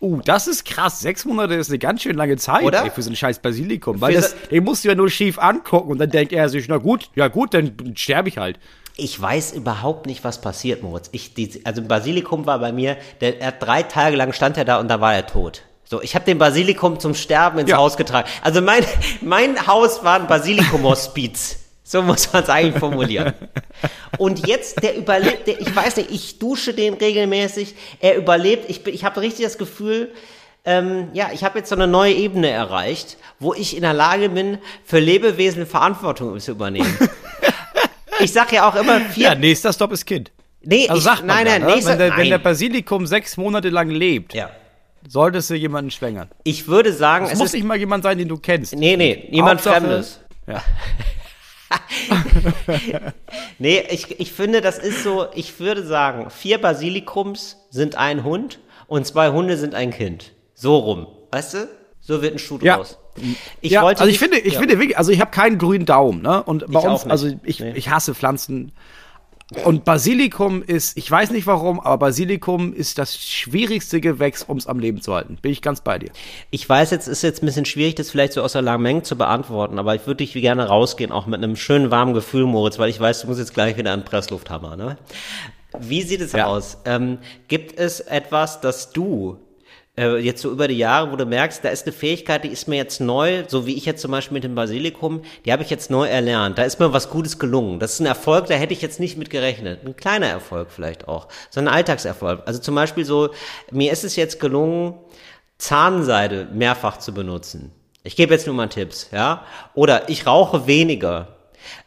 [0.00, 1.00] Uh, das ist krass.
[1.00, 2.84] Sechs Monate ist eine ganz schön lange Zeit Oder?
[2.84, 4.00] Ey, für so ein scheiß Basilikum.
[4.00, 6.68] Weil Für das, den musst du ja nur schief angucken und dann denkt er sich,
[6.68, 8.58] na gut, ja gut, dann sterbe ich halt.
[8.96, 11.08] Ich weiß überhaupt nicht, was passiert, Moritz.
[11.12, 14.78] Ich, die, also Basilikum war bei mir, der, er drei Tage lang stand er da
[14.78, 15.62] und da war er tot.
[15.84, 17.76] So, ich habe den Basilikum zum Sterben ins Ja.
[17.78, 18.28] Haus getragen.
[18.42, 18.84] Also mein,
[19.20, 21.58] mein Haus war ein Basilikum-Hospiz.
[21.82, 23.34] So muss man es eigentlich formulieren.
[24.16, 28.70] Und jetzt, der überlebt, der, ich weiß nicht, ich dusche den regelmäßig, er überlebt.
[28.70, 30.10] Ich, bin- ich habe richtig das Gefühl,
[30.64, 34.30] ähm, ja, ich habe jetzt so eine neue Ebene erreicht, wo ich in der Lage
[34.30, 36.96] bin, für Lebewesen Verantwortung zu übernehmen.
[38.20, 40.30] Ich sag ja auch immer, vier, Ja, nächster Stopp ist Kind.
[40.62, 41.74] Nee, Also ich, sagt man nein, ja, nein, ne?
[41.74, 42.18] nächster, wenn, der, nein.
[42.18, 44.50] wenn der Basilikum sechs Monate lang lebt, ja.
[45.06, 46.30] solltest du jemanden schwängern.
[46.44, 48.74] Ich würde sagen, Es es muss nicht mal jemand sein, den du kennst.
[48.74, 50.20] nee, nee, jemand Hauptsache- Fremdes.
[50.46, 50.62] Ja.
[53.58, 58.60] Nee, ich, ich finde, das ist so, ich würde sagen, vier Basilikums sind ein Hund
[58.86, 60.32] und zwei Hunde sind ein Kind.
[60.54, 61.06] So rum.
[61.32, 61.68] Weißt du?
[62.00, 62.76] So wird ein Schuh Ja.
[62.76, 62.98] draus.
[63.60, 64.60] Ich ja, wollte also ich finde, ich ja.
[64.60, 66.42] finde wirklich, also ich habe keinen grünen Daumen, ne?
[66.42, 67.12] Und bei Ich auch uns, nicht.
[67.12, 67.72] also ich, Nee.
[67.76, 68.72] ich hasse Pflanzen.
[69.64, 74.66] Und Basilikum ist, ich weiß nicht warum, aber Basilikum ist das schwierigste Gewächs, um es
[74.66, 75.36] am Leben zu halten.
[75.42, 76.10] Bin ich ganz bei dir.
[76.50, 79.16] Ich weiß, jetzt ist jetzt ein bisschen schwierig, das vielleicht so aus der Lameng zu
[79.16, 82.88] beantworten, aber ich würde dich gerne rausgehen, auch mit einem schönen warmen Gefühl, Moritz, weil
[82.88, 84.96] ich weiß, du musst jetzt gleich wieder einen Presslufthammer, ne?
[85.78, 86.46] Wie sieht es Ja.
[86.46, 86.78] aus?
[86.86, 89.38] Ähm, gibt es etwas, das du
[89.96, 92.66] äh, jetzt so über die Jahre, wo du merkst, da ist eine Fähigkeit, die ist
[92.66, 95.70] mir jetzt neu, so wie ich jetzt zum Beispiel mit dem Basilikum, die habe ich
[95.70, 96.58] jetzt neu erlernt.
[96.58, 97.78] Da ist mir was Gutes gelungen.
[97.78, 99.86] Das ist ein Erfolg, da hätte ich jetzt nicht mit gerechnet.
[99.86, 101.28] Ein kleiner Erfolg vielleicht auch.
[101.50, 102.42] So ein Alltagserfolg.
[102.46, 103.30] Also zum Beispiel so,
[103.70, 104.94] mir ist es jetzt gelungen,
[105.58, 107.70] Zahnseide mehrfach zu benutzen.
[108.02, 109.44] Ich gebe jetzt nur mal Tipps, ja?
[109.74, 111.28] Oder ich rauche weniger.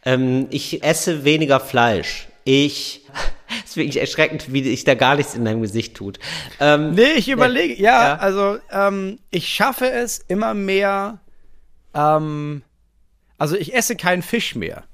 [0.04, 2.28] Ähm, ich esse weniger Fleisch.
[2.44, 3.06] Ich,
[3.70, 6.18] ist wirklich erschreckend, wie sich da gar nichts in deinem Gesicht tut.
[6.60, 8.14] Ähm, Nee, ich überlege, ja, Ja.
[8.16, 11.18] also ähm, ich schaffe es immer mehr,
[11.94, 12.62] ähm,
[13.38, 14.84] also ich esse keinen Fisch mehr.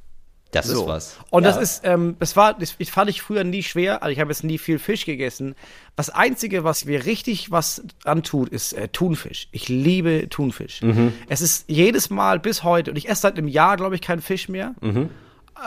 [0.52, 0.82] das So.
[0.82, 1.16] ist was.
[1.30, 1.50] Und Ja.
[1.50, 4.04] das ist, ähm, das war, das fand ich früher nie schwer.
[4.04, 5.56] Also ich habe jetzt nie viel Fisch gegessen.
[5.96, 9.48] Das Einzige, was mir richtig was antut, ist äh, Thunfisch.
[9.50, 10.80] Ich liebe Thunfisch.
[10.80, 11.12] Mhm.
[11.28, 14.22] Es ist jedes Mal bis heute, und ich esse seit einem Jahr, glaube ich, keinen
[14.22, 14.76] Fisch mehr.
[14.80, 15.10] Mhm.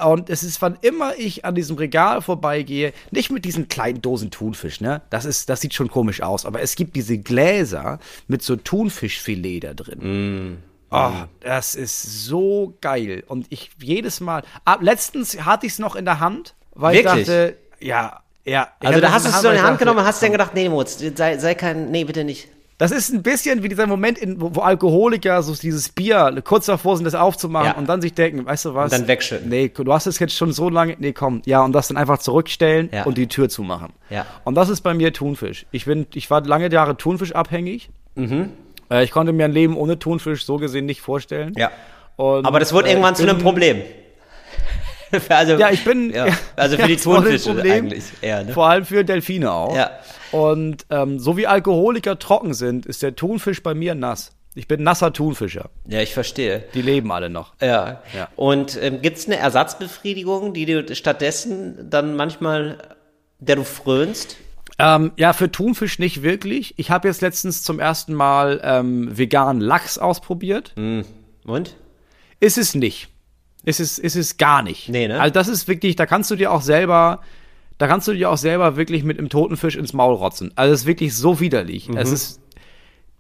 [0.04, 4.32] Und es ist, wann immer ich an diesem Regal vorbeigehe, nicht mit diesen kleinen Dosen
[4.32, 5.02] Thunfisch, ne?
[5.10, 6.46] Das ist, das sieht schon komisch aus.
[6.46, 10.58] Aber es gibt diese Gläser mit so Thunfischfilet da drin.
[10.90, 11.12] Oh,
[11.42, 13.24] das ist so geil.
[13.28, 14.44] Und ich jedes Mal.
[14.66, 17.22] Ah, letztens hatte ich es noch in der Hand, weil Wirklich?
[17.22, 18.70] ich dachte, ja, ja.
[18.80, 20.54] Also da hast du es der so in ich Hand genommen und hast dann gedacht,
[20.54, 22.48] nee, Moritz, sei, sei kein, nee, bitte nicht.
[22.80, 26.68] Das ist ein bisschen wie dieser Moment, in, wo, wo Alkoholiker so dieses Bier kurz
[26.68, 27.74] davor sind, das aufzumachen Ja.
[27.74, 28.92] und dann sich denken, weißt du was?
[28.94, 29.50] Und dann wegschütten.
[29.50, 30.96] Nee, du hast es jetzt schon so lange.
[31.00, 31.42] Nee, komm.
[31.46, 33.04] Ja, und das dann einfach zurückstellen Ja.
[33.06, 33.94] und die Tür zumachen.
[34.12, 34.28] Ja.
[34.44, 35.66] Und das ist bei mir Thunfisch.
[35.72, 37.90] Ich bin, ich war lange Jahre Thunfisch abhängig.
[38.14, 38.52] Mhm.
[38.92, 41.54] Äh, ich konnte mir ein Leben ohne Thunfisch so gesehen nicht vorstellen.
[41.58, 41.72] Ja.
[42.16, 43.82] Und, Aber das wurde äh, irgendwann zu einem Problem.
[45.30, 46.12] also, Ja, ich bin.
[46.14, 46.28] Ja.
[46.56, 48.54] Also für die Thunfische eigentlich eher, ne?
[48.54, 49.76] Vor allem für Delfine auch.
[49.76, 49.92] Ja.
[50.32, 54.32] Und ähm, so wie Alkoholiker trocken sind, ist der Thunfisch bei mir nass.
[54.56, 55.70] Ich bin nasser Thunfischer.
[55.88, 56.64] Ja, ich verstehe.
[56.74, 57.54] Die leben alle noch.
[57.62, 58.02] Ja.
[58.16, 58.28] Ja.
[58.36, 62.80] Und ähm, gibt es eine Ersatzbefriedigung, die du stattdessen dann manchmal,
[63.40, 64.38] der du frönst?
[64.80, 66.74] Ähm, ja, für Thunfisch nicht wirklich.
[66.78, 70.74] Ich habe jetzt letztens zum ersten Mal ähm, veganen Lachs ausprobiert.
[70.76, 71.76] Und?
[72.40, 73.10] Ist es nicht.
[73.64, 74.90] Ist es, ist es gar nicht.
[74.90, 75.20] Nee, ne?
[75.20, 77.22] Also das ist wirklich, da kannst du dir auch selber,
[77.78, 80.52] da kannst du dir auch selber wirklich mit einem toten Fisch ins Maul rotzen.
[80.56, 81.90] Also es ist wirklich so widerlich.
[81.90, 81.98] Mhm.
[81.98, 82.42] Es ist,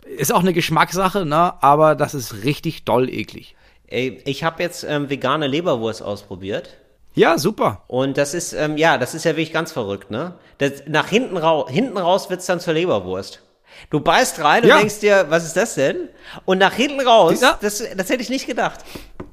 [0.05, 1.53] ist auch eine Geschmackssache, ne?
[1.62, 3.55] Aber das ist richtig doll eklig.
[3.88, 6.78] Ey, ich habe jetzt ähm, vegane Leberwurst ausprobiert.
[7.14, 7.84] Ja, super.
[7.88, 10.36] Und das ist, ähm, ja, das ist ja wirklich ganz verrückt, ne?
[10.60, 13.41] Das, nach hinten, rau hinten raus wird's dann zur Leberwurst.
[13.89, 14.78] Du beißt rein und Ja.
[14.78, 16.10] denkst dir, was ist das denn?
[16.45, 17.58] Und nach hinten raus, Ja.
[17.62, 18.80] das, das hätte ich nicht gedacht.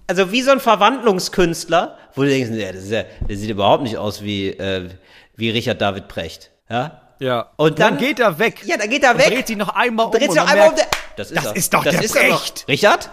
[0.06, 3.82] Also wie so ein Verwandlungskünstler, wo du denkst, ja, das ist ja, der sieht überhaupt
[3.82, 4.88] nicht aus wie, äh,
[5.36, 6.50] wie Richard David Precht.
[6.68, 7.00] Ja?
[7.18, 7.50] Ja.
[7.56, 8.62] Und dann- geht er weg.
[8.64, 9.26] Ja, dann geht er weg.
[9.28, 10.12] Dreht sich noch einmal um.
[10.12, 11.56] Dreht sich noch man einmal um merkt, der, das ist, das er.
[11.56, 12.14] ist doch das der ist.
[12.14, 12.64] Precht.
[12.68, 13.10] Richard?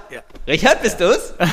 [0.48, 1.34] Richard, bist du's?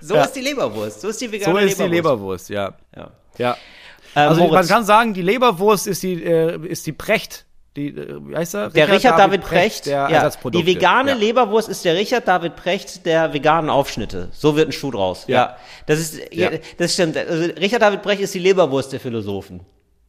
[0.00, 0.24] So Ja.
[0.24, 1.00] ist die Leberwurst.
[1.00, 2.48] So ist die vegane So ist die Leberwurst.
[2.48, 2.74] Leberwurst, ja.
[2.96, 3.10] Ja.
[3.36, 3.56] Ja.
[4.14, 7.44] Ähm, Also man Moritz, kann sagen, die Leberwurst ist die, äh, ist die Precht.
[7.78, 8.70] Die, äh, wie heißt er?
[8.70, 11.16] der Richard David Precht, der ja, die vegane ja.
[11.16, 14.30] Leberwurst ist der Richard David Precht der veganen Aufschnitte.
[14.32, 15.24] So wird ein Schuh draus.
[15.28, 15.56] Ja, Ja.
[15.86, 16.34] das ist.
[16.34, 16.50] Ja.
[16.76, 17.16] das stimmt.
[17.16, 19.60] Also Richard David Precht ist die Leberwurst der Philosophen.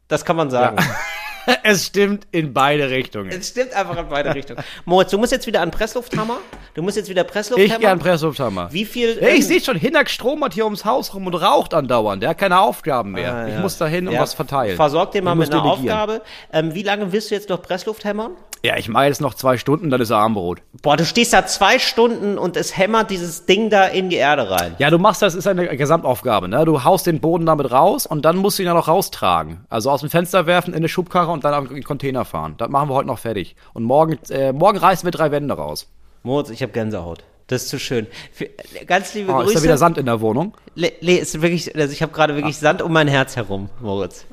[0.07, 0.77] Das kann man sagen.
[1.63, 3.29] es stimmt in beide Richtungen.
[3.29, 4.63] Es stimmt einfach in beide Richtungen.
[4.85, 6.37] Moritz, du musst jetzt wieder an Presslufthammer.
[6.73, 7.79] Du musst jetzt wieder Ich Presslufthammer.
[7.79, 8.71] gern Presslufthammer.
[8.71, 9.17] Wie viel?
[9.21, 12.21] Ähm, ich sehe schon, Hinak stromert hier ums Haus rum und raucht andauernd.
[12.23, 13.33] Der hat keine Aufgaben mehr.
[13.33, 13.59] Ah, ich ja.
[13.61, 14.75] muss da hin und Ja, was verteilen.
[14.75, 15.89] Versorg den mal Ich mit einer delegieren.
[15.97, 16.21] Aufgabe.
[16.53, 18.31] Ähm, wie lange willst du jetzt noch Pressluft hämmern?
[18.61, 20.61] Ja, ich mache jetzt noch zwei Stunden, dann ist Armbrot.
[20.81, 24.49] Boah, du stehst da zwei Stunden und es hämmert dieses Ding da in die Erde
[24.51, 24.75] rein.
[24.79, 26.65] Ja, du machst das, ist eine Gesamtaufgabe, ne?
[26.65, 29.65] Du haust den Boden damit raus und dann musst du ihn ja noch raustragen.
[29.69, 32.55] Also aus dem Fenster werfen, in eine Schubkarre und dann auf den Container fahren.
[32.57, 33.55] Das machen wir heute noch fertig.
[33.73, 35.87] Und morgen, äh, morgen reißen wir drei Wände raus.
[36.23, 37.23] Moritz, ich habe Gänsehaut.
[37.47, 38.07] Das ist zu schön.
[38.33, 38.47] Für,
[38.85, 39.55] ganz liebe Oh, ist Grüße.
[39.59, 40.53] da wieder Sand in der Wohnung?
[40.75, 44.25] Le, Le, ist wirklich, also ich habe gerade wirklich Sand um mein Herz herum, Moritz.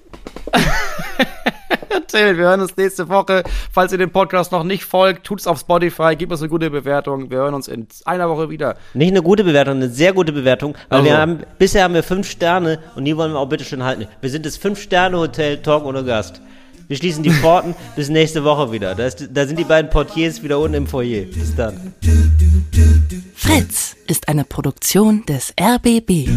[1.89, 3.43] Erzähl, wir hören uns nächste Woche.
[3.73, 7.31] Falls ihr dem Podcast noch nicht folgt, tut's auf Spotify, gebt uns eine gute Bewertung.
[7.31, 8.77] Wir hören uns in einer Woche wieder.
[8.95, 11.11] Nicht eine gute Bewertung, eine sehr gute Bewertung, weil Also.
[11.11, 14.07] wir haben, bisher haben wir fünf Sterne und die wollen wir auch bitte schön halten.
[14.21, 16.41] Wir sind das Fünf-Sterne-Hotel Talk ohne Gast.
[16.89, 18.95] Wir schließen die Pforten bis nächste Woche wieder.
[18.95, 21.25] Da, ist, da sind die beiden Portiers wieder unten im Foyer.
[21.25, 21.95] Bis dann.
[23.35, 26.29] Fritz ist eine Produktion des RBB.